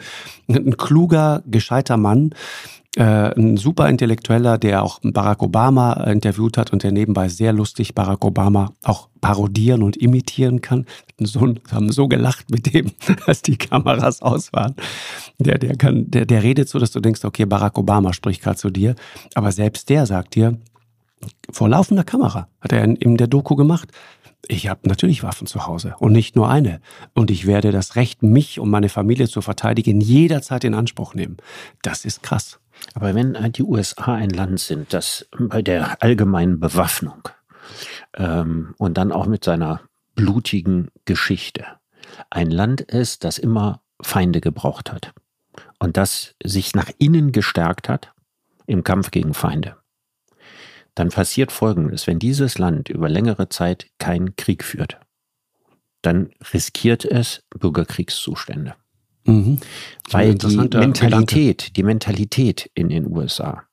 ein 0.49 0.77
kluger, 0.77 1.43
gescheiter 1.47 1.97
Mann, 1.97 2.33
äh, 2.97 3.39
ein 3.39 3.59
super 3.59 3.89
Intellektueller, 3.91 4.57
der 4.57 4.83
auch 4.83 5.01
Barack 5.03 5.43
Obama 5.43 5.93
interviewt 6.05 6.57
hat 6.57 6.73
und 6.73 6.83
der 6.83 6.93
nebenbei 6.93 7.29
sehr 7.29 7.53
lustig 7.53 7.95
Barack 7.95 8.25
Obama 8.25 8.73
auch 8.85 9.09
parodieren 9.21 9.83
und 9.83 9.99
imitieren 9.99 10.63
kann. 10.63 10.87
So, 11.19 11.55
haben 11.71 11.93
so 11.93 12.09
gelacht 12.09 12.51
mit 12.51 12.73
dem, 12.73 12.93
als 13.27 13.43
die 13.43 13.59
Kameras 13.59 14.23
aus 14.23 14.53
waren. 14.55 14.75
Der, 15.39 15.59
der 15.59 15.77
kann, 15.77 16.11
der, 16.11 16.25
der 16.25 16.43
redet 16.43 16.71
so, 16.71 16.79
dass 16.79 16.91
du 16.91 17.01
denkst, 17.01 17.25
okay, 17.25 17.45
Barack 17.45 17.77
Obama 17.77 18.15
spricht 18.15 18.43
gerade 18.43 18.57
zu 18.57 18.71
dir. 18.71 18.95
Aber 19.35 19.53
selbst 19.53 19.91
der 19.91 20.07
sagt 20.07 20.35
dir, 20.35 20.57
vor 21.51 21.69
laufender 21.69 22.05
Kamera 22.05 22.49
hat 22.61 22.73
er 22.73 22.85
in, 22.85 23.17
der 23.17 23.27
Doku 23.27 23.57
gemacht. 23.57 23.91
Ich 24.49 24.69
habe 24.69 24.89
natürlich 24.89 25.23
Waffen 25.23 25.47
zu 25.47 25.67
Hause 25.67 25.95
und 25.99 26.13
nicht 26.13 26.37
nur 26.37 26.49
eine. 26.49 26.81
Und 27.15 27.31
ich 27.31 27.47
werde 27.47 27.73
das 27.73 27.97
Recht, 27.97 28.23
mich 28.23 28.61
und 28.61 28.71
meine 28.71 28.89
Familie 28.89 29.29
zu 29.29 29.41
verteidigen, 29.41 30.01
jederzeit 30.01 30.65
in 30.65 30.75
Anspruch 30.75 31.15
nehmen. 31.15 31.39
Das 31.83 32.05
ist 32.05 32.23
krass. 32.23 32.61
Aber 32.95 33.15
wenn 33.15 33.35
die 33.53 33.63
USA 33.63 34.15
ein 34.15 34.31
Land 34.31 34.61
sind, 34.61 34.93
das 34.93 35.27
bei 35.39 35.63
der 35.63 36.03
allgemeinen 36.03 36.61
Bewaffnung 36.61 37.29
ähm, 38.15 38.75
und 38.79 38.99
dann 38.99 39.13
auch 39.13 39.27
mit 39.27 39.45
seiner 39.45 39.81
blutigen 40.15 40.91
Geschichte 41.07 41.65
ein 42.31 42.51
Land 42.51 42.83
ist, 42.83 43.25
das 43.25 43.39
immer 43.39 43.81
Feinde 44.03 44.41
gebraucht 44.41 44.93
hat 44.93 45.13
und 45.79 45.97
das 45.97 46.35
sich 46.43 46.75
nach 46.75 46.91
innen 46.99 47.33
gestärkt 47.33 47.89
hat 47.89 48.13
im 48.67 48.85
Kampf 48.85 49.11
gegen 49.11 49.33
Feinde 49.33 49.77
dann 50.97 51.11
passiert 51.11 51.53
Folgendes. 51.53 52.09
Wenn 52.09 52.19
dieses 52.19 52.59
Land 52.59 52.89
über 52.89 53.09
längere 53.09 53.49
Zeit 53.49 53.87
keinen 53.99 54.35
Krieg 54.35 54.65
führt, 54.65 54.99
dann 56.03 56.31
riskiert 56.53 57.05
es 57.05 57.45
Bürgerkriegszustände. 57.51 58.75
Mhm. 59.25 59.61
Weil 60.11 60.35
die 60.35 60.57
Mentalität, 60.57 61.59
Gedanke. 61.59 61.73
die 61.73 61.83
Mentalität 61.83 62.71
in 62.75 62.89
den 62.89 63.07
USA 63.07 63.65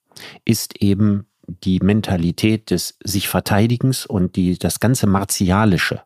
ist 0.45 0.81
eben 0.81 1.27
die 1.47 1.79
Mentalität 1.79 2.71
des 2.71 2.97
sich 3.03 3.27
Verteidigens 3.27 4.05
und 4.05 4.35
die, 4.35 4.57
das 4.57 4.79
ganze 4.79 5.07
Martialische, 5.07 6.01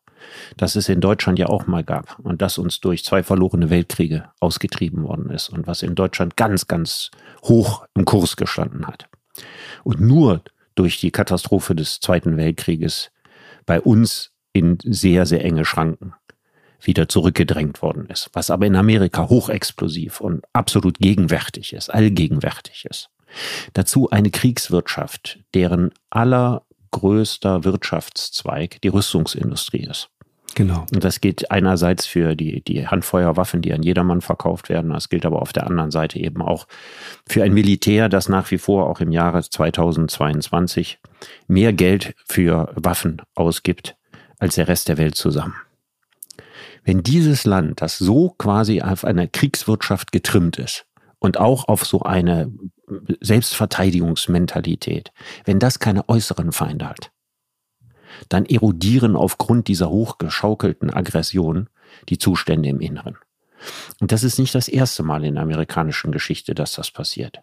das 0.58 0.76
es 0.76 0.90
in 0.90 1.00
Deutschland 1.00 1.40
ja 1.40 1.48
auch 1.48 1.68
mal 1.68 1.84
gab 1.84 2.20
und 2.20 2.42
das 2.42 2.58
uns 2.58 2.80
durch 2.80 3.04
zwei 3.04 3.24
verlorene 3.24 3.70
Weltkriege 3.70 4.30
ausgetrieben 4.40 5.04
worden 5.04 5.30
ist 5.30 5.50
und 5.50 5.68
was 5.68 5.84
in 5.84 5.96
Deutschland 5.96 6.38
ganz, 6.38 6.68
ganz 6.68 7.12
hoch 7.44 7.86
im 7.96 8.06
Kurs 8.06 8.36
gestanden 8.36 8.88
hat. 8.88 9.08
Und 9.84 10.02
nur 10.02 10.44
durch 10.78 11.00
die 11.00 11.12
Katastrophe 11.12 11.76
des 11.76 12.00
Zweiten 12.00 12.38
Weltkrieges 12.38 13.12
bei 13.66 13.82
uns 13.82 14.32
in 14.54 14.78
sehr, 14.84 15.26
sehr 15.26 15.44
enge 15.44 15.66
Schranken 15.66 16.14
wieder 16.82 17.10
zurückgedrängt 17.10 17.82
worden 17.82 18.08
ist, 18.08 18.30
was 18.34 18.52
aber 18.52 18.66
in 18.66 18.76
Amerika 18.76 19.30
hochexplosiv 19.30 20.22
und 20.22 20.46
absolut 20.54 21.00
gegenwärtig 21.00 21.74
ist, 21.74 21.94
allgegenwärtig 21.94 22.86
ist. 22.90 23.10
Dazu 23.74 24.10
eine 24.10 24.30
Kriegswirtschaft, 24.30 25.40
deren 25.54 25.92
allergrößter 26.12 27.64
Wirtschaftszweig 27.64 28.80
die 28.82 28.88
Rüstungsindustrie 28.90 29.86
ist. 29.90 30.10
Genau. 30.58 30.88
Und 30.92 31.04
das 31.04 31.22
gilt 31.22 31.52
einerseits 31.52 32.08
für 32.08 32.36
die, 32.36 32.64
die 32.64 32.88
Handfeuerwaffen, 32.88 33.62
die 33.62 33.74
an 33.74 33.84
jedermann 33.84 34.22
verkauft 34.22 34.70
werden. 34.70 34.90
Das 34.90 35.08
gilt 35.08 35.24
aber 35.24 35.40
auf 35.40 35.54
der 35.54 35.68
anderen 35.68 35.92
Seite 35.92 36.18
eben 36.18 36.42
auch 36.42 36.66
für 37.28 37.44
ein 37.44 37.54
Militär, 37.54 38.10
das 38.10 38.28
nach 38.28 38.50
wie 38.50 38.58
vor 38.58 38.90
auch 38.90 39.00
im 39.00 39.12
Jahre 39.12 39.44
2022 39.44 40.98
mehr 41.48 41.74
Geld 41.74 42.16
für 42.28 42.74
Waffen 42.74 43.22
ausgibt 43.36 43.98
als 44.40 44.56
der 44.56 44.68
Rest 44.68 44.88
der 44.88 44.98
Welt 44.98 45.14
zusammen. 45.14 45.54
Wenn 46.84 47.04
dieses 47.04 47.46
Land, 47.46 47.84
das 47.84 48.00
so 48.00 48.34
quasi 48.40 48.82
auf 48.82 49.06
einer 49.06 49.28
Kriegswirtschaft 49.28 50.12
getrimmt 50.12 50.58
ist 50.58 50.88
und 51.20 51.40
auch 51.40 51.68
auf 51.68 51.86
so 51.86 52.02
eine 52.02 52.52
Selbstverteidigungsmentalität, 53.22 55.12
wenn 55.46 55.60
das 55.60 55.78
keine 55.78 56.10
äußeren 56.10 56.52
Feinde 56.52 56.90
hat, 56.90 57.12
dann 58.30 58.46
erodieren 58.46 59.16
aufgrund 59.16 59.68
dieser 59.68 59.90
hochgeschaukelten 59.90 60.94
Aggression 60.94 61.70
die 62.10 62.18
Zustände 62.18 62.70
im 62.70 62.82
Inneren. 62.82 63.18
Und 64.00 64.12
das 64.12 64.24
ist 64.24 64.38
nicht 64.38 64.54
das 64.54 64.68
erste 64.68 65.04
Mal 65.04 65.24
in 65.24 65.36
der 65.36 65.44
amerikanischen 65.44 66.12
Geschichte, 66.12 66.54
dass 66.54 66.74
das 66.74 66.92
passiert. 66.92 67.42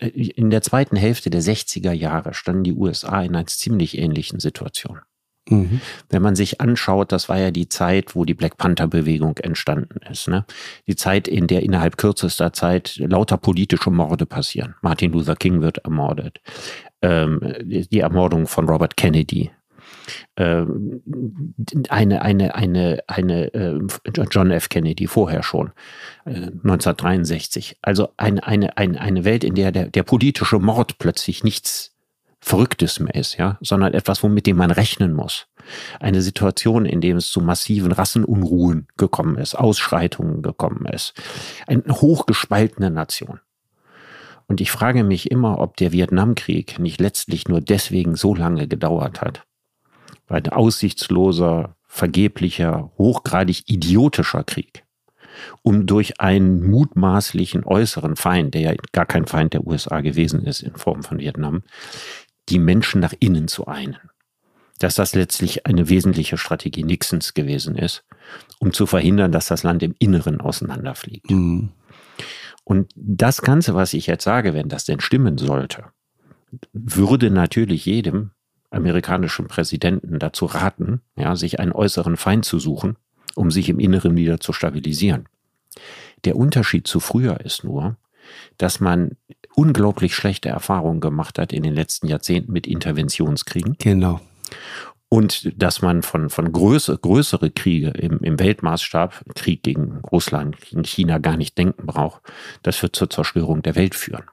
In 0.00 0.50
der 0.50 0.62
zweiten 0.62 0.96
Hälfte 0.96 1.30
der 1.30 1.42
60er 1.42 1.92
Jahre 1.92 2.34
standen 2.34 2.64
die 2.64 2.74
USA 2.74 3.22
in 3.22 3.34
einer 3.34 3.46
ziemlich 3.46 3.96
ähnlichen 3.96 4.38
Situation. 4.38 5.00
Mhm. 5.48 5.80
Wenn 6.08 6.22
man 6.22 6.34
sich 6.34 6.60
anschaut, 6.60 7.12
das 7.12 7.28
war 7.28 7.38
ja 7.38 7.50
die 7.50 7.68
Zeit, 7.68 8.16
wo 8.16 8.24
die 8.24 8.34
Black 8.34 8.56
Panther-Bewegung 8.56 9.38
entstanden 9.38 10.00
ist. 10.10 10.28
Ne? 10.28 10.44
Die 10.88 10.96
Zeit, 10.96 11.28
in 11.28 11.46
der 11.46 11.62
innerhalb 11.62 11.96
kürzester 11.96 12.52
Zeit 12.52 12.96
lauter 12.96 13.36
politische 13.36 13.90
Morde 13.90 14.26
passieren. 14.26 14.74
Martin 14.82 15.12
Luther 15.12 15.36
King 15.36 15.60
wird 15.60 15.78
ermordet. 15.78 16.40
Ähm, 17.00 17.40
die 17.62 18.00
Ermordung 18.00 18.46
von 18.46 18.68
Robert 18.68 18.96
Kennedy 18.96 19.50
eine, 21.88 22.22
eine, 22.22 22.54
eine, 22.54 22.98
eine 23.06 23.54
äh, 23.54 23.80
John 24.30 24.50
F. 24.50 24.68
Kennedy 24.68 25.06
vorher 25.06 25.42
schon, 25.42 25.72
äh, 26.24 26.30
1963. 26.30 27.78
Also 27.82 28.08
eine, 28.16 28.46
eine, 28.46 28.76
eine, 28.76 29.00
eine 29.00 29.24
Welt, 29.24 29.44
in 29.44 29.54
der 29.54 29.72
der, 29.72 29.86
der 29.88 30.02
politische 30.02 30.58
Mord 30.58 30.98
plötzlich 30.98 31.44
nichts 31.44 31.96
Verrücktes 32.40 33.00
mehr 33.00 33.14
ist, 33.14 33.38
ja, 33.38 33.58
sondern 33.60 33.92
etwas, 33.94 34.22
womit 34.22 34.46
dem 34.46 34.58
man 34.58 34.70
rechnen 34.70 35.14
muss. 35.14 35.48
Eine 35.98 36.22
Situation, 36.22 36.86
in 36.86 37.00
dem 37.00 37.16
es 37.16 37.30
zu 37.30 37.40
massiven 37.40 37.90
Rassenunruhen 37.90 38.86
gekommen 38.96 39.36
ist, 39.36 39.56
Ausschreitungen 39.56 40.42
gekommen 40.42 40.86
ist. 40.86 41.14
Eine 41.66 41.82
hochgespaltene 41.88 42.90
Nation. 42.90 43.40
Und 44.46 44.60
ich 44.60 44.70
frage 44.70 45.02
mich 45.02 45.30
immer, 45.30 45.58
ob 45.58 45.76
der 45.76 45.90
Vietnamkrieg 45.90 46.78
nicht 46.78 47.00
letztlich 47.00 47.48
nur 47.48 47.60
deswegen 47.60 48.14
so 48.14 48.34
lange 48.34 48.68
gedauert 48.68 49.20
hat, 49.20 49.44
ein 50.28 50.48
aussichtsloser, 50.48 51.76
vergeblicher, 51.86 52.90
hochgradig 52.98 53.62
idiotischer 53.66 54.44
Krieg, 54.44 54.84
um 55.62 55.86
durch 55.86 56.20
einen 56.20 56.68
mutmaßlichen 56.68 57.64
äußeren 57.64 58.16
Feind, 58.16 58.54
der 58.54 58.60
ja 58.60 58.74
gar 58.92 59.06
kein 59.06 59.26
Feind 59.26 59.54
der 59.54 59.66
USA 59.66 60.00
gewesen 60.00 60.44
ist 60.44 60.62
in 60.62 60.76
Form 60.76 61.02
von 61.02 61.18
Vietnam, 61.18 61.62
die 62.48 62.58
Menschen 62.58 63.00
nach 63.00 63.14
innen 63.18 63.48
zu 63.48 63.66
einen. 63.66 63.98
Dass 64.78 64.94
das 64.94 65.14
letztlich 65.14 65.64
eine 65.64 65.88
wesentliche 65.88 66.36
Strategie 66.36 66.84
Nixons 66.84 67.32
gewesen 67.32 67.76
ist, 67.76 68.04
um 68.58 68.74
zu 68.74 68.84
verhindern, 68.84 69.32
dass 69.32 69.46
das 69.46 69.62
Land 69.62 69.82
im 69.82 69.94
Inneren 69.98 70.40
auseinanderfliegt. 70.42 71.30
Mhm. 71.30 71.70
Und 72.64 72.90
das 72.94 73.40
Ganze, 73.40 73.74
was 73.74 73.94
ich 73.94 74.06
jetzt 74.06 74.24
sage, 74.24 74.52
wenn 74.52 74.68
das 74.68 74.84
denn 74.84 75.00
stimmen 75.00 75.38
sollte, 75.38 75.84
würde 76.72 77.30
natürlich 77.30 77.86
jedem 77.86 78.32
amerikanischen 78.70 79.46
Präsidenten 79.48 80.18
dazu 80.18 80.46
raten, 80.46 81.00
ja, 81.16 81.36
sich 81.36 81.60
einen 81.60 81.72
äußeren 81.72 82.16
Feind 82.16 82.44
zu 82.44 82.58
suchen, 82.58 82.96
um 83.34 83.50
sich 83.50 83.68
im 83.68 83.78
Inneren 83.78 84.16
wieder 84.16 84.40
zu 84.40 84.52
stabilisieren. 84.52 85.28
Der 86.24 86.36
Unterschied 86.36 86.86
zu 86.86 87.00
früher 87.00 87.40
ist 87.40 87.64
nur, 87.64 87.96
dass 88.58 88.80
man 88.80 89.16
unglaublich 89.54 90.14
schlechte 90.14 90.48
Erfahrungen 90.48 91.00
gemacht 91.00 91.38
hat 91.38 91.52
in 91.52 91.62
den 91.62 91.74
letzten 91.74 92.08
Jahrzehnten 92.08 92.52
mit 92.52 92.66
Interventionskriegen. 92.66 93.76
Genau. 93.78 94.20
Und 95.08 95.52
dass 95.56 95.82
man 95.82 96.02
von, 96.02 96.30
von 96.30 96.50
größere, 96.50 96.98
größere 96.98 97.50
Kriege 97.50 97.90
im, 97.90 98.18
im 98.18 98.38
Weltmaßstab, 98.40 99.24
Krieg 99.34 99.62
gegen 99.62 100.00
Russland, 100.10 100.60
gegen 100.60 100.84
China 100.84 101.18
gar 101.18 101.36
nicht 101.36 101.56
denken 101.56 101.86
braucht, 101.86 102.22
das 102.62 102.82
wird 102.82 102.96
zur 102.96 103.08
Zerstörung 103.08 103.62
der 103.62 103.76
Welt 103.76 103.94
führen 103.94 104.24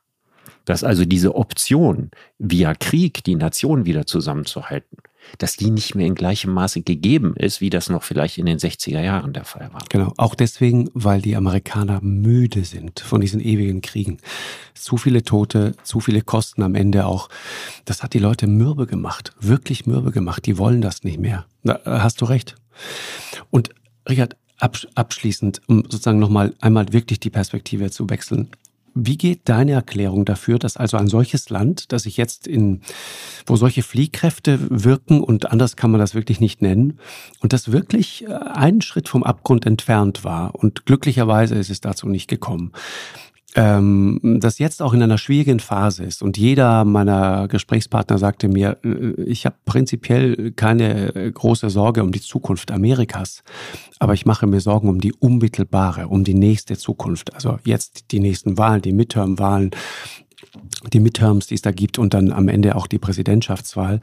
dass 0.65 0.83
also 0.83 1.05
diese 1.05 1.35
Option, 1.35 2.11
via 2.39 2.73
Krieg 2.75 3.23
die 3.23 3.35
Nation 3.35 3.85
wieder 3.85 4.05
zusammenzuhalten, 4.05 4.97
dass 5.37 5.55
die 5.55 5.71
nicht 5.71 5.95
mehr 5.95 6.07
in 6.07 6.15
gleichem 6.15 6.53
Maße 6.53 6.81
gegeben 6.81 7.35
ist, 7.35 7.61
wie 7.61 7.69
das 7.69 7.89
noch 7.89 8.03
vielleicht 8.03 8.37
in 8.37 8.45
den 8.45 8.59
60er 8.59 9.01
Jahren 9.01 9.33
der 9.33 9.45
Fall 9.45 9.69
war. 9.71 9.81
Genau, 9.89 10.13
auch 10.17 10.35
deswegen, 10.35 10.89
weil 10.93 11.21
die 11.21 11.35
Amerikaner 11.35 12.01
müde 12.01 12.63
sind 12.65 12.99
von 12.99 13.21
diesen 13.21 13.39
ewigen 13.39 13.81
Kriegen. 13.81 14.17
Zu 14.73 14.97
viele 14.97 15.23
Tote, 15.23 15.75
zu 15.83 15.99
viele 15.99 16.21
Kosten 16.21 16.61
am 16.61 16.75
Ende 16.75 17.05
auch. 17.05 17.29
Das 17.85 18.03
hat 18.03 18.13
die 18.13 18.19
Leute 18.19 18.47
mürbe 18.47 18.85
gemacht, 18.85 19.33
wirklich 19.39 19.85
mürbe 19.85 20.11
gemacht. 20.11 20.45
Die 20.45 20.57
wollen 20.57 20.81
das 20.81 21.03
nicht 21.03 21.19
mehr. 21.19 21.45
Da 21.63 21.79
hast 21.85 22.21
du 22.21 22.25
recht. 22.25 22.55
Und 23.49 23.69
Richard, 24.07 24.35
abschließend, 24.57 25.61
um 25.67 25.83
sozusagen 25.83 26.19
nochmal 26.19 26.53
einmal 26.61 26.91
wirklich 26.91 27.19
die 27.19 27.29
Perspektive 27.29 27.91
zu 27.91 28.09
wechseln. 28.09 28.49
Wie 28.95 29.17
geht 29.17 29.49
deine 29.49 29.71
Erklärung 29.71 30.25
dafür, 30.25 30.59
dass 30.59 30.77
also 30.77 30.97
ein 30.97 31.07
solches 31.07 31.49
Land, 31.49 31.91
das 31.91 32.03
sich 32.03 32.17
jetzt 32.17 32.47
in, 32.47 32.81
wo 33.45 33.55
solche 33.55 33.81
Fliehkräfte 33.81 34.59
wirken 34.69 35.21
und 35.21 35.51
anders 35.51 35.75
kann 35.75 35.91
man 35.91 35.99
das 35.99 36.13
wirklich 36.13 36.39
nicht 36.39 36.61
nennen, 36.61 36.99
und 37.39 37.53
das 37.53 37.71
wirklich 37.71 38.25
äh, 38.25 38.33
einen 38.33 38.81
Schritt 38.81 39.09
vom 39.09 39.23
Abgrund 39.23 39.65
entfernt 39.65 40.23
war 40.23 40.55
und 40.55 40.85
glücklicherweise 40.85 41.55
ist 41.55 41.69
es 41.69 41.81
dazu 41.81 42.07
nicht 42.07 42.29
gekommen, 42.29 42.71
ähm, 43.55 44.19
das 44.39 44.59
jetzt 44.59 44.81
auch 44.81 44.93
in 44.93 45.01
einer 45.01 45.17
schwierigen 45.17 45.59
Phase 45.59 46.03
ist. 46.03 46.21
Und 46.21 46.37
jeder 46.37 46.85
meiner 46.85 47.47
Gesprächspartner 47.47 48.17
sagte 48.17 48.47
mir, 48.47 48.77
äh, 48.83 49.21
ich 49.23 49.45
habe 49.45 49.55
prinzipiell 49.65 50.51
keine 50.51 51.15
äh, 51.15 51.31
große 51.31 51.69
Sorge 51.69 52.03
um 52.03 52.11
die 52.11 52.21
Zukunft 52.21 52.71
Amerikas, 52.71 53.43
aber 53.99 54.13
ich 54.13 54.25
mache 54.25 54.47
mir 54.47 54.59
Sorgen 54.59 54.89
um 54.89 54.99
die 54.99 55.13
unmittelbare, 55.13 56.07
um 56.07 56.23
die 56.23 56.33
nächste 56.33 56.77
Zukunft. 56.77 57.33
Also 57.33 57.59
jetzt 57.63 58.11
die 58.11 58.19
nächsten 58.19 58.57
Wahlen, 58.57 58.81
die 58.81 58.93
Midterm-Wahlen, 58.93 59.71
die 60.91 60.99
Midterms, 60.99 61.47
die 61.47 61.55
es 61.55 61.61
da 61.61 61.71
gibt 61.71 61.99
und 61.99 62.13
dann 62.13 62.31
am 62.31 62.47
Ende 62.47 62.75
auch 62.75 62.87
die 62.87 62.99
Präsidentschaftswahl 62.99 63.99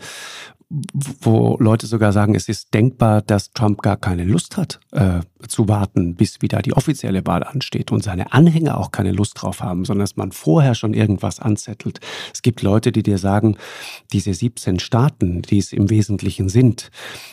wo 1.20 1.56
Leute 1.58 1.88
sogar 1.88 2.12
sagen, 2.12 2.36
es 2.36 2.48
ist 2.48 2.72
denkbar, 2.72 3.22
dass 3.22 3.50
Trump 3.50 3.82
gar 3.82 3.96
keine 3.96 4.22
Lust 4.22 4.56
hat 4.56 4.78
äh, 4.92 5.20
zu 5.48 5.66
warten, 5.66 6.14
bis 6.14 6.42
wieder 6.42 6.62
die 6.62 6.74
offizielle 6.74 7.26
Wahl 7.26 7.42
ansteht 7.42 7.90
und 7.90 8.04
seine 8.04 8.32
Anhänger 8.32 8.78
auch 8.78 8.92
keine 8.92 9.10
Lust 9.10 9.42
drauf 9.42 9.62
haben, 9.62 9.84
sondern 9.84 10.04
dass 10.04 10.16
man 10.16 10.30
vorher 10.30 10.76
schon 10.76 10.94
irgendwas 10.94 11.40
anzettelt. 11.40 11.98
Es 12.32 12.42
gibt 12.42 12.62
Leute, 12.62 12.92
die 12.92 13.02
dir 13.02 13.18
sagen, 13.18 13.56
diese 14.12 14.32
17 14.32 14.78
Staaten, 14.78 15.42
die 15.42 15.58
es 15.58 15.72
im 15.72 15.90
Wesentlichen 15.90 16.48
sind, 16.48 16.92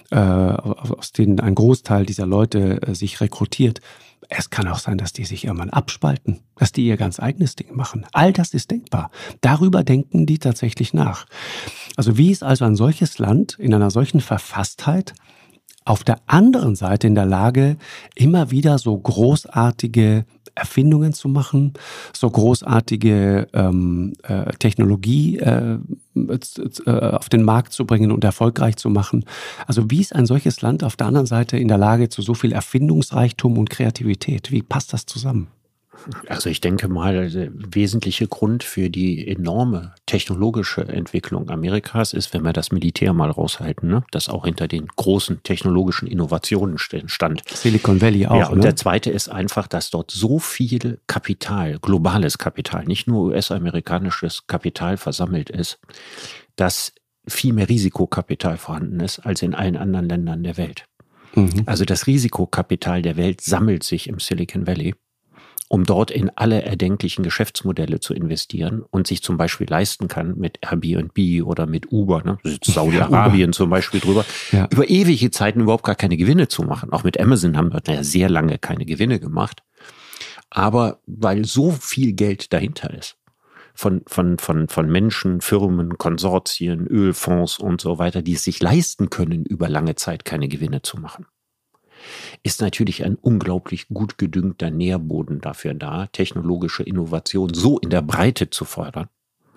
äh, 0.10 0.18
aus 0.18 1.12
denen 1.12 1.40
ein 1.40 1.54
Großteil 1.54 2.08
dieser 2.08 2.26
Leute 2.26 2.82
äh, 2.82 2.96
sich 2.96 3.22
rekrutiert, 3.22 3.82
es 4.30 4.50
kann 4.50 4.68
auch 4.68 4.80
sein, 4.80 4.98
dass 4.98 5.14
die 5.14 5.26
sich 5.26 5.46
irgendwann 5.46 5.70
abspalten, 5.70 6.42
dass 6.56 6.72
die 6.72 6.86
ihr 6.86 6.98
ganz 6.98 7.20
eigenes 7.20 7.56
Ding 7.56 7.76
machen. 7.76 8.06
All 8.14 8.34
das 8.34 8.54
ist 8.54 8.72
denkbar. 8.72 9.10
Darüber 9.42 9.84
denken 9.84 10.26
die 10.26 10.40
tatsächlich 10.40 10.94
nach. 10.94 11.26
Also 11.96 12.18
wie 12.18 12.32
ist 12.32 12.44
also 12.44 12.66
ein 12.66 12.76
solches 12.76 13.20
Land 13.20 13.58
in 13.60 13.74
einer 13.74 13.92
solchen 13.92 14.22
Verfasstheit 14.22 15.14
auf 15.88 16.04
der 16.04 16.18
anderen 16.28 16.76
Seite 16.76 17.08
in 17.08 17.16
der 17.16 17.26
Lage, 17.26 17.78
immer 18.16 18.52
wieder 18.52 18.78
so 18.78 18.98
großartige 18.98 20.26
Erfindungen 20.54 21.14
zu 21.14 21.30
machen, 21.30 21.74
so 22.14 22.30
großartige 22.30 23.48
ähm, 23.54 24.14
äh, 24.24 24.52
Technologie 24.54 25.38
äh, 25.38 25.78
äh, 26.16 26.90
auf 26.90 27.30
den 27.30 27.44
Markt 27.44 27.74
zu 27.74 27.86
bringen 27.86 28.12
und 28.12 28.24
erfolgreich 28.24 28.76
zu 28.76 28.90
machen. 28.90 29.24
Also 29.66 29.90
wie 29.90 30.02
ist 30.02 30.16
ein 30.16 30.26
solches 30.26 30.62
Land 30.62 30.84
auf 30.84 30.96
der 30.96 31.08
anderen 31.08 31.28
Seite 31.28 31.58
in 31.58 31.68
der 31.68 31.78
Lage 31.78 32.10
zu 32.10 32.22
so 32.22 32.34
viel 32.34 32.52
Erfindungsreichtum 32.52 33.58
und 33.58 33.70
Kreativität? 33.70 34.52
Wie 34.52 34.64
passt 34.64 34.94
das 34.94 35.06
zusammen? 35.06 35.48
Also 36.28 36.50
ich 36.50 36.62
denke 36.62 36.88
mal, 36.88 37.30
der 37.30 37.50
wesentliche 37.54 38.28
Grund 38.28 38.64
für 38.64 38.90
die 38.90 39.28
enorme 39.28 39.94
technologische 40.06 40.88
Entwicklung 40.88 41.50
Amerikas 41.50 42.14
ist, 42.14 42.34
wenn 42.34 42.44
wir 42.44 42.54
das 42.54 42.72
Militär 42.72 43.14
mal 43.14 43.30
raushalten, 43.30 43.90
ne? 43.90 44.04
das 44.12 44.30
auch 44.30 44.46
hinter 44.46 44.68
den 44.68 44.88
großen 44.88 45.44
technologischen 45.44 46.08
Innovationen 46.08 46.78
stand. 46.78 47.44
Silicon 47.50 48.02
Valley 48.02 48.28
auch. 48.28 48.40
Ja, 48.40 48.48
und 48.50 48.58
ne? 48.58 48.64
der 48.64 48.76
zweite 48.76 49.10
ist 49.10 49.30
einfach, 49.30 49.68
dass 49.68 49.90
dort 49.90 50.12
so 50.12 50.40
viel 50.40 51.00
Kapital, 51.08 51.80
globales 51.80 52.38
Kapital, 52.38 52.86
nicht 52.86 53.08
nur 53.08 53.26
US-amerikanisches 53.26 54.48
Kapital 54.48 54.98
versammelt 54.98 55.50
ist, 55.50 55.80
dass 56.56 56.94
viel 57.28 57.54
mehr 57.54 57.70
Risikokapital 57.70 58.58
vorhanden 58.58 59.00
ist 59.02 59.20
als 59.20 59.42
in 59.42 59.54
allen 59.54 59.76
anderen 59.76 60.08
Ländern 60.08 60.44
der 60.44 60.58
Welt. 60.58 60.86
Mhm. 61.36 61.64
Also 61.66 61.86
das 61.86 62.08
Risikokapital 62.08 63.02
der 63.02 63.18
Welt 63.18 63.42
sammelt 63.42 63.84
sich 63.84 64.08
im 64.08 64.20
Silicon 64.20 64.66
Valley 64.66 64.96
um 65.70 65.84
dort 65.84 66.12
in 66.12 66.32
alle 66.36 66.62
erdenklichen 66.64 67.24
Geschäftsmodelle 67.24 68.00
zu 68.00 68.14
investieren 68.14 68.84
und 68.90 69.08
sich 69.08 69.22
zum 69.22 69.38
Beispiel 69.38 69.68
leisten 69.70 70.08
kann 70.08 70.38
mit 70.38 70.60
Airbnb 70.62 71.46
oder 71.46 71.66
mit 71.66 71.92
Uber, 71.92 72.24
ne? 72.24 72.38
Saudi-Arabien 72.64 73.54
zum 73.54 73.70
Beispiel 73.70 74.00
drüber, 74.00 74.26
ja. 74.52 74.68
über 74.72 74.90
ewige 74.90 75.32
Zeiten 75.32 75.62
überhaupt 75.62 75.84
gar 75.84 75.96
keine 75.96 76.18
Gewinne 76.18 76.48
zu 76.48 76.64
machen. 76.64 76.92
Auch 76.92 77.04
mit 77.04 77.20
Amazon 77.20 77.58
haben 77.58 77.74
wir 77.74 77.82
ja 77.88 78.04
sehr 78.04 78.30
lange 78.30 78.58
keine 78.58 78.86
Gewinne 78.86 79.20
gemacht. 79.20 79.64
Aber 80.50 81.02
weil 81.06 81.44
so 81.44 81.72
viel 81.72 82.14
Geld 82.14 82.54
dahinter 82.54 82.94
ist, 82.94 83.18
von, 83.74 84.02
von, 84.08 84.40
von, 84.40 84.70
von 84.70 84.90
Menschen, 84.90 85.42
Firmen, 85.42 85.98
Konsortien, 85.98 86.88
Ölfonds 86.88 87.60
und 87.60 87.82
so 87.82 88.00
weiter, 88.00 88.22
die 88.22 88.34
es 88.34 88.44
sich 88.44 88.60
leisten 88.62 89.10
können, 89.10 89.46
über 89.46 89.70
lange 89.70 89.96
Zeit 89.96 90.26
keine 90.26 90.48
Gewinne 90.48 90.82
zu 90.82 90.98
machen 90.98 91.28
ist 92.44 92.62
natürlich 92.62 93.04
ein 93.04 93.16
unglaublich 93.16 93.88
gut 93.90 94.18
gedüngter 94.18 94.70
Nährboden 94.70 95.42
dafür 95.42 95.74
da, 95.74 96.08
technologische 96.08 96.84
Innovation 96.84 97.54
so 97.54 97.78
in 97.80 97.90
der 97.90 98.02
Breite 98.02 98.50
zu 98.50 98.66
fördern 98.66 99.10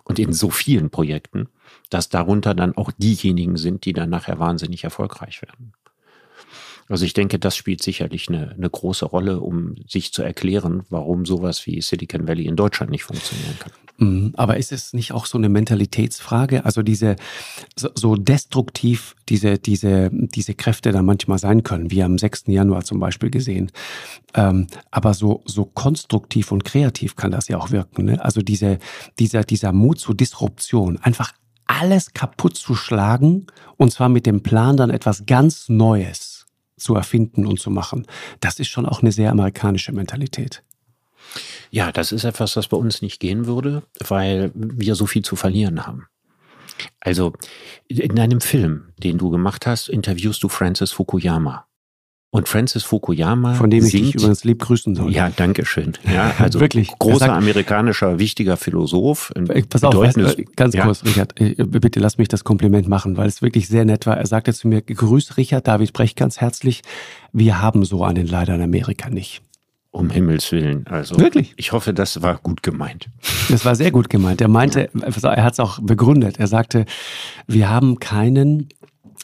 und 0.04 0.18
in 0.18 0.32
so 0.32 0.50
vielen 0.50 0.90
Projekten, 0.90 1.48
dass 1.88 2.08
darunter 2.08 2.54
dann 2.54 2.76
auch 2.76 2.90
diejenigen 2.92 3.56
sind, 3.56 3.84
die 3.84 3.92
dann 3.92 4.10
nachher 4.10 4.38
wahnsinnig 4.38 4.84
erfolgreich 4.84 5.42
werden. 5.42 5.72
Also 6.90 7.04
ich 7.04 7.14
denke, 7.14 7.38
das 7.38 7.56
spielt 7.56 7.82
sicherlich 7.82 8.28
eine, 8.28 8.50
eine 8.50 8.68
große 8.68 9.06
Rolle, 9.06 9.40
um 9.40 9.76
sich 9.88 10.12
zu 10.12 10.22
erklären, 10.22 10.82
warum 10.90 11.24
sowas 11.24 11.64
wie 11.66 11.80
Silicon 11.80 12.26
Valley 12.26 12.46
in 12.46 12.56
Deutschland 12.56 12.90
nicht 12.90 13.04
funktionieren 13.04 13.56
kann. 13.60 13.72
Mhm. 13.98 14.32
Aber 14.36 14.56
ist 14.56 14.72
es 14.72 14.92
nicht 14.92 15.12
auch 15.12 15.26
so 15.26 15.38
eine 15.38 15.48
Mentalitätsfrage? 15.48 16.64
Also 16.64 16.82
diese 16.82 17.14
so, 17.76 17.90
so 17.94 18.16
destruktiv 18.16 19.14
diese, 19.28 19.58
diese, 19.58 20.10
diese 20.10 20.54
Kräfte 20.54 20.90
da 20.90 21.02
manchmal 21.02 21.38
sein 21.38 21.62
können, 21.62 21.92
wie 21.92 22.02
am 22.02 22.18
6. 22.18 22.44
Januar 22.46 22.82
zum 22.82 22.98
Beispiel 22.98 23.30
gesehen. 23.30 23.70
Ähm, 24.34 24.66
aber 24.90 25.14
so, 25.14 25.42
so 25.44 25.66
konstruktiv 25.66 26.50
und 26.50 26.64
kreativ 26.64 27.14
kann 27.14 27.30
das 27.30 27.46
ja 27.46 27.58
auch 27.58 27.70
wirken. 27.70 28.06
Ne? 28.06 28.24
Also 28.24 28.40
diese, 28.40 28.78
dieser, 29.20 29.44
dieser 29.44 29.72
Mut 29.72 30.00
zur 30.00 30.16
Disruption, 30.16 30.98
einfach 30.98 31.34
alles 31.66 32.14
kaputt 32.14 32.56
zu 32.56 32.74
schlagen 32.74 33.46
und 33.76 33.92
zwar 33.92 34.08
mit 34.08 34.26
dem 34.26 34.42
Plan, 34.42 34.76
dann 34.76 34.90
etwas 34.90 35.24
ganz 35.26 35.68
Neues 35.68 36.39
zu 36.80 36.94
erfinden 36.94 37.46
und 37.46 37.60
zu 37.60 37.70
machen. 37.70 38.06
Das 38.40 38.58
ist 38.58 38.68
schon 38.68 38.86
auch 38.86 39.02
eine 39.02 39.12
sehr 39.12 39.30
amerikanische 39.30 39.92
Mentalität. 39.92 40.62
Ja, 41.70 41.92
das 41.92 42.12
ist 42.12 42.24
etwas, 42.24 42.56
was 42.56 42.68
bei 42.68 42.76
uns 42.76 43.02
nicht 43.02 43.20
gehen 43.20 43.46
würde, 43.46 43.82
weil 44.08 44.50
wir 44.54 44.94
so 44.94 45.06
viel 45.06 45.22
zu 45.22 45.36
verlieren 45.36 45.86
haben. 45.86 46.06
Also 46.98 47.34
in 47.88 48.18
einem 48.18 48.40
Film, 48.40 48.92
den 48.98 49.18
du 49.18 49.30
gemacht 49.30 49.66
hast, 49.66 49.88
interviewst 49.88 50.42
du 50.42 50.48
Francis 50.48 50.92
Fukuyama. 50.92 51.66
Und 52.32 52.48
Francis 52.48 52.84
Fukuyama. 52.84 53.54
Von 53.54 53.70
dem 53.70 53.84
ich 53.84 53.90
singt, 53.90 54.06
dich 54.06 54.14
übrigens 54.14 54.44
lieb 54.44 54.60
grüßen 54.60 54.94
soll. 54.94 55.12
Ja, 55.12 55.30
danke 55.34 55.66
schön. 55.66 55.94
Ja, 56.10 56.32
also 56.38 56.60
Wirklich. 56.60 56.96
großer 56.98 57.18
sagt, 57.18 57.32
amerikanischer, 57.32 58.18
wichtiger 58.18 58.56
Philosoph. 58.56 59.32
Pass 59.68 59.82
auf, 59.84 59.94
weißt, 59.94 60.16
ganz 60.54 60.74
ja. 60.74 60.84
kurz, 60.84 61.04
Richard, 61.04 61.34
bitte 61.34 61.98
lass 61.98 62.18
mich 62.18 62.28
das 62.28 62.44
Kompliment 62.44 62.88
machen, 62.88 63.16
weil 63.16 63.28
es 63.28 63.42
wirklich 63.42 63.68
sehr 63.68 63.84
nett 63.84 64.06
war. 64.06 64.16
Er 64.16 64.26
sagte 64.26 64.52
zu 64.52 64.68
mir, 64.68 64.82
grüß 64.82 65.36
Richard 65.36 65.66
David 65.66 65.92
Brecht 65.92 66.16
ganz 66.16 66.40
herzlich. 66.40 66.82
Wir 67.32 67.60
haben 67.60 67.84
so 67.84 68.04
einen 68.04 68.26
leider 68.26 68.54
in 68.54 68.62
Amerika 68.62 69.10
nicht. 69.10 69.42
Um 69.92 70.08
Himmels 70.08 70.52
Willen. 70.52 70.86
Also 70.86 71.18
Wirklich? 71.18 71.52
Ich 71.56 71.72
hoffe, 71.72 71.92
das 71.92 72.22
war 72.22 72.36
gut 72.36 72.62
gemeint. 72.62 73.08
Das 73.48 73.64
war 73.64 73.74
sehr 73.74 73.90
gut 73.90 74.08
gemeint. 74.08 74.40
Er 74.40 74.48
meinte, 74.48 74.88
er 74.94 75.44
hat 75.44 75.54
es 75.54 75.60
auch 75.60 75.80
begründet. 75.80 76.38
Er 76.38 76.46
sagte, 76.46 76.86
wir 77.48 77.68
haben 77.68 77.98
keinen, 77.98 78.68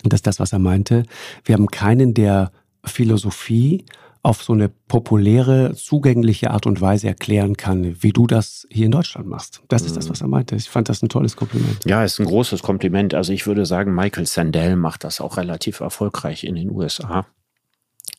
das 0.02 0.18
ist 0.18 0.26
das, 0.26 0.40
was 0.40 0.52
er 0.52 0.58
meinte, 0.58 1.04
wir 1.44 1.54
haben 1.54 1.68
keinen, 1.68 2.14
der 2.14 2.50
Philosophie 2.86 3.84
auf 4.22 4.42
so 4.42 4.52
eine 4.52 4.68
populäre, 4.68 5.74
zugängliche 5.76 6.50
Art 6.50 6.66
und 6.66 6.80
Weise 6.80 7.06
erklären 7.06 7.56
kann, 7.56 8.02
wie 8.02 8.10
du 8.10 8.26
das 8.26 8.66
hier 8.70 8.86
in 8.86 8.90
Deutschland 8.90 9.28
machst. 9.28 9.62
Das 9.68 9.82
ist 9.82 9.96
das, 9.96 10.10
was 10.10 10.20
er 10.20 10.26
meinte. 10.26 10.56
Ich 10.56 10.68
fand 10.68 10.88
das 10.88 11.00
ein 11.00 11.08
tolles 11.08 11.36
Kompliment. 11.36 11.84
Ja, 11.84 12.02
ist 12.02 12.18
ein 12.18 12.26
großes 12.26 12.62
Kompliment. 12.62 13.14
Also 13.14 13.32
ich 13.32 13.46
würde 13.46 13.64
sagen, 13.66 13.94
Michael 13.94 14.26
Sandel 14.26 14.74
macht 14.74 15.04
das 15.04 15.20
auch 15.20 15.36
relativ 15.36 15.78
erfolgreich 15.78 16.42
in 16.42 16.56
den 16.56 16.72
USA. 16.72 17.24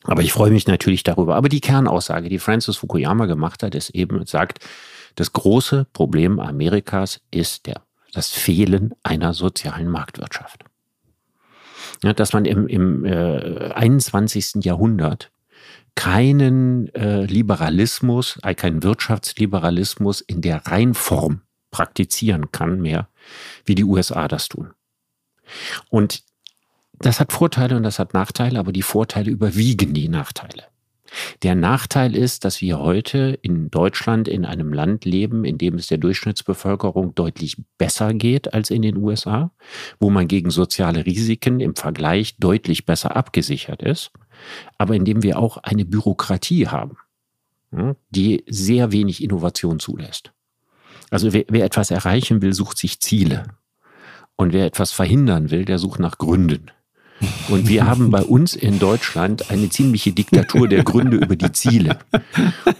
Aber 0.04 0.22
ich 0.22 0.32
freue 0.32 0.50
mich 0.50 0.66
natürlich 0.66 1.02
darüber. 1.02 1.36
Aber 1.36 1.50
die 1.50 1.60
Kernaussage, 1.60 2.30
die 2.30 2.38
Francis 2.38 2.78
Fukuyama 2.78 3.26
gemacht 3.26 3.62
hat, 3.62 3.74
ist 3.74 3.90
eben, 3.90 4.24
sagt, 4.24 4.60
das 5.16 5.34
große 5.34 5.86
Problem 5.92 6.40
Amerikas 6.40 7.20
ist 7.30 7.66
der, 7.66 7.82
das 8.14 8.30
Fehlen 8.30 8.94
einer 9.02 9.34
sozialen 9.34 9.90
Marktwirtschaft. 9.90 10.64
Ja, 12.02 12.12
dass 12.12 12.32
man 12.32 12.44
im, 12.44 12.68
im 12.68 13.04
äh, 13.04 13.72
21. 13.74 14.64
Jahrhundert 14.64 15.30
keinen 15.94 16.94
äh, 16.94 17.24
Liberalismus, 17.24 18.38
äh, 18.44 18.54
keinen 18.54 18.82
Wirtschaftsliberalismus 18.84 20.20
in 20.20 20.40
der 20.40 20.66
Reinform 20.66 21.42
praktizieren 21.70 22.52
kann 22.52 22.80
mehr, 22.80 23.08
wie 23.64 23.74
die 23.74 23.84
USA 23.84 24.28
das 24.28 24.48
tun. 24.48 24.70
Und 25.90 26.22
das 27.00 27.20
hat 27.20 27.32
Vorteile 27.32 27.76
und 27.76 27.82
das 27.82 27.98
hat 27.98 28.14
Nachteile, 28.14 28.58
aber 28.58 28.72
die 28.72 28.82
Vorteile 28.82 29.30
überwiegen 29.30 29.94
die 29.94 30.08
Nachteile. 30.08 30.64
Der 31.42 31.54
Nachteil 31.54 32.14
ist, 32.14 32.44
dass 32.44 32.60
wir 32.60 32.78
heute 32.78 33.38
in 33.42 33.70
Deutschland 33.70 34.28
in 34.28 34.44
einem 34.44 34.72
Land 34.72 35.04
leben, 35.04 35.44
in 35.44 35.58
dem 35.58 35.76
es 35.76 35.86
der 35.86 35.98
Durchschnittsbevölkerung 35.98 37.14
deutlich 37.14 37.56
besser 37.78 38.14
geht 38.14 38.52
als 38.54 38.70
in 38.70 38.82
den 38.82 38.96
USA, 38.96 39.50
wo 40.00 40.10
man 40.10 40.28
gegen 40.28 40.50
soziale 40.50 41.06
Risiken 41.06 41.60
im 41.60 41.76
Vergleich 41.76 42.36
deutlich 42.38 42.86
besser 42.86 43.16
abgesichert 43.16 43.82
ist, 43.82 44.10
aber 44.76 44.94
in 44.94 45.04
dem 45.04 45.22
wir 45.22 45.38
auch 45.38 45.56
eine 45.58 45.84
Bürokratie 45.84 46.68
haben, 46.68 46.96
die 48.10 48.44
sehr 48.48 48.92
wenig 48.92 49.22
Innovation 49.22 49.78
zulässt. 49.78 50.32
Also 51.10 51.32
wer, 51.32 51.44
wer 51.48 51.64
etwas 51.64 51.90
erreichen 51.90 52.42
will, 52.42 52.52
sucht 52.52 52.78
sich 52.78 53.00
Ziele. 53.00 53.44
Und 54.36 54.52
wer 54.52 54.66
etwas 54.66 54.92
verhindern 54.92 55.50
will, 55.50 55.64
der 55.64 55.78
sucht 55.78 55.98
nach 56.00 56.18
Gründen. 56.18 56.70
Und 57.48 57.68
wir 57.68 57.86
haben 57.86 58.10
bei 58.10 58.22
uns 58.22 58.54
in 58.54 58.78
Deutschland 58.78 59.50
eine 59.50 59.68
ziemliche 59.70 60.12
Diktatur 60.12 60.68
der 60.68 60.84
Gründe 60.84 61.16
über 61.16 61.36
die 61.36 61.50
Ziele. 61.52 61.98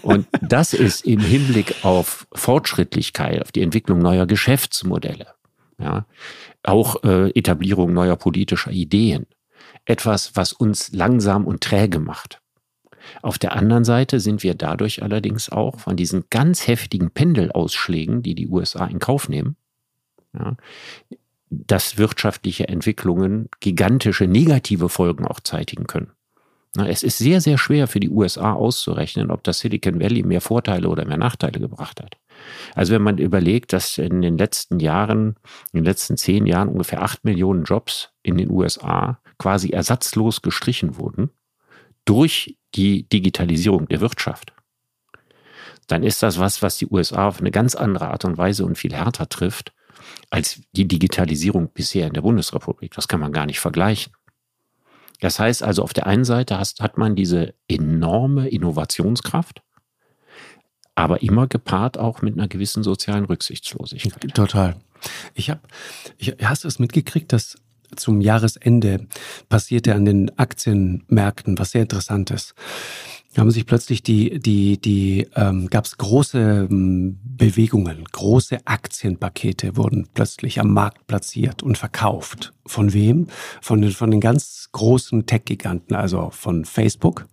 Und 0.01 0.27
das 0.41 0.73
ist 0.73 1.05
im 1.05 1.19
Hinblick 1.19 1.83
auf 1.83 2.27
Fortschrittlichkeit, 2.33 3.41
auf 3.41 3.51
die 3.51 3.61
Entwicklung 3.61 3.99
neuer 3.99 4.27
Geschäftsmodelle, 4.27 5.27
ja, 5.77 6.05
auch 6.63 7.03
äh, 7.03 7.31
Etablierung 7.31 7.93
neuer 7.93 8.15
politischer 8.15 8.71
Ideen, 8.71 9.25
etwas, 9.85 10.35
was 10.35 10.53
uns 10.53 10.93
langsam 10.93 11.45
und 11.45 11.61
träge 11.61 11.99
macht. 11.99 12.41
Auf 13.21 13.37
der 13.39 13.55
anderen 13.55 13.85
Seite 13.85 14.19
sind 14.19 14.43
wir 14.43 14.53
dadurch 14.53 15.01
allerdings 15.01 15.49
auch 15.49 15.79
von 15.79 15.95
diesen 15.95 16.25
ganz 16.29 16.67
heftigen 16.67 17.11
Pendelausschlägen, 17.11 18.21
die 18.21 18.35
die 18.35 18.47
USA 18.47 18.85
in 18.85 18.99
Kauf 18.99 19.29
nehmen, 19.29 19.55
ja, 20.37 20.55
dass 21.49 21.97
wirtschaftliche 21.97 22.67
Entwicklungen 22.67 23.49
gigantische 23.59 24.27
negative 24.27 24.89
Folgen 24.89 25.25
auch 25.25 25.39
zeitigen 25.39 25.87
können. 25.87 26.11
Es 26.77 27.01
ist 27.01 27.17
sehr, 27.17 27.41
sehr 27.41 27.57
schwer 27.57 27.87
für 27.87 27.99
die 27.99 28.11
USA 28.11 28.53
auszurechnen, 28.53 29.31
ob 29.31 29.43
das 29.43 29.59
Silicon 29.59 29.99
Valley 29.99 30.21
mehr 30.21 30.41
Vorteile 30.41 30.87
oder 30.87 31.03
mehr 31.05 31.17
Nachteile 31.17 31.59
gebracht 31.59 31.99
hat. 31.99 32.17
Also 32.75 32.93
wenn 32.93 33.01
man 33.01 33.17
überlegt, 33.17 33.73
dass 33.73 33.97
in 33.97 34.21
den 34.21 34.37
letzten 34.37 34.79
Jahren, 34.79 35.35
in 35.73 35.79
den 35.79 35.85
letzten 35.85 36.15
zehn 36.15 36.45
Jahren 36.45 36.69
ungefähr 36.69 37.01
acht 37.01 37.25
Millionen 37.25 37.63
Jobs 37.63 38.11
in 38.21 38.37
den 38.37 38.51
USA 38.51 39.19
quasi 39.39 39.69
ersatzlos 39.69 40.43
gestrichen 40.43 40.97
wurden 40.97 41.31
durch 42.05 42.57
die 42.75 43.09
Digitalisierung 43.09 43.87
der 43.87 43.99
Wirtschaft, 43.99 44.53
dann 45.87 46.03
ist 46.03 46.21
das 46.21 46.37
was, 46.37 46.61
was 46.61 46.77
die 46.77 46.87
USA 46.87 47.27
auf 47.27 47.39
eine 47.39 47.51
ganz 47.51 47.73
andere 47.73 48.09
Art 48.09 48.25
und 48.25 48.37
Weise 48.37 48.63
und 48.63 48.77
viel 48.77 48.93
härter 48.93 49.27
trifft 49.27 49.73
als 50.29 50.61
die 50.73 50.87
Digitalisierung 50.87 51.71
bisher 51.73 52.07
in 52.07 52.13
der 52.13 52.21
Bundesrepublik. 52.21 52.93
Das 52.93 53.07
kann 53.07 53.19
man 53.19 53.31
gar 53.31 53.45
nicht 53.45 53.59
vergleichen. 53.59 54.13
Das 55.19 55.39
heißt 55.39 55.63
also, 55.63 55.83
auf 55.83 55.93
der 55.93 56.07
einen 56.07 56.23
Seite 56.23 56.57
hast, 56.57 56.81
hat 56.81 56.97
man 56.97 57.15
diese 57.15 57.53
enorme 57.67 58.47
Innovationskraft, 58.47 59.61
aber 60.95 61.21
immer 61.21 61.47
gepaart 61.47 61.97
auch 61.97 62.21
mit 62.21 62.35
einer 62.35 62.47
gewissen 62.47 62.83
sozialen 62.83 63.25
Rücksichtslosigkeit. 63.25 64.33
Total. 64.33 64.77
Ich 65.33 65.49
habe, 65.49 65.61
hast 66.41 66.63
du 66.63 66.67
es 66.67 66.79
mitgekriegt, 66.79 67.33
dass 67.33 67.57
zum 67.95 68.21
Jahresende 68.21 69.07
passierte 69.49 69.95
an 69.95 70.05
den 70.05 70.37
Aktienmärkten 70.37 71.57
was 71.57 71.71
sehr 71.71 71.81
Interessantes 71.81 72.53
haben 73.37 73.51
sich 73.51 73.65
plötzlich 73.65 74.01
die, 74.01 74.39
die, 74.39 74.79
die, 74.81 75.27
ähm, 75.35 75.67
gab 75.67 75.85
es 75.85 75.97
große 75.97 76.67
ähm, 76.69 77.19
Bewegungen, 77.23 78.03
große 78.11 78.65
Aktienpakete 78.65 79.77
wurden 79.77 80.07
plötzlich 80.13 80.59
am 80.59 80.73
Markt 80.73 81.05
platziert 81.05 81.61
und 81.61 81.77
verkauft. 81.77 82.53
Von 82.65 82.93
wem? 82.93 83.27
Von 83.61 83.81
den, 83.81 83.91
von 83.91 84.11
den 84.11 84.19
ganz 84.19 84.69
großen 84.71 85.25
Tech-Giganten, 85.25 85.95
also 85.95 86.29
von 86.31 86.65
Facebook, 86.65 87.27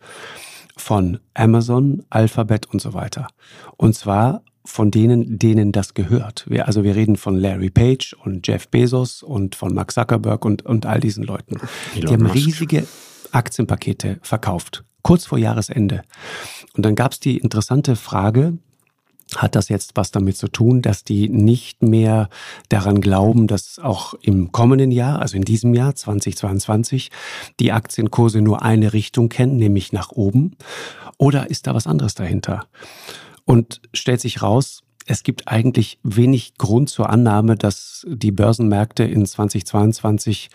von 0.76 1.18
Amazon, 1.34 2.05
Alphabet 2.11 2.66
und 2.66 2.80
so 2.80 2.92
weiter. 2.92 3.28
Und 3.76 3.94
zwar 3.94 4.42
von 4.66 4.90
denen, 4.90 5.38
denen 5.38 5.72
das 5.72 5.94
gehört. 5.94 6.44
Wir, 6.49 6.66
also 6.66 6.84
wir 6.84 6.94
reden 6.94 7.16
von 7.16 7.36
Larry 7.36 7.70
Page 7.70 8.14
und 8.24 8.47
Jeff 8.47 8.68
Bezos 8.68 9.22
und 9.22 9.55
von 9.55 9.74
Mark 9.74 9.92
Zuckerberg 9.92 10.44
und, 10.44 10.66
und 10.66 10.86
all 10.86 11.01
diesen 11.01 11.24
Leuten. 11.24 11.59
Die 11.94 12.07
haben 12.07 12.26
riesige 12.26 12.86
Aktienpakete 13.32 14.18
verkauft, 14.22 14.84
kurz 15.07 15.24
vor 15.24 15.38
Jahresende. 15.38 16.02
Und 16.76 16.84
dann 16.84 16.96
gab 16.96 17.12
es 17.12 17.20
die 17.20 17.38
interessante 17.38 17.94
Frage, 17.94 18.59
hat 19.36 19.54
das 19.54 19.68
jetzt 19.68 19.92
was 19.94 20.11
damit 20.11 20.36
zu 20.36 20.48
tun, 20.48 20.82
dass 20.82 21.04
die 21.04 21.28
nicht 21.28 21.80
mehr 21.80 22.28
daran 22.70 23.00
glauben, 23.00 23.46
dass 23.46 23.78
auch 23.78 24.14
im 24.14 24.50
kommenden 24.50 24.90
Jahr, 24.90 25.20
also 25.20 25.36
in 25.36 25.44
diesem 25.44 25.74
Jahr 25.74 25.94
2022, 25.94 27.12
die 27.61 27.70
Aktienkurse 27.70 28.40
nur 28.40 28.62
eine 28.62 28.92
Richtung 28.92 29.28
kennen, 29.28 29.59
nämlich 29.59 29.92
nach 29.92 30.11
oben? 30.11 30.57
Oder 31.18 31.50
ist 31.50 31.68
da 31.68 31.74
was 31.74 31.86
anderes 31.86 32.16
dahinter? 32.16 32.66
Und 33.44 33.80
stellt 33.94 34.20
sich 34.20 34.42
raus, 34.42 34.82
es 35.07 35.22
gibt 35.22 35.46
eigentlich 35.46 36.00
wenig 36.02 36.54
Grund 36.59 36.90
zur 36.90 37.11
Annahme, 37.11 37.54
dass 37.54 38.04
die 38.11 38.32
Börsenmärkte 38.32 39.04
in 39.04 39.24
2022 39.24 40.50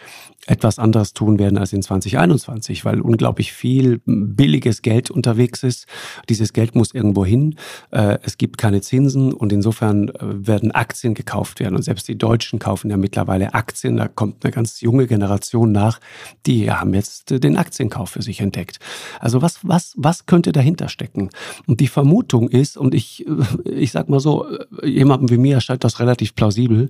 etwas 0.47 0.79
anderes 0.79 1.13
tun 1.13 1.39
werden 1.39 1.57
als 1.57 1.73
in 1.73 1.81
2021, 1.81 2.83
weil 2.83 3.01
unglaublich 3.01 3.53
viel 3.53 4.01
billiges 4.05 4.81
Geld 4.81 5.11
unterwegs 5.11 5.63
ist. 5.63 5.85
Dieses 6.29 6.53
Geld 6.53 6.75
muss 6.75 6.93
irgendwo 6.93 7.25
hin. 7.25 7.55
Äh, 7.91 8.17
es 8.23 8.37
gibt 8.37 8.57
keine 8.57 8.81
Zinsen 8.81 9.33
und 9.33 9.53
insofern 9.53 10.09
äh, 10.09 10.13
werden 10.21 10.71
Aktien 10.71 11.13
gekauft 11.13 11.59
werden. 11.59 11.75
Und 11.75 11.83
selbst 11.83 12.07
die 12.07 12.17
Deutschen 12.17 12.59
kaufen 12.59 12.89
ja 12.89 12.97
mittlerweile 12.97 13.53
Aktien. 13.53 13.97
Da 13.97 14.07
kommt 14.07 14.43
eine 14.43 14.51
ganz 14.51 14.81
junge 14.81 15.07
Generation 15.07 15.71
nach, 15.71 15.99
die 16.45 16.71
haben 16.71 16.93
jetzt 16.93 17.43
den 17.43 17.57
Aktienkauf 17.57 18.11
für 18.11 18.21
sich 18.21 18.41
entdeckt. 18.41 18.79
Also 19.19 19.41
was, 19.41 19.59
was, 19.61 19.93
was 19.97 20.25
könnte 20.25 20.51
dahinter 20.51 20.89
stecken? 20.89 21.29
Und 21.67 21.79
die 21.79 21.87
Vermutung 21.87 22.49
ist, 22.49 22.77
und 22.77 22.95
ich, 22.95 23.25
ich 23.65 23.91
sag 23.91 24.09
mal 24.09 24.19
so, 24.19 24.45
jemandem 24.83 25.29
wie 25.29 25.37
mir 25.37 25.55
erscheint 25.55 25.83
das 25.83 25.99
relativ 25.99 26.35
plausibel, 26.35 26.89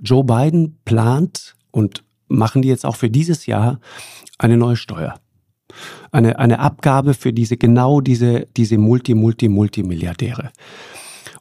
Joe 0.00 0.24
Biden 0.24 0.78
plant 0.84 1.56
und 1.70 2.05
machen 2.28 2.62
die 2.62 2.68
jetzt 2.68 2.84
auch 2.84 2.96
für 2.96 3.10
dieses 3.10 3.46
Jahr 3.46 3.80
eine 4.38 4.56
neue 4.56 4.76
Steuer. 4.76 5.18
Eine, 6.10 6.38
eine 6.38 6.60
Abgabe 6.60 7.14
für 7.14 7.32
diese, 7.32 7.56
genau 7.56 8.00
diese, 8.00 8.46
diese 8.56 8.78
Multi, 8.78 9.14
Multi, 9.14 9.48
Multimilliardäre. 9.48 10.50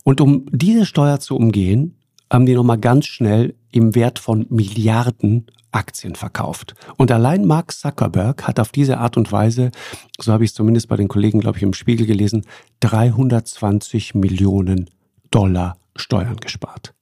Und 0.03 0.21
um 0.21 0.45
diese 0.51 0.85
Steuer 0.85 1.19
zu 1.19 1.35
umgehen, 1.35 1.95
haben 2.31 2.45
die 2.45 2.55
nochmal 2.55 2.79
ganz 2.79 3.05
schnell 3.05 3.55
im 3.71 3.95
Wert 3.95 4.19
von 4.19 4.45
Milliarden 4.49 5.45
Aktien 5.75 6.15
verkauft. 6.15 6.73
Und 6.97 7.11
allein 7.11 7.45
Mark 7.45 7.71
Zuckerberg 7.71 8.47
hat 8.47 8.59
auf 8.59 8.71
diese 8.71 8.97
Art 8.97 9.17
und 9.17 9.31
Weise, 9.31 9.71
so 10.19 10.31
habe 10.31 10.43
ich 10.43 10.51
es 10.51 10.55
zumindest 10.55 10.87
bei 10.87 10.95
den 10.95 11.09
Kollegen, 11.09 11.41
glaube 11.41 11.57
ich, 11.57 11.63
im 11.63 11.73
Spiegel 11.73 12.07
gelesen, 12.07 12.45
320 12.79 14.15
Millionen 14.15 14.89
Dollar 15.31 15.77
Steuern 15.95 16.37
gespart. 16.37 16.94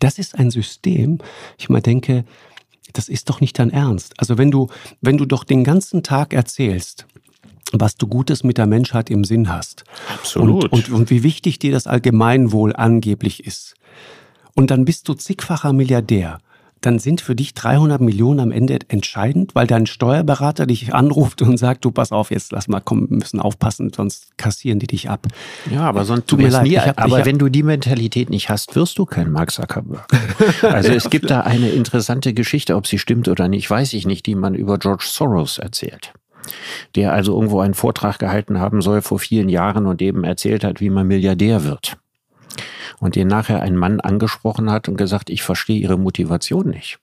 Das 0.00 0.18
ist 0.18 0.38
ein 0.38 0.50
System, 0.50 1.18
ich 1.58 1.68
mal 1.68 1.80
denke, 1.80 2.24
das 2.92 3.08
ist 3.08 3.30
doch 3.30 3.40
nicht 3.40 3.58
dein 3.58 3.70
Ernst. 3.70 4.14
Also 4.18 4.36
wenn 4.36 4.50
du, 4.50 4.68
wenn 5.00 5.16
du 5.16 5.26
doch 5.26 5.44
den 5.44 5.62
ganzen 5.62 6.02
Tag 6.02 6.34
erzählst, 6.34 7.06
was 7.72 7.96
du 7.96 8.08
Gutes 8.08 8.42
mit 8.42 8.58
der 8.58 8.66
Menschheit 8.66 9.10
im 9.10 9.22
Sinn 9.22 9.48
hast. 9.48 9.84
Absolut. 10.12 10.64
Und, 10.64 10.72
und, 10.72 10.90
und 10.90 11.10
wie 11.10 11.22
wichtig 11.22 11.60
dir 11.60 11.70
das 11.70 11.86
Allgemeinwohl 11.86 12.74
angeblich 12.74 13.46
ist. 13.46 13.74
Und 14.56 14.72
dann 14.72 14.84
bist 14.84 15.08
du 15.08 15.14
zigfacher 15.14 15.72
Milliardär 15.72 16.40
dann 16.80 16.98
sind 16.98 17.20
für 17.20 17.34
dich 17.34 17.54
300 17.54 18.00
Millionen 18.00 18.40
am 18.40 18.52
Ende 18.52 18.78
entscheidend, 18.88 19.54
weil 19.54 19.66
dein 19.66 19.86
Steuerberater 19.86 20.66
dich 20.66 20.94
anruft 20.94 21.42
und 21.42 21.56
sagt, 21.58 21.84
du 21.84 21.90
pass 21.90 22.12
auf, 22.12 22.30
jetzt 22.30 22.52
lass 22.52 22.68
mal 22.68 22.80
kommen, 22.80 23.10
wir 23.10 23.18
müssen 23.18 23.40
aufpassen, 23.40 23.92
sonst 23.94 24.36
kassieren 24.38 24.78
die 24.78 24.86
dich 24.86 25.10
ab. 25.10 25.26
Ja, 25.70 25.82
aber 25.82 26.04
sonst 26.04 26.26
tut 26.26 26.38
mir 26.38 26.48
leid. 26.48 26.64
Nie, 26.64 26.78
hab, 26.78 27.00
aber 27.00 27.24
wenn 27.26 27.38
du 27.38 27.48
die 27.48 27.62
Mentalität 27.62 28.30
nicht 28.30 28.48
hast, 28.48 28.74
wirst 28.76 28.98
du 28.98 29.04
kein 29.04 29.30
Mark 29.30 29.50
Zuckerberg. 29.50 30.06
Also 30.62 30.92
es 30.92 31.10
gibt 31.10 31.30
da 31.30 31.40
eine 31.40 31.70
interessante 31.70 32.32
Geschichte, 32.32 32.76
ob 32.76 32.86
sie 32.86 32.98
stimmt 32.98 33.28
oder 33.28 33.48
nicht, 33.48 33.68
weiß 33.68 33.92
ich 33.94 34.06
nicht, 34.06 34.26
die 34.26 34.34
man 34.34 34.54
über 34.54 34.78
George 34.78 35.04
Soros 35.06 35.58
erzählt 35.58 36.12
der 36.96 37.12
also 37.12 37.34
irgendwo 37.34 37.60
einen 37.60 37.74
Vortrag 37.74 38.18
gehalten 38.18 38.58
haben 38.58 38.82
soll 38.82 39.02
vor 39.02 39.18
vielen 39.18 39.48
Jahren 39.48 39.86
und 39.86 40.02
eben 40.02 40.24
erzählt 40.24 40.64
hat, 40.64 40.80
wie 40.80 40.90
man 40.90 41.06
Milliardär 41.06 41.64
wird 41.64 41.99
und 42.98 43.16
den 43.16 43.28
nachher 43.28 43.62
ein 43.62 43.76
Mann 43.76 44.00
angesprochen 44.00 44.70
hat 44.70 44.88
und 44.88 44.96
gesagt, 44.96 45.30
ich 45.30 45.42
verstehe 45.42 45.80
Ihre 45.80 45.98
Motivation 45.98 46.68
nicht. 46.68 46.98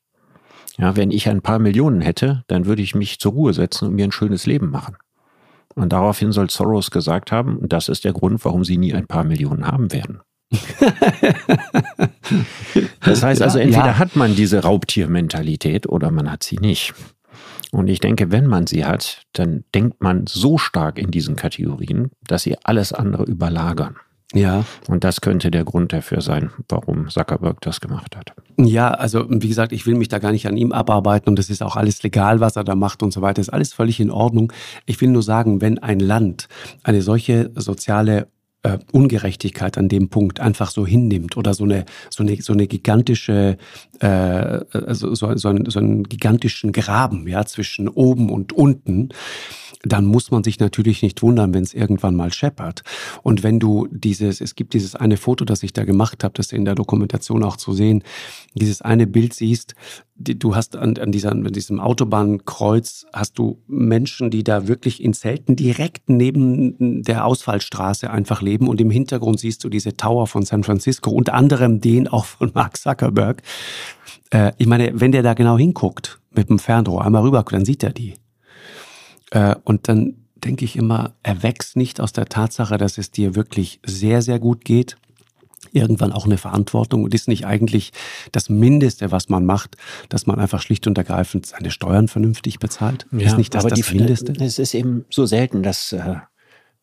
Ja, 0.78 0.96
wenn 0.96 1.12
ich 1.12 1.28
ein 1.28 1.42
paar 1.42 1.60
Millionen 1.60 2.02
hätte, 2.02 2.44
dann 2.48 2.66
würde 2.66 2.84
ich 2.84 2.94
mich 2.94 3.20
zur 3.20 3.32
Ruhe 3.32 3.54
setzen 3.54 3.88
und 3.88 3.96
mir 3.96 4.06
ein 4.06 4.12
schönes 4.12 4.46
Leben 4.46 4.70
machen. 4.70 4.96
Und 5.76 5.94
daraufhin 5.94 6.32
soll 6.32 6.50
Soros 6.50 6.92
gesagt 6.92 7.32
haben, 7.32 7.60
das 7.68 7.90
ist 7.90 8.04
der 8.04 8.14
Grund, 8.14 8.44
warum 8.46 8.64
Sie 8.64 8.78
nie 8.78 8.94
ein 8.94 9.08
paar 9.08 9.24
Millionen 9.24 9.66
haben 9.66 9.92
werden. 9.92 10.22
das 13.02 13.22
heißt 13.22 13.42
also, 13.42 13.60
entweder 13.60 13.86
ja. 13.86 14.00
hat 14.00 14.16
man 14.16 14.36
diese 14.36 14.64
Raubtiermentalität 14.64 15.90
oder 15.90 16.10
man 16.10 16.32
hat 16.32 16.44
sie 16.44 16.56
nicht. 16.58 16.94
Und 17.72 17.90
ich 17.90 18.00
denke, 18.00 18.32
wenn 18.32 18.48
man 18.48 18.66
sie 18.66 18.86
hat, 18.86 19.24
dann 19.34 19.66
denkt 19.76 20.02
man 20.02 20.26
so 20.26 20.58
stark 20.58 20.98
in 20.98 21.12
diesen 21.12 21.36
Kategorien, 21.36 22.12
dass 22.26 22.44
sie 22.44 22.56
alles 22.64 22.94
andere 22.94 23.24
überlagern. 23.24 23.98
Ja. 24.34 24.66
Und 24.88 25.04
das 25.04 25.22
könnte 25.22 25.52
der 25.52 25.64
Grund 25.64 25.94
dafür 25.94 26.20
sein, 26.22 26.52
warum 26.68 27.10
Zuckerberg 27.10 27.62
das 27.62 27.80
gemacht 27.80 28.18
hat. 28.18 28.34
Ja, 28.58 28.92
also 28.92 29.26
wie 29.30 29.48
gesagt, 29.48 29.72
ich 29.72 29.86
will 29.86 29.96
mich 29.96 30.10
da 30.10 30.20
gar 30.20 30.34
nicht 30.34 30.48
an 30.48 30.58
ihm 30.58 30.74
abarbeiten 30.74 31.30
und 31.30 31.40
es 31.40 31.50
ist 31.50 31.64
auch 31.64 31.78
alles 31.78 32.04
legal, 32.04 32.42
was 32.42 32.58
er 32.58 32.66
da 32.66 32.76
macht 32.76 33.04
und 33.04 33.14
so 33.14 33.22
weiter. 33.22 33.40
Ist 33.40 33.50
alles 33.50 33.74
völlig 33.74 34.00
in 34.00 34.12
Ordnung. 34.12 34.52
Ich 34.86 35.00
will 35.00 35.10
nur 35.10 35.24
sagen, 35.24 35.62
wenn 35.62 35.80
ein 35.80 36.02
Land 36.02 36.50
eine 36.84 37.02
solche 37.02 37.52
soziale 37.56 38.28
äh, 38.64 38.80
Ungerechtigkeit 38.92 39.78
an 39.78 39.88
dem 39.88 40.10
Punkt 40.10 40.40
einfach 40.40 40.72
so 40.72 40.86
hinnimmt 40.86 41.38
oder 41.38 41.54
so 41.54 41.64
eine 41.64 41.86
so 42.10 42.24
eine 42.24 42.42
so 42.42 42.54
eine 42.54 42.68
gigantische 42.68 43.58
äh, 44.00 44.08
also 44.08 45.14
so, 45.16 45.36
so, 45.38 45.48
einen, 45.48 45.70
so 45.70 45.80
einen 45.80 46.04
gigantischen 46.04 46.72
Graben 46.72 47.28
ja 47.28 47.46
zwischen 47.46 47.88
oben 47.88 48.30
und 48.30 48.54
unten 48.54 49.10
dann 49.84 50.06
muss 50.06 50.32
man 50.32 50.44
sich 50.44 50.60
natürlich 50.60 51.02
nicht 51.04 51.22
wundern, 51.22 51.54
wenn 51.54 51.64
es 51.64 51.74
irgendwann 51.74 52.16
mal 52.16 52.34
scheppert. 52.34 52.84
Und 53.24 53.44
wenn 53.44 53.60
du 53.60 53.88
dieses, 53.92 54.42
es 54.42 54.56
gibt 54.56 54.74
dieses 54.74 54.96
eine 54.96 55.18
Foto, 55.18 55.46
das 55.46 55.64
ich 55.64 55.74
da 55.74 55.86
gemacht 55.86 56.24
habe, 56.24 56.34
das 56.36 56.52
in 56.52 56.66
der 56.66 56.76
Dokumentation 56.76 57.44
auch 57.44 57.58
zu 57.58 57.74
sehen, 57.74 58.04
dieses 58.56 58.82
eine 58.82 59.08
Bild 59.08 59.34
siehst, 59.34 59.76
du 60.16 60.56
hast 60.56 60.76
an, 60.76 60.98
an, 60.98 61.12
dieser, 61.12 61.32
an 61.32 61.44
diesem 61.44 61.80
Autobahnkreuz 61.80 63.06
hast 63.14 63.38
du 63.38 63.62
Menschen, 63.68 64.32
die 64.32 64.44
da 64.44 64.68
wirklich 64.68 65.04
in 65.04 65.14
Zelten 65.14 65.56
direkt 65.56 66.10
neben 66.10 67.04
der 67.04 67.26
Ausfallstraße 67.26 68.10
einfach 68.10 68.42
leben 68.42 68.68
und 68.68 68.82
im 68.82 68.90
Hintergrund 68.90 69.40
siehst 69.40 69.64
du 69.64 69.70
diese 69.70 69.96
Tower 69.96 70.28
von 70.28 70.44
San 70.44 70.64
Francisco, 70.64 71.12
unter 71.12 71.36
anderem 71.36 71.82
den 71.82 72.08
auch 72.08 72.26
von 72.26 72.52
Mark 72.54 72.78
Zuckerberg. 72.78 73.44
Äh, 74.32 74.54
ich 74.58 74.68
meine, 74.68 75.00
wenn 75.00 75.12
der 75.12 75.24
da 75.24 75.34
genau 75.34 75.58
hinguckt 75.58 76.20
mit 76.36 76.50
dem 76.50 76.60
Fernrohr 76.60 77.06
einmal 77.06 77.22
rüber, 77.22 77.44
dann 77.50 77.66
sieht 77.66 77.84
er 77.84 77.94
die. 77.94 78.16
Äh, 79.32 79.56
und 79.64 79.88
dann 79.88 80.16
denke 80.36 80.66
ich 80.66 80.76
immer, 80.76 81.14
erwächst 81.24 81.76
nicht 81.76 82.00
aus 82.00 82.14
der 82.14 82.26
Tatsache, 82.26 82.78
dass 82.78 82.98
es 82.98 83.12
dir 83.12 83.36
wirklich 83.36 83.80
sehr, 83.84 84.22
sehr 84.22 84.40
gut 84.40 84.64
geht, 84.66 84.98
irgendwann 85.72 86.12
auch 86.12 86.26
eine 86.26 86.38
Verantwortung 86.38 87.04
und 87.04 87.14
ist 87.14 87.28
nicht 87.28 87.46
eigentlich 87.46 87.92
das 88.32 88.50
Mindeste, 88.50 89.12
was 89.12 89.30
man 89.30 89.46
macht, 89.46 89.76
dass 90.10 90.26
man 90.26 90.40
einfach 90.40 90.62
schlicht 90.62 90.88
und 90.88 90.98
ergreifend 90.98 91.46
seine 91.46 91.72
Steuern 91.72 92.08
vernünftig 92.08 92.60
bezahlt? 92.60 93.06
Ja, 93.12 93.28
ist 93.28 93.38
nicht 93.38 93.54
das 93.54 93.66
das 93.66 93.80
die, 93.80 93.96
Mindeste? 93.96 94.34
Es 94.40 94.60
ist 94.60 94.74
eben 94.74 95.06
so 95.10 95.26
selten, 95.26 95.64
dass 95.64 95.92
äh, 95.92 96.16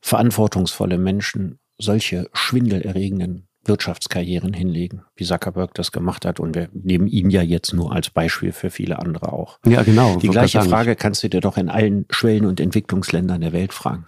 verantwortungsvolle 0.01 0.99
Menschen 0.99 1.59
solche 1.79 2.29
schwindelerregenden 2.33 3.49
Wirtschaftskarrieren 3.67 4.53
hinlegen, 4.53 5.03
wie 5.17 5.25
Zuckerberg 5.25 5.75
das 5.75 5.93
gemacht 5.93 6.25
hat. 6.25 6.41
Und 6.41 6.55
wir 6.55 6.69
nehmen 6.73 7.07
ihn 7.07 7.31
ja 7.31 7.43
jetzt 7.43 7.73
nur 7.73 7.93
als 7.93 8.11
Beispiel 8.11 8.53
für 8.53 8.71
viele 8.71 8.99
andere 8.99 9.33
auch. 9.33 9.59
Ja, 9.67 9.83
genau. 9.83 10.17
Die 10.17 10.29
gleiche 10.29 10.63
Frage 10.63 10.97
kannst 10.97 11.23
du 11.23 11.29
dir 11.29 11.41
doch 11.41 11.57
in 11.57 11.69
allen 11.69 12.07
Schwellen- 12.11 12.47
und 12.47 12.61
Entwicklungsländern 12.61 13.41
der 13.41 13.53
Welt 13.53 13.73
fragen. 13.73 14.07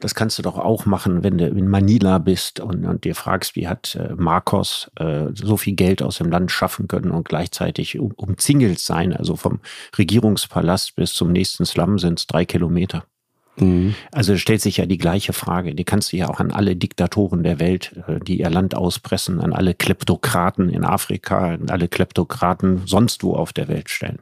Das 0.00 0.14
kannst 0.14 0.38
du 0.38 0.42
doch 0.42 0.58
auch 0.58 0.84
machen, 0.84 1.24
wenn 1.24 1.38
du 1.38 1.46
in 1.46 1.68
Manila 1.68 2.18
bist 2.18 2.60
und, 2.60 2.84
und 2.84 3.04
dir 3.04 3.14
fragst, 3.14 3.56
wie 3.56 3.66
hat 3.66 3.94
äh, 3.94 4.14
Marcos 4.14 4.90
äh, 4.96 5.28
so 5.32 5.56
viel 5.56 5.74
Geld 5.74 6.02
aus 6.02 6.18
dem 6.18 6.30
Land 6.30 6.50
schaffen 6.50 6.86
können 6.86 7.10
und 7.10 7.28
gleichzeitig 7.28 7.98
um, 7.98 8.12
umzingelt 8.12 8.78
sein. 8.78 9.14
Also 9.14 9.36
vom 9.36 9.60
Regierungspalast 9.96 10.96
bis 10.96 11.14
zum 11.14 11.32
nächsten 11.32 11.64
Slum 11.64 11.98
sind 11.98 12.18
es 12.18 12.26
drei 12.26 12.44
Kilometer. 12.44 13.06
Mhm. 13.58 13.94
Also 14.12 14.36
stellt 14.36 14.60
sich 14.60 14.76
ja 14.78 14.86
die 14.86 14.98
gleiche 14.98 15.32
Frage. 15.32 15.74
Die 15.74 15.84
kannst 15.84 16.12
du 16.12 16.16
ja 16.16 16.28
auch 16.28 16.40
an 16.40 16.50
alle 16.50 16.76
Diktatoren 16.76 17.42
der 17.42 17.58
Welt, 17.58 17.92
äh, 18.06 18.20
die 18.20 18.40
ihr 18.40 18.50
Land 18.50 18.74
auspressen, 18.74 19.40
an 19.40 19.52
alle 19.52 19.74
Kleptokraten 19.74 20.68
in 20.68 20.84
Afrika, 20.84 21.54
an 21.54 21.70
alle 21.70 21.88
Kleptokraten 21.88 22.82
sonst 22.86 23.22
wo 23.22 23.34
auf 23.34 23.52
der 23.52 23.68
Welt 23.68 23.90
stellen. 23.90 24.18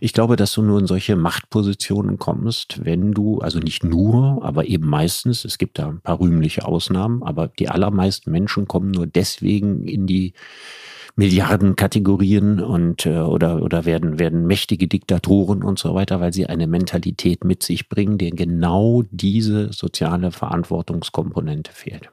Ich 0.00 0.12
glaube, 0.12 0.36
dass 0.36 0.52
du 0.52 0.62
nur 0.62 0.78
in 0.78 0.86
solche 0.86 1.16
Machtpositionen 1.16 2.18
kommst, 2.18 2.84
wenn 2.84 3.12
du, 3.12 3.38
also 3.38 3.58
nicht 3.58 3.82
nur, 3.84 4.44
aber 4.44 4.66
eben 4.66 4.86
meistens, 4.86 5.44
es 5.44 5.58
gibt 5.58 5.78
da 5.78 5.88
ein 5.88 6.00
paar 6.00 6.20
rühmliche 6.20 6.64
Ausnahmen, 6.64 7.22
aber 7.22 7.48
die 7.48 7.68
allermeisten 7.68 8.30
Menschen 8.30 8.68
kommen 8.68 8.90
nur 8.90 9.06
deswegen 9.06 9.84
in 9.84 10.06
die 10.06 10.34
Milliardenkategorien 11.16 12.60
und 12.60 13.04
äh, 13.04 13.18
oder 13.18 13.60
oder 13.60 13.84
werden 13.84 14.20
werden 14.20 14.46
mächtige 14.46 14.86
Diktatoren 14.86 15.64
und 15.64 15.76
so 15.76 15.92
weiter, 15.92 16.20
weil 16.20 16.32
sie 16.32 16.46
eine 16.46 16.68
Mentalität 16.68 17.44
mit 17.44 17.64
sich 17.64 17.88
bringen, 17.88 18.18
der 18.18 18.30
genau 18.30 19.02
diese 19.10 19.72
soziale 19.72 20.30
Verantwortungskomponente 20.30 21.72
fehlt. 21.72 22.10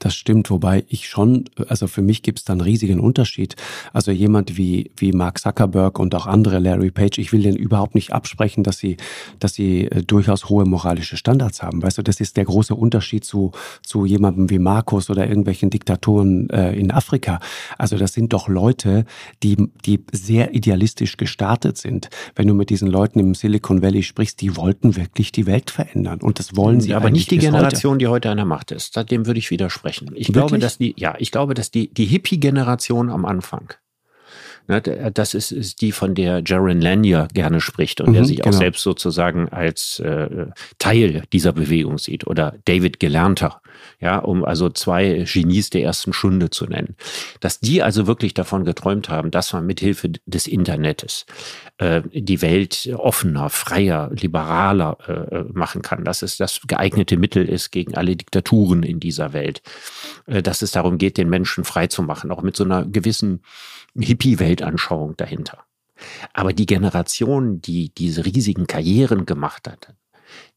Das 0.00 0.14
stimmt, 0.14 0.50
wobei 0.50 0.84
ich 0.88 1.08
schon, 1.08 1.44
also 1.68 1.86
für 1.86 2.02
mich 2.02 2.22
gibt 2.22 2.40
es 2.40 2.44
da 2.44 2.52
einen 2.52 2.62
riesigen 2.62 2.98
Unterschied. 2.98 3.54
Also 3.92 4.10
jemand 4.10 4.56
wie, 4.56 4.90
wie 4.96 5.12
Mark 5.12 5.38
Zuckerberg 5.38 6.00
und 6.00 6.14
auch 6.16 6.26
andere, 6.26 6.58
Larry 6.58 6.90
Page, 6.90 7.18
ich 7.18 7.32
will 7.32 7.42
denen 7.42 7.56
überhaupt 7.56 7.94
nicht 7.94 8.12
absprechen, 8.12 8.64
dass 8.64 8.78
sie, 8.78 8.96
dass 9.38 9.54
sie 9.54 9.84
äh, 9.84 10.02
durchaus 10.02 10.48
hohe 10.48 10.64
moralische 10.64 11.16
Standards 11.16 11.62
haben. 11.62 11.82
Weißt 11.82 11.98
du, 11.98 12.02
das 12.02 12.20
ist 12.20 12.36
der 12.36 12.44
große 12.44 12.74
Unterschied 12.74 13.24
zu, 13.24 13.52
zu 13.82 14.04
jemandem 14.04 14.50
wie 14.50 14.58
Markus 14.58 15.10
oder 15.10 15.28
irgendwelchen 15.28 15.70
Diktatoren 15.70 16.50
äh, 16.50 16.72
in 16.72 16.90
Afrika. 16.90 17.38
Also 17.78 17.96
das 17.96 18.12
sind 18.12 18.32
doch 18.32 18.48
Leute, 18.48 19.04
die, 19.44 19.68
die 19.84 20.04
sehr 20.10 20.54
idealistisch 20.54 21.16
gestartet 21.16 21.78
sind. 21.78 22.10
Wenn 22.34 22.48
du 22.48 22.54
mit 22.54 22.70
diesen 22.70 22.88
Leuten 22.88 23.20
im 23.20 23.34
Silicon 23.36 23.80
Valley 23.80 24.02
sprichst, 24.02 24.40
die 24.40 24.56
wollten 24.56 24.96
wirklich 24.96 25.30
die 25.30 25.46
Welt 25.46 25.70
verändern. 25.70 26.20
Und 26.20 26.40
das 26.40 26.56
wollen 26.56 26.80
sie 26.80 26.94
aber 26.94 27.10
nicht 27.10 27.30
die 27.30 27.38
Generation, 27.38 27.92
heute. 27.92 27.98
die 27.98 28.06
heute 28.08 28.30
an 28.30 28.38
der 28.38 28.46
Macht 28.46 28.72
ist. 28.72 28.96
Dem 29.10 29.26
würde 29.26 29.38
ich 29.38 29.51
widersprechen. 29.52 30.08
Ich 30.08 30.28
Wirklich? 30.28 30.32
glaube, 30.32 30.58
dass 30.58 30.78
die, 30.78 30.94
ja, 30.96 31.14
ich 31.18 31.30
glaube, 31.30 31.54
dass 31.54 31.70
die, 31.70 31.94
die 31.94 32.06
Hippie-Generation 32.06 33.08
am 33.10 33.24
Anfang, 33.24 33.74
das 34.66 35.34
ist, 35.34 35.50
ist 35.50 35.80
die, 35.80 35.92
von 35.92 36.14
der 36.14 36.42
Jaron 36.44 36.80
Lanier 36.80 37.28
gerne 37.34 37.60
spricht 37.60 38.00
und 38.00 38.10
mhm, 38.10 38.14
der 38.14 38.24
sich 38.24 38.36
genau. 38.38 38.48
auch 38.48 38.52
selbst 38.52 38.82
sozusagen 38.82 39.48
als 39.48 39.98
äh, 40.00 40.46
Teil 40.78 41.24
dieser 41.32 41.52
Bewegung 41.52 41.98
sieht. 41.98 42.26
Oder 42.26 42.54
David 42.64 43.00
Gelernter, 43.00 43.60
ja, 44.00 44.18
um 44.18 44.44
also 44.44 44.68
zwei 44.70 45.24
Genies 45.30 45.70
der 45.70 45.82
ersten 45.82 46.12
Stunde 46.12 46.50
zu 46.50 46.66
nennen. 46.66 46.96
Dass 47.40 47.60
die 47.60 47.82
also 47.82 48.06
wirklich 48.06 48.34
davon 48.34 48.64
geträumt 48.64 49.08
haben, 49.08 49.30
dass 49.30 49.52
man 49.52 49.66
mithilfe 49.66 50.12
des 50.26 50.46
Internets 50.46 51.26
äh, 51.78 52.02
die 52.12 52.42
Welt 52.42 52.88
offener, 52.96 53.50
freier, 53.50 54.10
liberaler 54.12 54.98
äh, 55.06 55.12
äh, 55.12 55.44
machen 55.52 55.82
kann, 55.82 56.04
dass 56.04 56.22
es 56.22 56.36
das 56.36 56.60
geeignete 56.66 57.16
Mittel 57.16 57.48
ist 57.48 57.70
gegen 57.70 57.94
alle 57.94 58.16
Diktaturen 58.16 58.82
in 58.82 59.00
dieser 59.00 59.32
Welt, 59.32 59.62
äh, 60.26 60.42
dass 60.42 60.62
es 60.62 60.70
darum 60.70 60.98
geht, 60.98 61.16
den 61.16 61.28
Menschen 61.28 61.64
frei 61.64 61.88
zu 61.88 62.02
machen, 62.02 62.30
auch 62.30 62.42
mit 62.42 62.56
so 62.56 62.64
einer 62.64 62.84
gewissen 62.84 63.42
Hippie-Weltanschauung 64.52 65.16
dahinter. 65.16 65.64
Aber 66.32 66.52
die 66.52 66.66
Generation, 66.66 67.60
die 67.60 67.90
diese 67.94 68.24
riesigen 68.24 68.66
Karrieren 68.66 69.26
gemacht 69.26 69.68
hat, 69.68 69.94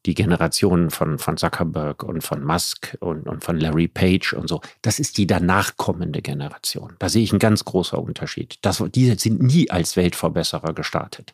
die 0.06 0.14
Generation 0.14 0.90
von, 0.90 1.20
von 1.20 1.36
Zuckerberg 1.36 2.04
und 2.04 2.22
von 2.22 2.44
Musk 2.44 2.96
und, 3.02 3.28
und 3.28 3.44
von 3.44 3.60
Larry 3.60 3.88
Page 3.88 4.34
und 4.34 4.48
so, 4.48 4.62
das 4.82 5.00
ist 5.00 5.18
die 5.18 5.28
danach 5.28 5.76
kommende 5.76 6.22
Generation. 6.22 6.96
Da 7.00 7.10
sehe 7.10 7.24
ich 7.24 7.32
einen 7.32 7.40
ganz 7.40 7.66
großen 7.66 8.00
Unterschied. 8.00 8.58
Das, 8.62 8.82
die 8.94 9.14
sind 9.16 9.42
nie 9.42 9.70
als 9.70 9.98
Weltverbesserer 9.98 10.74
gestartet. 10.74 11.34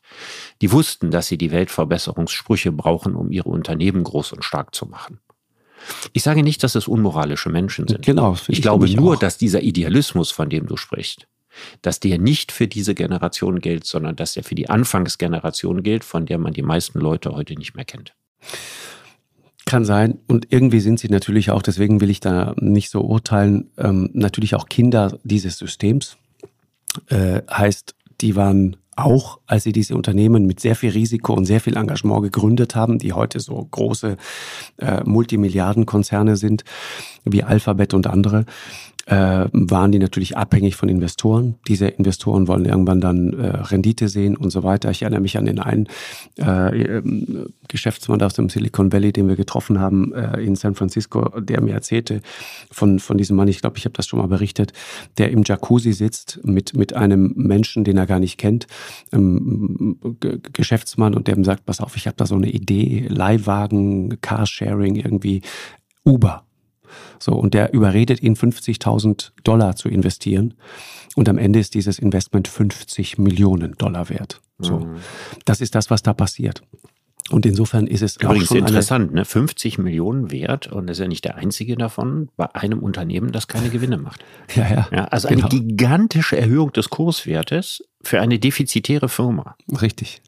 Die 0.62 0.72
wussten, 0.72 1.12
dass 1.12 1.28
sie 1.28 1.38
die 1.38 1.52
Weltverbesserungssprüche 1.52 2.72
brauchen, 2.72 3.16
um 3.16 3.32
ihre 3.32 3.50
Unternehmen 3.50 4.04
groß 4.04 4.34
und 4.34 4.44
stark 4.44 4.74
zu 4.74 4.88
machen. 4.88 5.20
Ich 6.14 6.24
sage 6.24 6.44
nicht, 6.44 6.64
dass 6.64 6.76
es 6.76 6.88
unmoralische 6.88 7.50
Menschen 7.50 7.88
sind. 7.88 8.06
Genau. 8.06 8.34
Ich, 8.34 8.50
ich 8.50 8.62
glaube 8.62 8.90
nur, 8.90 9.16
auch. 9.16 9.20
dass 9.20 9.38
dieser 9.38 9.62
Idealismus, 9.62 10.32
von 10.32 10.50
dem 10.50 10.68
du 10.68 10.78
sprichst, 10.78 11.28
dass 11.82 12.00
der 12.00 12.18
nicht 12.18 12.52
für 12.52 12.68
diese 12.68 12.96
Generation 12.96 13.60
gilt, 13.60 13.86
sondern 13.86 14.16
dass 14.16 14.38
er 14.38 14.44
für 14.44 14.56
die 14.56 14.70
Anfangsgeneration 14.70 15.84
gilt, 15.84 16.04
von 16.04 16.26
der 16.26 16.38
man 16.38 16.54
die 16.54 16.62
meisten 16.62 17.00
Leute 17.00 17.32
heute 17.32 17.56
nicht 17.56 17.76
mehr 17.76 17.86
kennt. 17.86 18.14
Kann 19.66 19.86
sein. 19.86 20.20
Und 20.28 20.48
irgendwie 20.50 20.80
sind 20.80 21.00
sie 21.00 21.10
natürlich 21.10 21.52
auch, 21.52 21.62
deswegen 21.62 22.02
will 22.02 22.10
ich 22.10 22.20
da 22.20 22.56
nicht 22.58 22.90
so 22.90 23.02
urteilen, 23.02 23.70
ähm, 23.78 24.10
natürlich 24.14 24.56
auch 24.56 24.68
Kinder 24.68 25.18
dieses 25.24 25.58
Systems. 25.58 26.18
Äh, 27.08 27.42
heißt, 27.50 27.96
die 28.22 28.36
waren 28.36 28.78
auch, 28.96 29.40
als 29.48 29.64
sie 29.64 29.72
diese 29.72 29.96
Unternehmen 29.96 30.46
mit 30.46 30.60
sehr 30.60 30.76
viel 30.76 30.92
Risiko 30.92 31.34
und 31.34 31.46
sehr 31.46 31.62
viel 31.62 31.78
Engagement 31.78 32.24
gegründet 32.24 32.76
haben, 32.76 33.00
die 33.00 33.14
heute 33.14 33.40
so 33.40 33.68
große 33.72 34.18
äh, 34.78 35.04
Multimilliardenkonzerne 35.06 36.36
sind, 36.36 36.64
wie 37.24 37.44
Alphabet 37.44 37.94
und 37.94 38.08
andere, 38.08 38.46
äh, 39.12 39.50
waren 39.52 39.92
die 39.92 40.00
natürlich 40.00 40.38
abhängig 40.38 40.78
von 40.78 40.88
Investoren. 40.88 41.56
Diese 41.68 41.88
Investoren 41.88 42.48
wollen 42.48 42.64
irgendwann 42.64 43.02
dann 43.02 43.34
äh, 43.34 43.48
Rendite 43.48 44.08
sehen 44.08 44.38
und 44.38 44.52
so 44.52 44.64
weiter. 44.64 44.90
Ich 44.90 45.02
erinnere 45.02 45.20
mich 45.20 45.38
an 45.38 45.46
den 45.46 45.60
einen 45.60 45.88
äh, 46.40 46.98
ähm, 46.98 47.48
Geschäftsmann 47.68 48.22
aus 48.22 48.36
dem 48.36 48.48
Silicon 48.48 48.94
Valley, 48.94 49.12
den 49.12 49.28
wir 49.28 49.36
getroffen 49.36 49.82
haben 49.82 50.14
äh, 50.14 50.40
in 50.40 50.56
San 50.56 50.76
Francisco, 50.76 51.42
der 51.42 51.60
mir 51.60 51.74
erzählte 51.74 52.22
von, 52.72 53.00
von 53.00 53.18
diesem 53.18 53.36
Mann, 53.36 53.50
ich 53.50 53.60
glaube, 53.60 53.78
ich 53.78 53.84
habe 53.84 53.94
das 53.94 54.08
schon 54.08 54.20
mal 54.20 54.28
berichtet, 54.28 54.72
der 55.18 55.30
im 55.32 55.44
Jacuzzi 55.44 55.92
sitzt 55.92 56.40
mit, 56.44 56.74
mit 56.74 56.94
einem 56.94 57.34
Menschen, 57.36 57.84
den 57.84 57.98
er 57.98 58.06
gar 58.06 58.20
nicht 58.20 58.38
kennt, 58.38 58.68
ähm, 59.12 59.98
Geschäftsmann, 60.54 61.16
und 61.16 61.28
der 61.28 61.36
ihm 61.36 61.44
sagt, 61.44 61.66
pass 61.66 61.82
auf, 61.82 61.98
ich 61.98 62.08
habe 62.08 62.16
da 62.16 62.26
so 62.26 62.36
eine 62.36 62.50
Idee, 62.50 63.08
Leihwagen, 63.10 64.22
Carsharing, 64.22 64.96
irgendwie 64.96 65.42
Uber. 66.06 66.46
So, 67.20 67.34
und 67.34 67.54
der 67.54 67.74
überredet 67.74 68.22
ihn 68.22 68.36
50.000 68.36 69.32
Dollar 69.44 69.76
zu 69.76 69.90
investieren. 69.90 70.56
Und 71.16 71.28
am 71.30 71.38
Ende 71.38 71.60
ist 71.60 71.74
dieses 71.74 72.00
Investment 72.00 72.48
50 72.48 73.18
Millionen 73.18 73.74
Dollar 73.78 74.10
wert. 74.10 74.42
So, 74.60 74.80
mhm. 74.80 74.98
das 75.46 75.62
ist 75.62 75.76
das, 75.76 75.90
was 75.90 76.04
da 76.04 76.14
passiert. 76.14 76.62
Und 77.30 77.46
insofern 77.46 77.88
ist 77.88 78.02
es 78.02 78.18
Übrigens 78.18 78.46
auch 78.46 78.48
schon 78.48 78.58
interessant, 78.58 79.14
ne? 79.14 79.24
50 79.24 79.78
Millionen 79.78 80.32
wert 80.32 80.68
und 80.68 80.88
das 80.88 80.98
ist 80.98 81.02
ja 81.02 81.08
nicht 81.08 81.24
der 81.24 81.38
einzige 81.38 81.78
davon 81.78 82.30
bei 82.36 82.54
einem 82.56 82.80
Unternehmen, 82.80 83.32
das 83.32 83.48
keine 83.48 83.70
Gewinne 83.72 83.98
macht. 83.98 84.24
Ja, 84.56 84.70
ja. 84.70 84.88
ja 84.92 85.06
also 85.06 85.30
genau. 85.30 85.48
eine 85.48 85.50
gigantische 85.50 86.38
Erhöhung 86.38 86.74
des 86.74 86.90
Kurswertes 86.90 87.84
für 88.02 88.20
eine 88.20 88.40
defizitäre 88.40 89.08
Firma. 89.08 89.56
Richtig. 89.82 90.22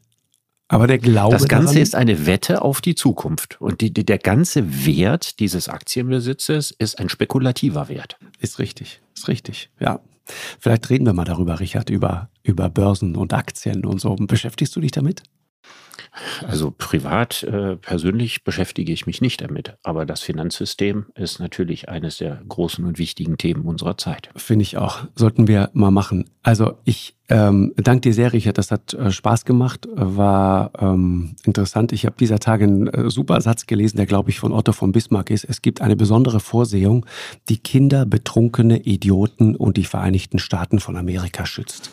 Aber 0.74 0.88
der 0.88 0.98
Glaube. 0.98 1.32
Das 1.32 1.46
Ganze 1.46 1.78
ist 1.78 1.94
eine 1.94 2.26
Wette 2.26 2.62
auf 2.62 2.80
die 2.80 2.96
Zukunft. 2.96 3.60
Und 3.60 3.80
die, 3.80 3.94
die, 3.94 4.04
der 4.04 4.18
ganze 4.18 4.84
Wert 4.84 5.38
dieses 5.38 5.68
Aktienbesitzes 5.68 6.72
ist 6.72 6.98
ein 6.98 7.08
spekulativer 7.08 7.88
Wert. 7.88 8.16
Ist 8.40 8.58
richtig. 8.58 9.00
Ist 9.14 9.28
richtig. 9.28 9.70
Ja. 9.78 10.00
Vielleicht 10.58 10.90
reden 10.90 11.06
wir 11.06 11.12
mal 11.12 11.24
darüber, 11.24 11.60
Richard, 11.60 11.90
über, 11.90 12.28
über 12.42 12.68
Börsen 12.70 13.14
und 13.14 13.32
Aktien 13.32 13.84
und 13.84 14.00
so. 14.00 14.16
Beschäftigst 14.16 14.74
du 14.74 14.80
dich 14.80 14.90
damit? 14.90 15.22
Also 16.46 16.72
privat, 16.76 17.42
äh, 17.44 17.76
persönlich 17.76 18.44
beschäftige 18.44 18.92
ich 18.92 19.06
mich 19.06 19.20
nicht 19.20 19.42
damit. 19.42 19.76
Aber 19.82 20.06
das 20.06 20.22
Finanzsystem 20.22 21.06
ist 21.14 21.38
natürlich 21.38 21.88
eines 21.88 22.18
der 22.18 22.42
großen 22.48 22.84
und 22.84 22.98
wichtigen 22.98 23.38
Themen 23.38 23.62
unserer 23.62 23.96
Zeit. 23.96 24.30
Finde 24.36 24.62
ich 24.62 24.76
auch. 24.76 25.06
Sollten 25.14 25.46
wir 25.46 25.70
mal 25.72 25.90
machen. 25.90 26.30
Also 26.42 26.78
ich 26.84 27.16
ähm, 27.30 27.72
danke 27.76 28.02
dir 28.02 28.14
sehr, 28.14 28.32
Richard. 28.34 28.58
Das 28.58 28.70
hat 28.70 28.92
äh, 28.92 29.10
Spaß 29.10 29.46
gemacht, 29.46 29.88
war 29.94 30.70
ähm, 30.78 31.36
interessant. 31.44 31.92
Ich 31.92 32.04
habe 32.04 32.16
dieser 32.20 32.38
Tage 32.38 32.64
einen 32.64 32.86
äh, 32.88 33.10
super 33.10 33.40
Satz 33.40 33.64
gelesen, 33.66 33.96
der, 33.96 34.04
glaube 34.04 34.28
ich, 34.28 34.38
von 34.38 34.52
Otto 34.52 34.72
von 34.72 34.92
Bismarck 34.92 35.30
ist. 35.30 35.44
Es 35.44 35.62
gibt 35.62 35.80
eine 35.80 35.96
besondere 35.96 36.38
Vorsehung, 36.38 37.06
die 37.48 37.56
Kinder, 37.56 38.04
betrunkene 38.04 38.80
Idioten 38.80 39.56
und 39.56 39.78
die 39.78 39.84
Vereinigten 39.84 40.38
Staaten 40.38 40.80
von 40.80 40.98
Amerika 40.98 41.46
schützt. 41.46 41.90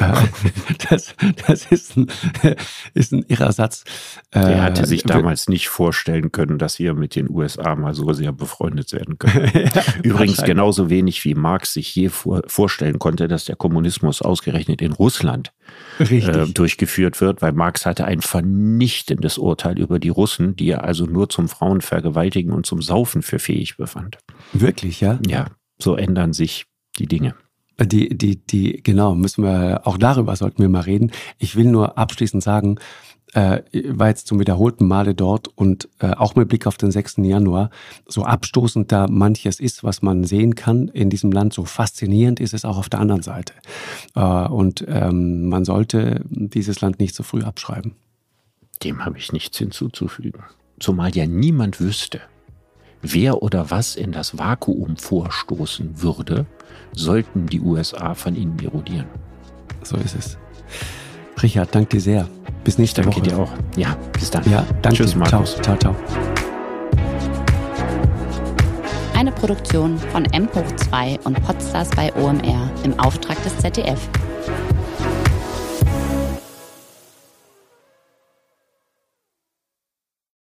Äh, 0.00 0.12
das, 0.90 1.14
das 1.46 1.66
ist, 1.66 1.96
ein, 1.96 2.08
ist 2.94 3.12
ein 3.12 3.24
irrer 3.28 3.52
Satz. 3.52 3.84
Er 4.32 4.62
hatte 4.62 4.84
sich 4.84 5.04
äh, 5.06 5.08
damals 5.08 5.48
nicht 5.48 5.68
vorstellen 5.68 6.30
können, 6.30 6.58
dass 6.58 6.78
wir 6.78 6.92
mit 6.92 7.16
den 7.16 7.30
USA 7.30 7.74
mal 7.74 7.94
so 7.94 8.12
sehr 8.12 8.32
befreundet 8.32 8.92
werden 8.92 9.18
können. 9.18 9.50
ja, 9.54 9.82
Übrigens 10.02 10.42
genauso 10.42 10.90
wenig 10.90 11.24
wie 11.24 11.34
Marx 11.34 11.72
sich 11.72 11.94
je 11.94 12.10
vor, 12.10 12.42
vorstellen 12.46 12.98
konnte, 12.98 13.28
dass 13.28 13.46
der 13.46 13.56
Kommunismus 13.56 14.22
ausgerechnet 14.26 14.82
in 14.82 14.92
Russland 14.92 15.52
äh, 15.98 16.46
durchgeführt 16.46 17.20
wird, 17.20 17.42
weil 17.42 17.52
Marx 17.52 17.86
hatte 17.86 18.04
ein 18.04 18.20
vernichtendes 18.20 19.38
Urteil 19.38 19.78
über 19.78 19.98
die 19.98 20.08
Russen, 20.08 20.56
die 20.56 20.68
er 20.68 20.84
also 20.84 21.06
nur 21.06 21.28
zum 21.28 21.48
Frauenvergewaltigen 21.48 22.52
und 22.52 22.66
zum 22.66 22.82
Saufen 22.82 23.22
für 23.22 23.38
fähig 23.38 23.76
befand. 23.76 24.18
Wirklich, 24.52 25.00
ja? 25.00 25.18
Ja, 25.26 25.46
so 25.78 25.96
ändern 25.96 26.32
sich 26.32 26.66
die 26.98 27.06
Dinge. 27.06 27.34
Die, 27.78 28.16
die, 28.16 28.36
die, 28.36 28.82
genau, 28.82 29.14
müssen 29.14 29.44
wir, 29.44 29.82
auch 29.84 29.98
darüber 29.98 30.34
sollten 30.34 30.62
wir 30.62 30.68
mal 30.70 30.80
reden. 30.80 31.12
Ich 31.38 31.56
will 31.56 31.66
nur 31.66 31.98
abschließend 31.98 32.42
sagen, 32.42 32.78
äh, 33.34 33.62
war 33.88 34.08
jetzt 34.08 34.26
zum 34.26 34.40
wiederholten 34.40 34.86
Male 34.86 35.14
dort 35.14 35.48
und 35.48 35.88
äh, 35.98 36.12
auch 36.12 36.34
mit 36.34 36.48
Blick 36.48 36.66
auf 36.66 36.76
den 36.76 36.90
6. 36.90 37.16
Januar, 37.18 37.70
so 38.06 38.24
abstoßend 38.24 38.92
da 38.92 39.06
manches 39.08 39.60
ist, 39.60 39.84
was 39.84 40.02
man 40.02 40.24
sehen 40.24 40.54
kann 40.54 40.88
in 40.88 41.10
diesem 41.10 41.32
Land, 41.32 41.52
so 41.52 41.64
faszinierend 41.64 42.40
ist 42.40 42.54
es 42.54 42.64
auch 42.64 42.78
auf 42.78 42.88
der 42.88 43.00
anderen 43.00 43.22
Seite. 43.22 43.52
Äh, 44.14 44.20
und 44.20 44.84
ähm, 44.88 45.48
man 45.48 45.64
sollte 45.64 46.22
dieses 46.28 46.80
Land 46.80 46.98
nicht 46.98 47.14
so 47.14 47.22
früh 47.22 47.42
abschreiben. 47.42 47.94
Dem 48.82 49.04
habe 49.04 49.18
ich 49.18 49.32
nichts 49.32 49.58
hinzuzufügen. 49.58 50.42
Zumal 50.78 51.14
ja 51.16 51.26
niemand 51.26 51.80
wüsste, 51.80 52.20
wer 53.02 53.42
oder 53.42 53.70
was 53.70 53.96
in 53.96 54.12
das 54.12 54.38
Vakuum 54.38 54.96
vorstoßen 54.96 56.02
würde, 56.02 56.46
sollten 56.92 57.46
die 57.46 57.60
USA 57.60 58.14
von 58.14 58.34
ihnen 58.34 58.58
erodieren. 58.58 59.06
So 59.82 59.96
ist 59.96 60.14
es. 60.14 60.38
Richard, 61.42 61.74
danke 61.74 61.96
dir 61.96 62.00
sehr. 62.00 62.28
Bis 62.64 62.78
nächste 62.78 63.02
danke 63.02 63.18
Woche. 63.18 63.28
dir 63.28 63.38
auch. 63.38 63.50
Ja, 63.76 63.96
bis 64.12 64.30
dann. 64.30 64.48
Ja, 64.50 64.64
danke. 64.82 64.98
Tschüss, 64.98 65.14
Markus. 65.14 65.56
Ciao, 65.62 65.76
ciao, 65.76 65.94
ciao. 65.94 65.96
Eine 69.14 69.32
Produktion 69.32 69.98
von 70.12 70.24
M 70.26 70.48
hoch 70.54 70.76
2 70.76 71.18
und 71.24 71.42
Podstars 71.44 71.90
bei 71.96 72.12
OMR 72.14 72.70
im 72.84 72.98
Auftrag 72.98 73.42
des 73.44 73.56
ZDF. 73.58 74.08